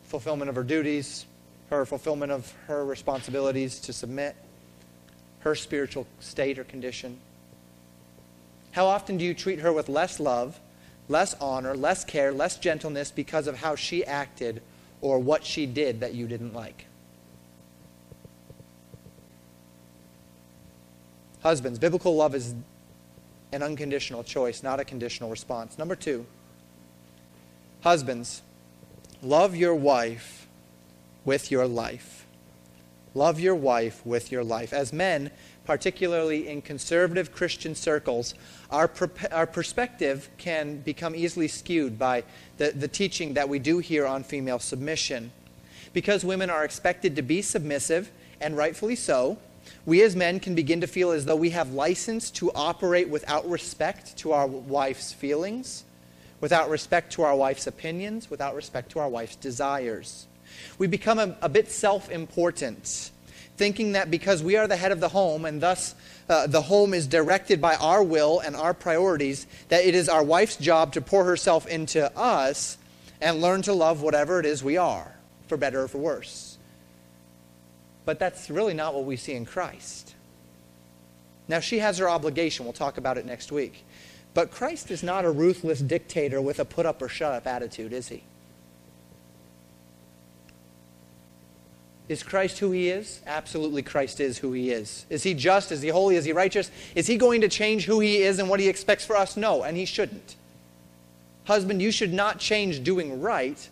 fulfillment 0.04 0.50
of 0.50 0.56
her 0.56 0.64
duties, 0.64 1.26
her 1.70 1.86
fulfillment 1.86 2.32
of 2.32 2.54
her 2.68 2.86
responsibilities 2.86 3.80
to 3.82 3.94
submit, 3.94 4.36
her 5.40 5.56
spiritual 5.56 6.06
state 6.20 6.60
or 6.60 6.64
condition? 6.64 7.20
How 8.72 8.86
often 8.86 9.18
do 9.18 9.26
you 9.26 9.34
treat 9.34 9.60
her 9.60 9.74
with 9.74 9.90
less 9.90 10.20
love, 10.20 10.60
less 11.10 11.34
honor, 11.42 11.76
less 11.76 12.06
care, 12.06 12.32
less 12.32 12.58
gentleness 12.58 13.10
because 13.10 13.48
of 13.48 13.58
how 13.58 13.76
she 13.76 14.06
acted 14.06 14.62
or 15.02 15.18
what 15.18 15.44
she 15.44 15.66
did 15.66 16.02
that 16.02 16.14
you 16.14 16.28
didn't 16.28 16.54
like? 16.54 16.87
Husbands, 21.48 21.80
biblical 21.80 22.14
love 22.14 22.36
is 22.36 22.56
an 23.54 23.64
unconditional 23.64 24.22
choice, 24.22 24.64
not 24.64 24.82
a 24.82 24.84
conditional 24.84 25.30
response. 25.30 25.78
Number 25.78 25.96
two, 25.96 26.26
husbands, 27.80 28.42
love 29.24 29.56
your 29.56 29.74
wife 29.74 30.46
with 31.24 31.50
your 31.50 31.66
life. 31.66 32.26
Love 33.14 33.40
your 33.40 33.56
wife 33.56 34.06
with 34.06 34.30
your 34.30 34.44
life. 34.44 34.74
As 34.74 34.92
men, 34.92 35.32
particularly 35.64 36.50
in 36.50 36.62
conservative 36.62 37.32
Christian 37.32 37.76
circles, 37.76 38.34
our, 38.70 38.90
per- 38.90 39.30
our 39.32 39.48
perspective 39.48 40.30
can 40.38 40.82
become 40.82 41.16
easily 41.16 41.48
skewed 41.48 41.98
by 41.98 42.26
the, 42.58 42.72
the 42.72 42.90
teaching 42.90 43.36
that 43.36 43.48
we 43.48 43.58
do 43.58 43.78
here 43.78 44.06
on 44.06 44.26
female 44.26 44.60
submission. 44.60 45.32
Because 45.94 46.26
women 46.26 46.50
are 46.50 46.66
expected 46.66 47.16
to 47.16 47.22
be 47.22 47.42
submissive, 47.42 48.12
and 48.42 48.58
rightfully 48.58 48.98
so, 48.98 49.38
we 49.88 50.04
as 50.04 50.18
men 50.18 50.42
can 50.42 50.54
begin 50.54 50.82
to 50.82 50.88
feel 50.88 51.12
as 51.12 51.24
though 51.24 51.38
we 51.38 51.52
have 51.52 51.72
license 51.72 52.30
to 52.30 52.52
operate 52.52 53.08
without 53.08 53.50
respect 53.50 54.18
to 54.18 54.34
our 54.34 54.46
wife's 54.46 55.14
feelings, 55.14 55.86
without 56.42 56.70
respect 56.70 57.14
to 57.14 57.22
our 57.22 57.34
wife's 57.34 57.68
opinions, 57.68 58.30
without 58.30 58.54
respect 58.54 58.92
to 58.92 59.00
our 59.00 59.08
wife's 59.08 59.38
desires. 59.38 60.28
We 60.78 60.88
become 60.88 61.20
a, 61.20 61.38
a 61.42 61.48
bit 61.48 61.72
self 61.72 62.12
important, 62.12 63.12
thinking 63.56 63.94
that 63.94 64.12
because 64.12 64.44
we 64.44 64.58
are 64.58 64.68
the 64.68 64.76
head 64.76 64.92
of 64.92 65.00
the 65.00 65.08
home 65.08 65.46
and 65.46 65.62
thus 65.62 65.96
uh, 66.28 66.48
the 66.48 66.64
home 66.64 66.94
is 66.94 67.08
directed 67.08 67.62
by 67.62 67.76
our 67.76 68.04
will 68.04 68.42
and 68.42 68.58
our 68.58 68.74
priorities, 68.74 69.48
that 69.70 69.86
it 69.86 69.96
is 69.96 70.10
our 70.10 70.22
wife's 70.22 70.58
job 70.58 70.92
to 70.94 71.02
pour 71.02 71.24
herself 71.24 71.66
into 71.66 72.12
us 72.18 72.78
and 73.22 73.40
learn 73.40 73.62
to 73.62 73.72
love 73.72 74.02
whatever 74.02 74.38
it 74.42 74.46
is 74.46 74.62
we 74.62 74.76
are, 74.76 75.16
for 75.48 75.56
better 75.56 75.84
or 75.84 75.88
for 75.88 76.00
worse. 76.00 76.57
But 78.08 78.20
that's 78.20 78.50
really 78.50 78.74
not 78.74 78.94
what 78.94 79.04
we 79.04 79.18
see 79.18 79.34
in 79.34 79.44
Christ. 79.44 80.16
Now, 81.50 81.60
she 81.60 81.80
has 81.80 81.98
her 81.98 82.10
obligation. 82.10 82.64
We'll 82.66 82.72
talk 82.72 82.98
about 82.98 83.18
it 83.18 83.26
next 83.26 83.52
week. 83.52 83.84
But 84.34 84.50
Christ 84.50 84.92
is 84.92 85.04
not 85.04 85.26
a 85.26 85.30
ruthless 85.30 85.82
dictator 85.82 86.42
with 86.42 86.62
a 86.62 86.64
put 86.64 86.86
up 86.86 87.02
or 87.02 87.10
shut 87.10 87.34
up 87.34 87.46
attitude, 87.46 87.92
is 87.92 88.08
he? 88.08 88.24
Is 92.08 92.24
Christ 92.24 92.60
who 92.60 92.72
he 92.72 92.88
is? 92.88 93.20
Absolutely, 93.28 93.82
Christ 93.82 94.22
is 94.22 94.38
who 94.38 94.54
he 94.54 94.72
is. 94.72 95.06
Is 95.10 95.24
he 95.24 95.34
just? 95.34 95.74
Is 95.74 95.82
he 95.82 95.90
holy? 95.90 96.16
Is 96.16 96.24
he 96.24 96.32
righteous? 96.32 96.72
Is 96.96 97.08
he 97.08 97.18
going 97.18 97.42
to 97.42 97.50
change 97.50 97.84
who 97.84 98.00
he 98.00 98.22
is 98.22 98.40
and 98.40 98.48
what 98.48 98.62
he 98.62 98.70
expects 98.70 99.06
for 99.06 99.18
us? 99.18 99.36
No, 99.36 99.64
and 99.64 99.76
he 99.76 99.84
shouldn't. 99.84 100.38
Husband, 101.44 101.82
you 101.82 101.92
should 101.92 102.14
not 102.14 102.40
change 102.40 102.86
doing 102.86 103.20
right 103.20 103.68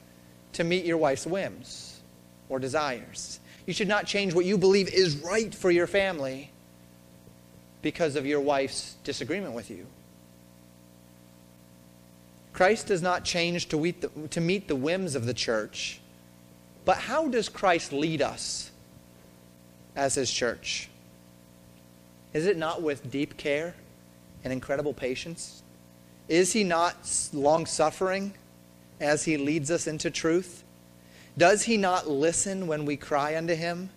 to 0.52 0.66
meet 0.66 0.84
your 0.84 0.98
wife's 0.98 1.26
whims 1.26 2.02
or 2.50 2.60
desires. 2.60 3.40
You 3.66 3.74
should 3.74 3.88
not 3.88 4.06
change 4.06 4.34
what 4.34 4.46
you 4.46 4.58
believe 4.58 4.90
is 4.90 5.18
right 5.18 5.54
for 5.54 5.72
your 5.72 5.88
family 5.88 6.52
because 7.82 8.16
of 8.16 8.26
your 8.26 8.40
wife's 8.40 8.96
disagreement 9.04 9.54
with 9.54 9.70
you. 9.70 9.88
Christ 12.54 12.88
does 12.88 13.02
not 13.02 13.24
change 13.24 13.68
to 13.70 13.80
meet, 13.80 14.02
the, 14.02 14.10
to 14.30 14.40
meet 14.40 14.68
the 14.68 14.76
whims 14.76 15.16
of 15.16 15.26
the 15.26 15.34
church. 15.34 16.00
But 16.86 16.98
how 16.98 17.28
does 17.28 17.50
Christ 17.50 17.92
lead 17.92 18.22
us 18.22 18.72
as 19.96 20.16
his 20.16 20.32
church? 20.32 20.90
Is 22.34 22.46
it 22.46 22.58
not 22.58 22.82
with 22.82 23.10
deep 23.10 23.38
care 23.38 23.76
and 24.44 24.54
incredible 24.54 24.94
patience? 24.94 25.64
Is 26.28 26.54
he 26.54 26.64
not 26.64 26.96
long 27.34 27.66
suffering 27.66 28.34
as 29.00 29.24
he 29.24 29.38
leads 29.38 29.72
us 29.72 29.88
into 29.88 30.12
truth? 30.12 30.65
Does 31.38 31.64
he 31.64 31.78
not 31.78 32.08
listen 32.08 32.68
when 32.68 32.86
we 32.86 32.96
cry 32.98 33.36
unto 33.36 33.56
him? 33.56 33.90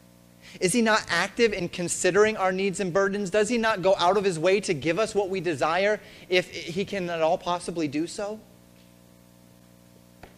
Is 0.61 0.73
he 0.73 0.83
not 0.83 1.05
active 1.09 1.53
in 1.53 1.69
considering 1.69 2.37
our 2.37 2.53
needs 2.53 2.81
and 2.81 2.93
burdens? 2.93 3.31
Does 3.31 3.49
he 3.49 3.59
not 3.59 3.83
go 3.83 3.95
out 3.99 4.17
of 4.17 4.25
his 4.25 4.39
way 4.39 4.61
to 4.61 4.75
give 4.75 4.99
us 4.99 5.15
what 5.15 5.29
we 5.29 5.41
desire 5.41 6.01
if 6.29 6.51
he 6.51 6.85
can 6.85 7.09
at 7.11 7.23
all 7.23 7.39
possibly 7.39 7.87
do 7.87 8.07
so? 8.07 8.41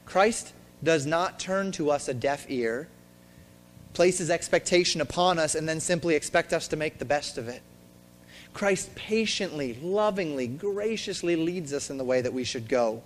Christ 0.04 0.52
does 0.82 1.06
not 1.06 1.38
turn 1.38 1.72
to 1.72 1.90
us 1.90 2.08
a 2.08 2.14
deaf 2.14 2.46
ear, 2.48 2.88
places 3.92 4.30
expectation 4.30 5.00
upon 5.00 5.38
us, 5.38 5.54
and 5.54 5.68
then 5.68 5.78
simply 5.78 6.16
expect 6.16 6.52
us 6.52 6.66
to 6.68 6.76
make 6.76 6.98
the 6.98 7.04
best 7.04 7.38
of 7.38 7.48
it. 7.48 7.62
Christ 8.52 8.94
patiently, 8.96 9.78
lovingly, 9.80 10.48
graciously 10.48 11.36
leads 11.36 11.72
us 11.72 11.88
in 11.88 11.98
the 11.98 12.04
way 12.04 12.20
that 12.20 12.32
we 12.32 12.42
should 12.42 12.68
go. 12.68 13.02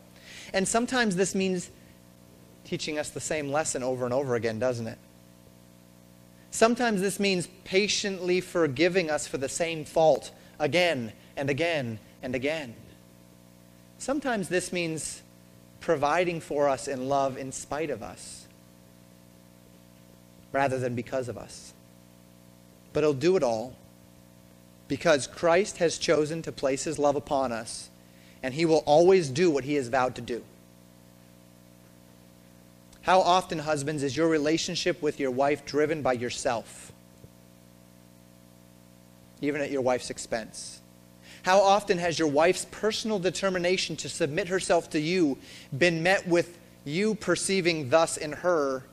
And 0.55 0.67
sometimes 0.67 1.17
this 1.17 1.35
means 1.35 1.71
teaching 2.65 2.99
us 2.99 3.11
the 3.11 3.21
same 3.21 3.51
lesson 3.51 3.83
over 3.83 4.05
and 4.05 4.15
over 4.15 4.35
again, 4.35 4.59
doesn't 4.59 4.87
it? 4.87 4.99
Sometimes 6.51 7.01
this 7.01 7.19
means 7.19 7.49
patiently 7.65 8.41
forgiving 8.41 9.11
us 9.11 9.27
for 9.27 9.39
the 9.39 9.49
same 9.49 9.85
fault 9.85 10.31
again 10.59 11.13
and 11.37 11.51
again 11.51 11.99
and 12.23 12.35
again. 12.35 12.75
Sometimes 13.99 14.49
this 14.49 14.73
means 14.73 15.23
providing 15.81 16.41
for 16.41 16.69
us 16.69 16.89
in 16.89 17.09
love 17.09 17.37
in 17.37 17.53
spite 17.53 17.91
of 17.91 18.03
us 18.03 18.47
rather 20.53 20.79
than 20.79 20.95
because 20.95 21.29
of 21.29 21.37
us. 21.37 21.75
But 22.93 23.03
He'll 23.03 23.13
do 23.13 23.37
it 23.37 23.43
all 23.43 23.75
because 24.87 25.27
Christ 25.27 25.79
has 25.79 25.99
chosen 25.99 26.41
to 26.43 26.53
place 26.53 26.85
His 26.85 26.99
love 26.99 27.17
upon 27.17 27.51
us, 27.51 27.91
and 28.43 28.55
He 28.55 28.65
will 28.65 28.85
always 28.87 29.29
do 29.29 29.51
what 29.51 29.65
He 29.65 29.75
has 29.75 29.89
vowed 29.89 30.15
to 30.15 30.23
do. 30.23 30.45
How 33.05 33.21
often, 33.21 33.59
husbands, 33.59 34.03
is 34.03 34.17
your 34.17 34.29
relationship 34.29 35.03
with 35.03 35.21
your 35.21 35.31
wife 35.31 35.67
driven 35.67 36.01
by 36.01 36.15
yourself? 36.15 36.91
Even 39.43 39.61
at 39.61 39.71
your 39.71 39.83
wife's 39.83 40.09
expense. 40.09 40.81
How 41.43 41.61
often 41.61 41.99
has 41.99 42.19
your 42.19 42.29
wife's 42.29 42.67
personal 42.71 43.19
determination 43.19 43.97
to 43.97 44.09
submit 44.09 44.49
herself 44.49 44.89
to 44.91 45.01
you 45.01 45.37
been 45.77 46.03
met 46.03 46.27
with 46.27 46.59
you 46.87 47.15
perceiving 47.15 47.91
thus 47.91 48.17
in 48.17 48.33
her 48.33 48.85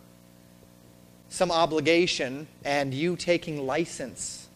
some 1.29 1.49
obligation 1.49 2.47
and 2.65 2.93
you 2.93 3.15
taking 3.15 3.65
license? 3.65 4.49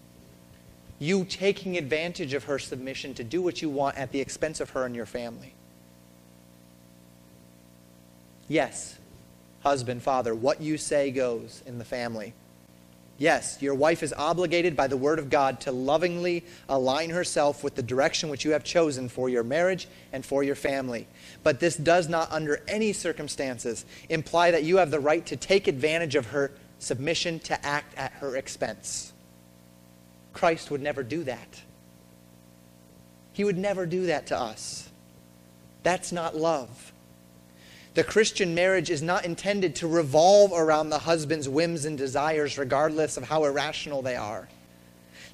You 1.00 1.24
taking 1.24 1.78
advantage 1.78 2.34
of 2.34 2.44
her 2.44 2.60
submission 2.60 3.14
to 3.14 3.24
do 3.24 3.42
what 3.42 3.62
you 3.62 3.70
want 3.70 3.96
at 3.96 4.12
the 4.12 4.20
expense 4.20 4.60
of 4.60 4.72
her 4.72 4.86
and 4.86 4.94
your 4.94 5.06
family? 5.06 5.54
Yes, 8.50 8.98
husband, 9.66 10.04
father, 10.04 10.36
what 10.36 10.62
you 10.62 10.78
say 10.78 11.10
goes 11.10 11.64
in 11.66 11.80
the 11.80 11.86
family. 11.86 12.34
Yes, 13.18 13.62
your 13.62 13.74
wife 13.74 14.04
is 14.04 14.14
obligated 14.14 14.76
by 14.76 14.88
the 14.88 14.98
Word 14.98 15.20
of 15.20 15.30
God 15.30 15.62
to 15.62 15.72
lovingly 15.72 16.44
align 16.70 17.10
herself 17.10 17.64
with 17.64 17.74
the 17.74 17.82
direction 17.82 18.30
which 18.30 18.46
you 18.46 18.52
have 18.52 18.64
chosen 18.64 19.10
for 19.10 19.28
your 19.28 19.44
marriage 19.44 19.88
and 20.14 20.24
for 20.24 20.44
your 20.44 20.56
family. 20.56 21.08
But 21.42 21.60
this 21.60 21.78
does 21.78 22.10
not, 22.10 22.32
under 22.32 22.62
any 22.68 22.94
circumstances, 22.94 23.86
imply 24.10 24.52
that 24.52 24.64
you 24.64 24.78
have 24.78 24.92
the 24.92 25.00
right 25.00 25.26
to 25.28 25.38
take 25.38 25.68
advantage 25.68 26.16
of 26.16 26.28
her 26.28 26.52
submission 26.78 27.40
to 27.40 27.66
act 27.66 27.98
at 27.98 28.12
her 28.14 28.36
expense. 28.36 29.14
Christ 30.34 30.70
would 30.70 30.82
never 30.82 31.02
do 31.02 31.24
that. 31.24 31.62
He 33.32 33.44
would 33.44 33.58
never 33.58 33.86
do 33.86 34.08
that 34.08 34.28
to 34.28 34.38
us. 34.38 34.90
That's 35.84 36.12
not 36.12 36.36
love. 36.36 36.92
The 37.96 38.04
Christian 38.04 38.54
marriage 38.54 38.90
is 38.90 39.02
not 39.02 39.24
intended 39.24 39.74
to 39.76 39.88
revolve 39.88 40.52
around 40.54 40.90
the 40.90 41.00
husband's 41.00 41.48
whims 41.48 41.86
and 41.86 41.98
desires, 41.98 42.58
regardless 42.58 43.16
of 43.16 43.24
how 43.24 43.46
irrational 43.46 44.02
they 44.02 44.18
are. 44.18 44.50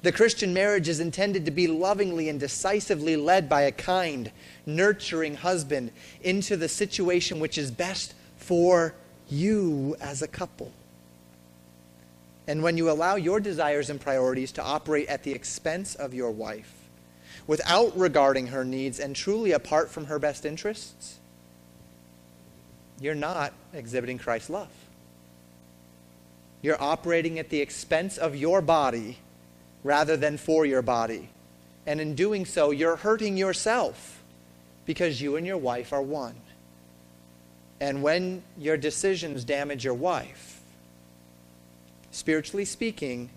The 0.02 0.12
Christian 0.12 0.54
marriage 0.54 0.88
is 0.88 1.00
intended 1.00 1.44
to 1.44 1.50
be 1.50 1.66
lovingly 1.66 2.28
and 2.28 2.38
decisively 2.38 3.16
led 3.16 3.48
by 3.48 3.62
a 3.62 3.72
kind, 3.72 4.30
nurturing 4.64 5.34
husband 5.34 5.90
into 6.22 6.56
the 6.56 6.68
situation 6.68 7.40
which 7.40 7.58
is 7.58 7.72
best 7.72 8.14
for 8.36 8.94
you 9.28 9.96
as 10.00 10.22
a 10.22 10.28
couple. 10.28 10.70
And 12.46 12.62
when 12.62 12.76
you 12.76 12.90
allow 12.90 13.16
your 13.16 13.40
desires 13.40 13.90
and 13.90 14.00
priorities 14.00 14.52
to 14.52 14.62
operate 14.62 15.08
at 15.08 15.24
the 15.24 15.32
expense 15.32 15.96
of 15.96 16.14
your 16.14 16.30
wife, 16.30 16.72
without 17.48 17.96
regarding 17.98 18.48
her 18.48 18.64
needs 18.64 19.00
and 19.00 19.16
truly 19.16 19.50
apart 19.50 19.90
from 19.90 20.06
her 20.06 20.20
best 20.20 20.44
interests, 20.44 21.18
you're 23.02 23.14
not 23.14 23.52
exhibiting 23.74 24.18
Christ's 24.18 24.50
love. 24.50 24.70
You're 26.62 26.80
operating 26.80 27.40
at 27.40 27.50
the 27.50 27.60
expense 27.60 28.16
of 28.16 28.36
your 28.36 28.60
body 28.60 29.18
rather 29.82 30.16
than 30.16 30.36
for 30.36 30.64
your 30.64 30.82
body. 30.82 31.28
And 31.86 32.00
in 32.00 32.14
doing 32.14 32.46
so, 32.46 32.70
you're 32.70 32.94
hurting 32.94 33.36
yourself 33.36 34.22
because 34.86 35.20
you 35.20 35.36
and 35.36 35.44
your 35.44 35.58
wife 35.58 35.92
are 35.92 36.02
one. 36.02 36.36
And 37.80 38.04
when 38.04 38.44
your 38.56 38.76
decisions 38.76 39.44
damage 39.44 39.84
your 39.84 39.94
wife, 39.94 40.60
spiritually 42.12 42.64
speaking, 42.64 43.30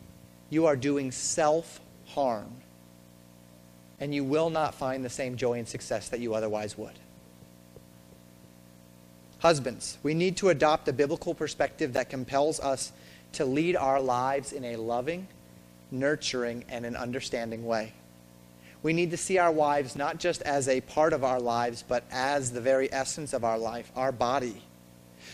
you 0.52 0.68
are 0.68 0.76
doing 0.76 1.12
self 1.12 1.82
harm. 2.06 2.52
And 4.00 4.14
you 4.14 4.24
will 4.24 4.52
not 4.52 4.76
find 4.76 5.04
the 5.04 5.10
same 5.10 5.38
joy 5.38 5.58
and 5.58 5.68
success 5.68 6.10
that 6.10 6.20
you 6.20 6.36
otherwise 6.36 6.78
would. 6.78 7.00
Husbands, 9.46 10.00
we 10.02 10.16
need 10.16 10.38
to 10.38 10.50
adopt 10.50 10.88
a 10.88 10.92
biblical 10.92 11.36
perspective 11.36 11.94
that 11.94 12.10
compels 12.10 12.60
us 12.60 12.92
to 13.34 13.46
lead 13.46 13.76
our 13.76 14.02
lives 14.02 14.52
in 14.52 14.66
a 14.66 14.76
loving, 14.76 15.28
nurturing, 15.92 16.66
and 16.68 16.84
an 16.84 16.96
understanding 16.96 17.64
way. 17.64 17.94
We 18.82 18.92
need 18.92 19.12
to 19.12 19.18
see 19.18 19.38
our 19.38 19.52
wives 19.52 19.96
not 19.96 20.18
just 20.18 20.42
as 20.42 20.68
a 20.68 20.82
part 20.82 21.14
of 21.14 21.24
our 21.24 21.40
lives, 21.40 21.84
but 21.88 22.06
as 22.10 22.54
the 22.54 22.60
very 22.60 22.92
essence 22.92 23.34
of 23.34 23.44
our 23.44 23.60
life, 23.60 23.92
our 23.96 24.12
body. 24.12 24.64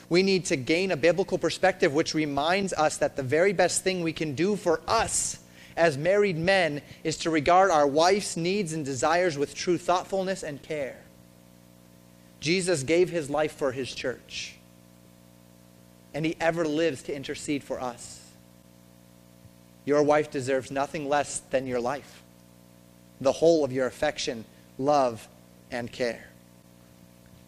We 0.10 0.24
need 0.24 0.44
to 0.48 0.58
gain 0.58 0.92
a 0.92 0.98
biblical 0.98 1.38
perspective 1.38 1.94
which 1.94 2.14
reminds 2.14 2.74
us 2.74 2.98
that 2.98 3.16
the 3.16 3.24
very 3.24 3.54
best 3.54 3.82
thing 3.82 4.04
we 4.04 4.12
can 4.12 4.36
do 4.36 4.58
for 4.58 4.82
us 4.90 5.40
as 5.78 5.98
married 5.98 6.36
men 6.38 6.82
is 7.06 7.16
to 7.20 7.30
regard 7.30 7.72
our 7.72 7.88
wife's 7.88 8.36
needs 8.36 8.74
and 8.74 8.84
desires 8.84 9.38
with 9.38 9.56
true 9.56 9.78
thoughtfulness 9.78 10.44
and 10.44 10.62
care. 10.62 10.98
Jesus 12.42 12.84
gave 12.84 13.10
his 13.10 13.30
life 13.30 13.54
for 13.54 13.72
his 13.72 13.94
church, 13.94 14.56
and 16.14 16.26
he 16.26 16.36
ever 16.42 16.66
lives 16.66 17.04
to 17.04 17.16
intercede 17.16 17.64
for 17.64 17.80
us. 17.80 18.20
Your 19.86 20.04
wife 20.04 20.30
deserves 20.30 20.72
nothing 20.72 21.08
less 21.08 21.40
than 21.52 21.68
your 21.68 21.80
life, 21.80 22.22
the 23.22 23.32
whole 23.32 23.64
of 23.64 23.72
your 23.72 23.86
affection, 23.86 24.44
love, 24.78 25.28
and 25.72 25.92
care. 25.92 26.28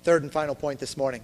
Third 0.04 0.22
and 0.24 0.32
final 0.32 0.56
point 0.56 0.80
this 0.80 0.96
morning. 0.96 1.24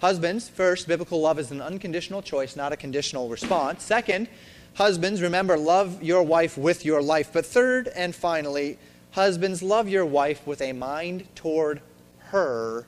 Husbands, 0.00 0.48
first, 0.48 0.88
biblical 0.88 1.20
love 1.20 1.38
is 1.38 1.50
an 1.50 1.60
unconditional 1.60 2.22
choice, 2.22 2.56
not 2.56 2.72
a 2.72 2.76
conditional 2.76 3.28
response. 3.28 3.82
Second, 3.82 4.28
husbands, 4.74 5.20
remember, 5.20 5.58
love 5.58 6.02
your 6.02 6.22
wife 6.22 6.56
with 6.56 6.84
your 6.84 7.02
life. 7.02 7.30
But 7.32 7.44
third 7.44 7.88
and 7.88 8.14
finally, 8.14 8.78
Husbands, 9.12 9.62
love 9.62 9.88
your 9.88 10.06
wife 10.06 10.46
with 10.46 10.60
a 10.60 10.72
mind 10.72 11.26
toward 11.34 11.80
her 12.18 12.86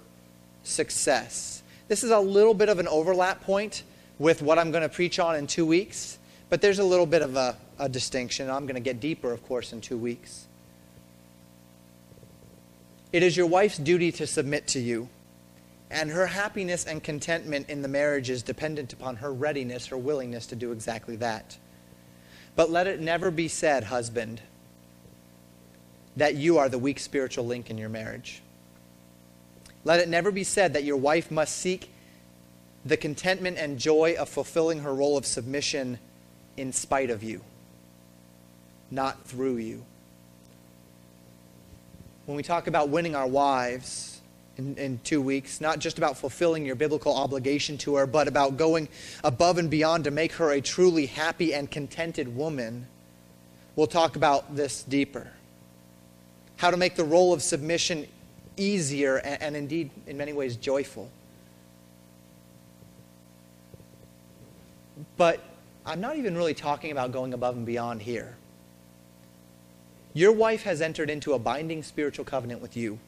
success. 0.62 1.62
This 1.88 2.04
is 2.04 2.10
a 2.10 2.20
little 2.20 2.54
bit 2.54 2.68
of 2.68 2.78
an 2.78 2.86
overlap 2.86 3.42
point 3.42 3.82
with 4.18 4.40
what 4.40 4.58
I'm 4.58 4.70
going 4.70 4.82
to 4.82 4.88
preach 4.88 5.18
on 5.18 5.34
in 5.34 5.48
two 5.48 5.66
weeks, 5.66 6.18
but 6.48 6.60
there's 6.60 6.78
a 6.78 6.84
little 6.84 7.06
bit 7.06 7.22
of 7.22 7.34
a, 7.34 7.56
a 7.78 7.88
distinction. 7.88 8.48
I'm 8.48 8.66
going 8.66 8.76
to 8.76 8.80
get 8.80 9.00
deeper, 9.00 9.32
of 9.32 9.44
course, 9.48 9.72
in 9.72 9.80
two 9.80 9.98
weeks. 9.98 10.46
It 13.12 13.24
is 13.24 13.36
your 13.36 13.46
wife's 13.46 13.78
duty 13.78 14.12
to 14.12 14.26
submit 14.26 14.68
to 14.68 14.78
you, 14.78 15.08
And 15.92 16.10
her 16.10 16.26
happiness 16.26 16.86
and 16.86 17.02
contentment 17.02 17.68
in 17.68 17.82
the 17.82 17.88
marriage 17.88 18.30
is 18.30 18.42
dependent 18.42 18.94
upon 18.94 19.16
her 19.16 19.30
readiness, 19.30 19.88
her 19.88 19.98
willingness 19.98 20.46
to 20.46 20.56
do 20.56 20.72
exactly 20.72 21.16
that. 21.16 21.58
But 22.56 22.70
let 22.70 22.86
it 22.86 22.98
never 22.98 23.30
be 23.30 23.46
said, 23.46 23.84
husband, 23.84 24.40
that 26.16 26.34
you 26.34 26.58
are 26.58 26.68
the 26.68 26.78
weak 26.78 26.98
spiritual 26.98 27.46
link 27.46 27.70
in 27.70 27.78
your 27.78 27.88
marriage. 27.88 28.42
Let 29.84 30.00
it 30.00 30.08
never 30.08 30.30
be 30.30 30.44
said 30.44 30.74
that 30.74 30.84
your 30.84 30.96
wife 30.96 31.30
must 31.30 31.56
seek 31.56 31.90
the 32.84 32.96
contentment 32.96 33.58
and 33.58 33.78
joy 33.78 34.14
of 34.18 34.28
fulfilling 34.28 34.80
her 34.80 34.94
role 34.94 35.16
of 35.16 35.26
submission 35.26 35.98
in 36.56 36.72
spite 36.72 37.10
of 37.10 37.22
you, 37.22 37.40
not 38.90 39.24
through 39.24 39.56
you. 39.56 39.84
When 42.26 42.36
we 42.36 42.42
talk 42.42 42.66
about 42.66 42.88
winning 42.88 43.16
our 43.16 43.26
wives 43.26 44.20
in, 44.56 44.76
in 44.76 45.00
two 45.02 45.20
weeks, 45.20 45.60
not 45.60 45.78
just 45.78 45.98
about 45.98 46.16
fulfilling 46.16 46.64
your 46.64 46.76
biblical 46.76 47.14
obligation 47.14 47.78
to 47.78 47.96
her, 47.96 48.06
but 48.06 48.28
about 48.28 48.56
going 48.56 48.88
above 49.24 49.58
and 49.58 49.70
beyond 49.70 50.04
to 50.04 50.10
make 50.10 50.32
her 50.32 50.50
a 50.50 50.60
truly 50.60 51.06
happy 51.06 51.54
and 51.54 51.70
contented 51.70 52.36
woman, 52.36 52.86
we'll 53.74 53.86
talk 53.86 54.14
about 54.14 54.54
this 54.54 54.82
deeper. 54.82 55.32
How 56.62 56.70
to 56.70 56.76
make 56.76 56.94
the 56.94 57.02
role 57.02 57.32
of 57.32 57.42
submission 57.42 58.06
easier 58.56 59.16
and, 59.16 59.42
and 59.42 59.56
indeed, 59.56 59.90
in 60.06 60.16
many 60.16 60.32
ways, 60.32 60.54
joyful. 60.54 61.10
But 65.16 65.40
I'm 65.84 66.00
not 66.00 66.14
even 66.18 66.36
really 66.36 66.54
talking 66.54 66.92
about 66.92 67.10
going 67.10 67.34
above 67.34 67.56
and 67.56 67.66
beyond 67.66 68.02
here. 68.02 68.36
Your 70.14 70.30
wife 70.30 70.62
has 70.62 70.80
entered 70.80 71.10
into 71.10 71.32
a 71.32 71.38
binding 71.40 71.82
spiritual 71.82 72.24
covenant 72.24 72.62
with 72.62 72.76
you. 72.76 73.00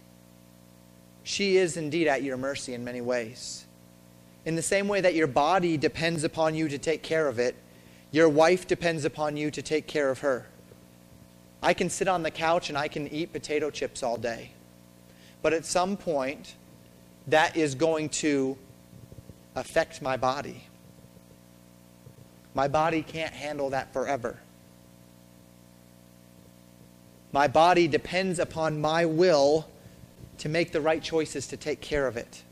She 1.23 1.57
is 1.57 1.77
indeed 1.77 2.09
at 2.09 2.25
your 2.25 2.37
mercy 2.37 2.75
in 2.75 2.83
many 2.83 3.03
ways. 3.03 3.67
In 4.45 4.57
the 4.57 4.63
same 4.63 4.89
way 4.89 5.01
that 5.01 5.15
your 5.15 5.29
body 5.29 5.77
depends 5.77 6.25
upon 6.25 6.57
you 6.57 6.69
to 6.69 6.77
take 6.77 7.05
care 7.05 7.29
of 7.29 7.39
it, 7.39 7.55
your 8.11 8.29
wife 8.29 8.67
depends 8.67 9.05
upon 9.05 9.37
you 9.37 9.53
to 9.53 9.63
take 9.63 9.87
care 9.87 10.11
of 10.11 10.19
her. 10.19 10.49
I 11.65 11.73
can 11.73 11.89
sit 11.89 12.09
on 12.09 12.23
the 12.23 12.31
couch 12.31 12.69
and 12.69 12.77
I 12.77 12.89
can 12.89 13.09
eat 13.09 13.33
potato 13.33 13.71
chips 13.71 14.03
all 14.03 14.19
day. 14.19 14.51
But 15.41 15.55
at 15.55 15.65
some 15.65 15.97
point, 15.97 16.57
that 17.29 17.57
is 17.57 17.75
going 17.75 18.11
to 18.11 18.59
affect 19.57 20.03
my 20.03 20.19
body. 20.19 20.65
My 22.53 22.69
body 22.69 23.03
can't 23.03 23.33
handle 23.33 23.71
that 23.71 23.95
forever. 23.95 24.39
My 27.33 27.49
body 27.49 27.89
depends 27.89 28.39
upon 28.39 28.79
my 28.79 29.07
will 29.07 29.67
to 30.39 30.51
make 30.51 30.71
the 30.71 30.83
right 30.83 31.03
choices 31.03 31.47
to 31.47 31.57
take 31.57 31.81
care 31.81 32.07
of 32.07 32.19
it. 32.19 32.43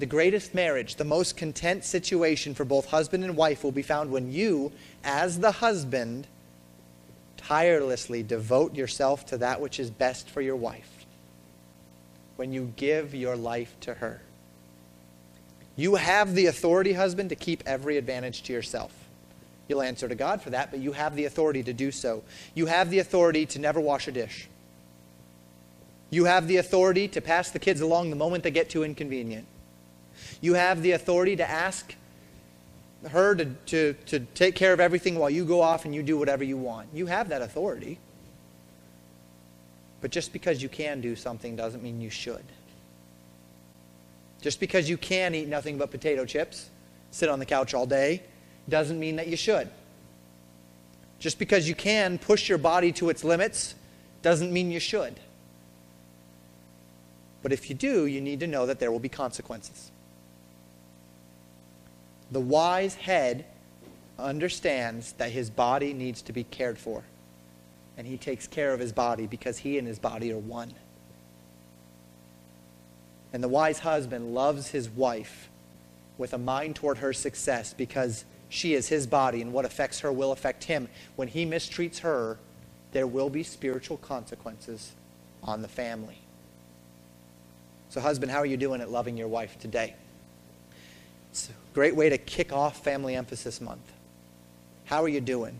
The 0.00 0.06
greatest 0.06 0.54
marriage, 0.56 0.96
the 0.96 1.04
most 1.04 1.36
content 1.36 1.84
situation 1.84 2.52
for 2.52 2.64
both 2.64 2.86
husband 2.86 3.22
and 3.22 3.36
wife 3.36 3.62
will 3.62 3.70
be 3.70 3.82
found 3.82 4.10
when 4.10 4.32
you, 4.32 4.72
as 5.04 5.38
the 5.38 5.52
husband, 5.52 6.26
tirelessly 7.52 8.22
devote 8.22 8.74
yourself 8.74 9.26
to 9.26 9.36
that 9.36 9.60
which 9.60 9.78
is 9.78 9.90
best 9.90 10.30
for 10.30 10.40
your 10.40 10.56
wife. 10.56 11.04
When 12.36 12.50
you 12.50 12.72
give 12.76 13.14
your 13.14 13.36
life 13.36 13.76
to 13.80 13.92
her. 13.92 14.22
You 15.76 15.96
have 15.96 16.34
the 16.34 16.46
authority, 16.46 16.94
husband, 16.94 17.28
to 17.28 17.36
keep 17.36 17.62
every 17.66 17.98
advantage 17.98 18.42
to 18.44 18.54
yourself. 18.54 18.90
You'll 19.68 19.82
answer 19.82 20.08
to 20.08 20.14
God 20.14 20.40
for 20.40 20.48
that, 20.48 20.70
but 20.70 20.80
you 20.80 20.92
have 20.92 21.14
the 21.14 21.26
authority 21.26 21.62
to 21.64 21.74
do 21.74 21.90
so. 21.90 22.24
You 22.54 22.66
have 22.66 22.88
the 22.88 23.00
authority 23.00 23.44
to 23.44 23.58
never 23.58 23.80
wash 23.80 24.08
a 24.08 24.12
dish. 24.12 24.48
You 26.08 26.24
have 26.24 26.48
the 26.48 26.56
authority 26.56 27.06
to 27.08 27.20
pass 27.20 27.50
the 27.50 27.58
kids 27.58 27.82
along 27.82 28.08
the 28.08 28.16
moment 28.16 28.44
they 28.44 28.50
get 28.50 28.70
too 28.70 28.82
inconvenient. 28.82 29.46
You 30.40 30.54
have 30.54 30.80
the 30.80 30.92
authority 30.92 31.36
to 31.36 31.48
ask 31.48 31.94
her 33.10 33.34
to, 33.34 33.44
to, 33.66 33.94
to 34.06 34.20
take 34.20 34.54
care 34.54 34.72
of 34.72 34.80
everything 34.80 35.18
while 35.18 35.30
you 35.30 35.44
go 35.44 35.60
off 35.60 35.84
and 35.84 35.94
you 35.94 36.02
do 36.02 36.16
whatever 36.18 36.44
you 36.44 36.56
want. 36.56 36.88
You 36.92 37.06
have 37.06 37.28
that 37.30 37.42
authority. 37.42 37.98
But 40.00 40.10
just 40.10 40.32
because 40.32 40.62
you 40.62 40.68
can 40.68 41.00
do 41.00 41.14
something 41.14 41.56
doesn't 41.56 41.82
mean 41.82 42.00
you 42.00 42.10
should. 42.10 42.44
Just 44.40 44.58
because 44.58 44.88
you 44.88 44.96
can 44.96 45.34
eat 45.34 45.48
nothing 45.48 45.78
but 45.78 45.90
potato 45.90 46.24
chips, 46.24 46.68
sit 47.12 47.28
on 47.28 47.38
the 47.38 47.46
couch 47.46 47.74
all 47.74 47.86
day, 47.86 48.22
doesn't 48.68 48.98
mean 48.98 49.16
that 49.16 49.28
you 49.28 49.36
should. 49.36 49.68
Just 51.20 51.38
because 51.38 51.68
you 51.68 51.76
can 51.76 52.18
push 52.18 52.48
your 52.48 52.58
body 52.58 52.90
to 52.92 53.08
its 53.08 53.22
limits 53.22 53.76
doesn't 54.22 54.52
mean 54.52 54.72
you 54.72 54.80
should. 54.80 55.14
But 57.44 57.52
if 57.52 57.70
you 57.70 57.76
do, 57.76 58.06
you 58.06 58.20
need 58.20 58.40
to 58.40 58.48
know 58.48 58.66
that 58.66 58.80
there 58.80 58.90
will 58.90 58.98
be 58.98 59.08
consequences. 59.08 59.91
The 62.32 62.40
wise 62.40 62.94
head 62.94 63.44
understands 64.18 65.12
that 65.14 65.30
his 65.30 65.50
body 65.50 65.92
needs 65.92 66.22
to 66.22 66.32
be 66.32 66.44
cared 66.44 66.78
for. 66.78 67.04
And 67.98 68.06
he 68.06 68.16
takes 68.16 68.46
care 68.46 68.72
of 68.72 68.80
his 68.80 68.90
body 68.90 69.26
because 69.26 69.58
he 69.58 69.76
and 69.76 69.86
his 69.86 69.98
body 69.98 70.32
are 70.32 70.38
one. 70.38 70.72
And 73.34 73.44
the 73.44 73.48
wise 73.48 73.80
husband 73.80 74.32
loves 74.32 74.68
his 74.68 74.88
wife 74.88 75.50
with 76.16 76.32
a 76.32 76.38
mind 76.38 76.76
toward 76.76 76.98
her 76.98 77.12
success 77.12 77.74
because 77.74 78.24
she 78.48 78.72
is 78.72 78.88
his 78.88 79.06
body 79.06 79.42
and 79.42 79.52
what 79.52 79.66
affects 79.66 80.00
her 80.00 80.10
will 80.10 80.32
affect 80.32 80.64
him. 80.64 80.88
When 81.16 81.28
he 81.28 81.44
mistreats 81.44 81.98
her, 81.98 82.38
there 82.92 83.06
will 83.06 83.28
be 83.28 83.42
spiritual 83.42 83.98
consequences 83.98 84.92
on 85.42 85.60
the 85.60 85.68
family. 85.68 86.18
So, 87.90 88.00
husband, 88.00 88.32
how 88.32 88.38
are 88.38 88.46
you 88.46 88.56
doing 88.56 88.80
at 88.80 88.90
loving 88.90 89.18
your 89.18 89.28
wife 89.28 89.58
today? 89.58 89.94
It's 91.32 91.48
a 91.48 91.74
great 91.74 91.96
way 91.96 92.10
to 92.10 92.18
kick 92.18 92.52
off 92.52 92.84
Family 92.84 93.16
Emphasis 93.16 93.58
Month. 93.58 93.90
How 94.84 95.02
are 95.02 95.08
you 95.08 95.22
doing? 95.22 95.58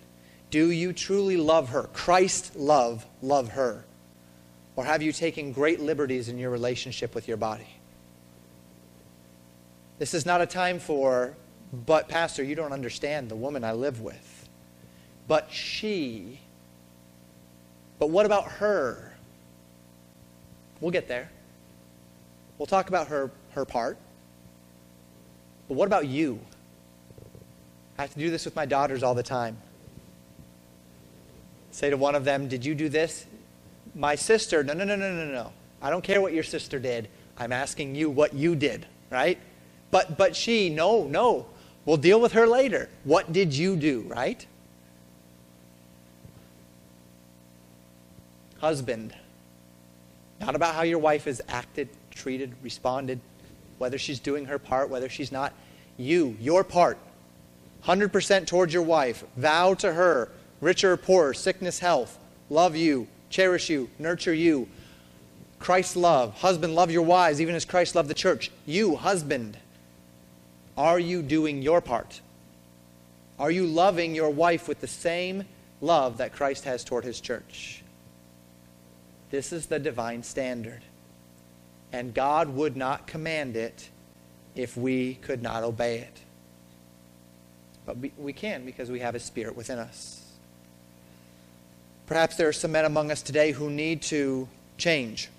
Do 0.51 0.71
you 0.71 0.93
truly 0.93 1.39
love 1.39 1.71
her? 1.71 1.85
Christ 1.95 2.55
love, 2.55 3.07
love 3.23 3.49
her. 3.53 3.87
Or 4.77 4.85
have 4.85 5.01
you 5.01 5.13
taken 5.13 5.51
great 5.51 5.81
liberties 5.81 6.29
in 6.29 6.37
your 6.37 6.51
relationship 6.51 7.15
with 7.15 7.27
your 7.27 7.39
body? 7.39 7.69
This 9.99 10.13
is 10.13 10.27
not 10.27 10.43
a 10.43 10.47
time 10.47 10.79
for, 10.79 11.35
but 11.73 12.07
Pastor, 12.07 12.43
you 12.43 12.55
don't 12.55 12.73
understand 12.73 13.31
the 13.31 13.37
woman 13.37 13.65
I 13.65 13.73
live 13.73 14.03
with. 14.03 14.49
But 15.27 15.51
she. 15.51 16.39
But 17.99 18.11
what 18.11 18.27
about 18.27 18.45
her? 18.45 19.15
We'll 20.83 20.91
get 20.91 21.09
there. 21.09 21.31
We'll 22.59 22.67
talk 22.67 22.91
about 22.91 23.07
her, 23.07 23.31
her 23.53 23.65
part. 23.65 23.97
But 25.73 25.79
what 25.79 25.87
about 25.87 26.07
you? 26.07 26.39
I 27.97 28.03
have 28.03 28.13
to 28.13 28.19
do 28.19 28.29
this 28.29 28.45
with 28.45 28.55
my 28.55 28.67
daughters 28.67 29.03
all 29.03 29.15
the 29.15 29.23
time. 29.23 29.57
Say 31.71 31.89
to 31.89 31.97
one 31.97 32.15
of 32.15 32.27
them, 32.27 32.47
Did 32.47 32.63
you 32.63 32.75
do 32.75 32.91
this? 32.91 33.25
my 33.95 34.15
sister, 34.15 34.63
no, 34.63 34.75
no, 34.75 34.85
no, 34.85 34.97
no, 34.97 35.15
no, 35.15 35.25
no. 35.33 35.51
I 35.81 35.89
don't 35.89 36.05
care 36.05 36.21
what 36.21 36.35
your 36.35 36.43
sister 36.43 36.79
did. 36.79 37.09
I'm 37.39 37.53
asking 37.53 37.95
you 37.95 38.11
what 38.11 38.35
you 38.35 38.55
did, 38.55 38.85
right? 39.09 39.39
But 39.91 40.19
but 40.19 40.37
she, 40.37 40.69
no, 40.69 41.05
no. 41.05 41.47
We'll 41.87 41.97
deal 41.97 42.21
with 42.21 42.33
her 42.33 42.47
later. 42.47 42.91
What 43.05 43.33
did 43.33 43.55
you 43.55 43.75
do, 43.75 44.03
right? 44.09 44.47
Husband. 48.59 49.15
Not 50.39 50.55
about 50.55 50.75
how 50.75 50.83
your 50.83 50.99
wife 50.99 51.25
has 51.25 51.41
acted, 51.49 51.89
treated, 52.11 52.53
responded, 52.63 53.21
whether 53.79 53.97
she's 53.97 54.21
doing 54.21 54.45
her 54.45 54.59
part, 54.59 54.91
whether 54.91 55.09
she's 55.09 55.33
not. 55.33 55.55
You, 56.03 56.37
your 56.41 56.65
part. 56.65 56.99
100% 57.85 58.47
towards 58.47 58.75
your 58.75 58.83
wife. 58.83 59.25
Vow 59.37 59.75
to 59.75 59.93
her, 59.93 60.31
rich 60.61 60.85
or 60.85 60.97
poor, 60.97 61.33
sickness, 61.33 61.79
health. 61.79 62.19
Love 62.51 62.77
you, 62.77 63.07
cherish 63.31 63.71
you, 63.71 63.89
nurture 63.99 64.35
you. 64.35 64.69
Christ's 65.59 65.97
love. 65.97 66.35
Husband, 66.35 66.75
love 66.75 66.91
your 66.91 67.03
wives, 67.03 67.41
even 67.41 67.55
as 67.55 67.65
Christ 67.65 67.95
loved 67.95 68.09
the 68.09 68.15
church. 68.15 68.51
You, 68.67 68.97
husband, 68.97 69.57
are 70.77 70.99
you 70.99 71.23
doing 71.23 71.63
your 71.63 71.81
part? 71.81 72.21
Are 73.39 73.51
you 73.51 73.67
loving 73.67 74.15
your 74.15 74.31
wife 74.31 74.69
with 74.69 74.81
the 74.81 74.89
same 74.89 75.45
love 75.81 76.19
that 76.19 76.33
Christ 76.33 76.65
has 76.65 76.85
toward 76.85 77.05
his 77.05 77.21
church? 77.21 77.83
This 79.31 79.53
is 79.53 79.67
the 79.67 79.79
divine 79.79 80.23
standard. 80.23 80.83
And 81.93 82.13
God 82.13 82.49
would 82.49 82.77
not 82.77 83.07
command 83.07 83.57
it 83.57 83.89
if 84.55 84.77
we 84.77 85.15
could 85.15 85.43
not 85.43 85.63
obey 85.63 85.99
it. 85.99 86.21
But 87.85 87.97
we 88.19 88.33
can 88.33 88.65
because 88.65 88.91
we 88.91 89.01
have 89.01 89.15
his 89.15 89.25
spirit 89.25 89.57
within 89.57 89.79
us. 89.79 90.23
Perhaps 92.07 92.37
there 92.37 92.49
are 92.49 92.53
some 92.53 92.73
men 92.73 92.85
among 92.85 93.11
us 93.11 93.23
today 93.23 93.53
who 93.53 93.71
need 93.71 94.03
to 94.03 94.49
change 94.79 95.31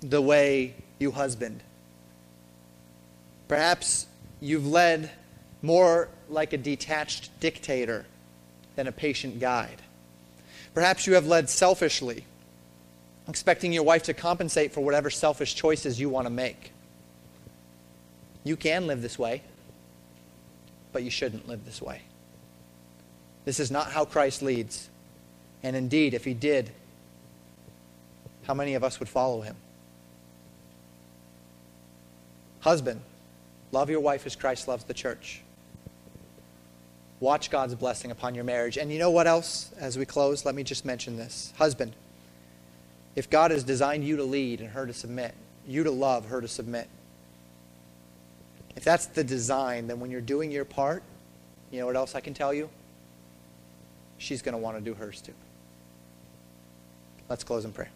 the 0.00 0.20
way 0.20 0.74
you 0.98 1.10
husband. 1.10 1.62
Perhaps 3.48 4.06
you've 4.40 4.66
led 4.66 5.10
more 5.62 6.08
like 6.28 6.52
a 6.52 6.58
detached 6.58 7.30
dictator 7.40 8.04
than 8.76 8.86
a 8.86 8.92
patient 8.92 9.40
guide. 9.40 9.80
Perhaps 10.74 11.06
you 11.06 11.14
have 11.14 11.26
led 11.26 11.48
selfishly 11.48 12.24
expecting 13.28 13.72
your 13.72 13.82
wife 13.82 14.02
to 14.02 14.14
compensate 14.14 14.72
for 14.72 14.82
whatever 14.82 15.08
selfish 15.08 15.54
choices 15.54 15.98
you 15.98 16.08
want 16.08 16.26
to 16.26 16.30
make. 16.30 16.73
You 18.44 18.56
can 18.56 18.86
live 18.86 19.02
this 19.02 19.18
way, 19.18 19.42
but 20.92 21.02
you 21.02 21.10
shouldn't 21.10 21.48
live 21.48 21.64
this 21.64 21.82
way. 21.82 22.02
This 23.44 23.58
is 23.58 23.70
not 23.70 23.90
how 23.90 24.04
Christ 24.04 24.42
leads. 24.42 24.88
And 25.62 25.74
indeed, 25.74 26.14
if 26.14 26.24
he 26.24 26.34
did, 26.34 26.70
how 28.44 28.54
many 28.54 28.74
of 28.74 28.84
us 28.84 29.00
would 29.00 29.08
follow 29.08 29.40
him? 29.40 29.56
Husband, 32.60 33.00
love 33.72 33.90
your 33.90 34.00
wife 34.00 34.26
as 34.26 34.36
Christ 34.36 34.68
loves 34.68 34.84
the 34.84 34.94
church. 34.94 35.40
Watch 37.20 37.50
God's 37.50 37.74
blessing 37.74 38.10
upon 38.10 38.34
your 38.34 38.44
marriage. 38.44 38.76
And 38.76 38.92
you 38.92 38.98
know 38.98 39.10
what 39.10 39.26
else, 39.26 39.70
as 39.78 39.96
we 39.96 40.04
close? 40.04 40.44
Let 40.44 40.54
me 40.54 40.62
just 40.62 40.84
mention 40.84 41.16
this. 41.16 41.52
Husband, 41.56 41.94
if 43.16 43.30
God 43.30 43.50
has 43.50 43.64
designed 43.64 44.04
you 44.04 44.16
to 44.16 44.24
lead 44.24 44.60
and 44.60 44.70
her 44.70 44.86
to 44.86 44.92
submit, 44.92 45.34
you 45.66 45.84
to 45.84 45.90
love, 45.90 46.26
her 46.26 46.40
to 46.40 46.48
submit, 46.48 46.88
if 48.76 48.84
that's 48.84 49.06
the 49.06 49.24
design, 49.24 49.86
then 49.86 50.00
when 50.00 50.10
you're 50.10 50.20
doing 50.20 50.50
your 50.50 50.64
part, 50.64 51.02
you 51.70 51.80
know 51.80 51.86
what 51.86 51.96
else 51.96 52.14
I 52.14 52.20
can 52.20 52.34
tell 52.34 52.52
you? 52.52 52.68
She's 54.18 54.42
going 54.42 54.52
to 54.52 54.58
want 54.58 54.76
to 54.76 54.82
do 54.82 54.94
hers 54.94 55.20
too. 55.20 55.34
Let's 57.28 57.44
close 57.44 57.64
in 57.64 57.72
prayer. 57.72 57.90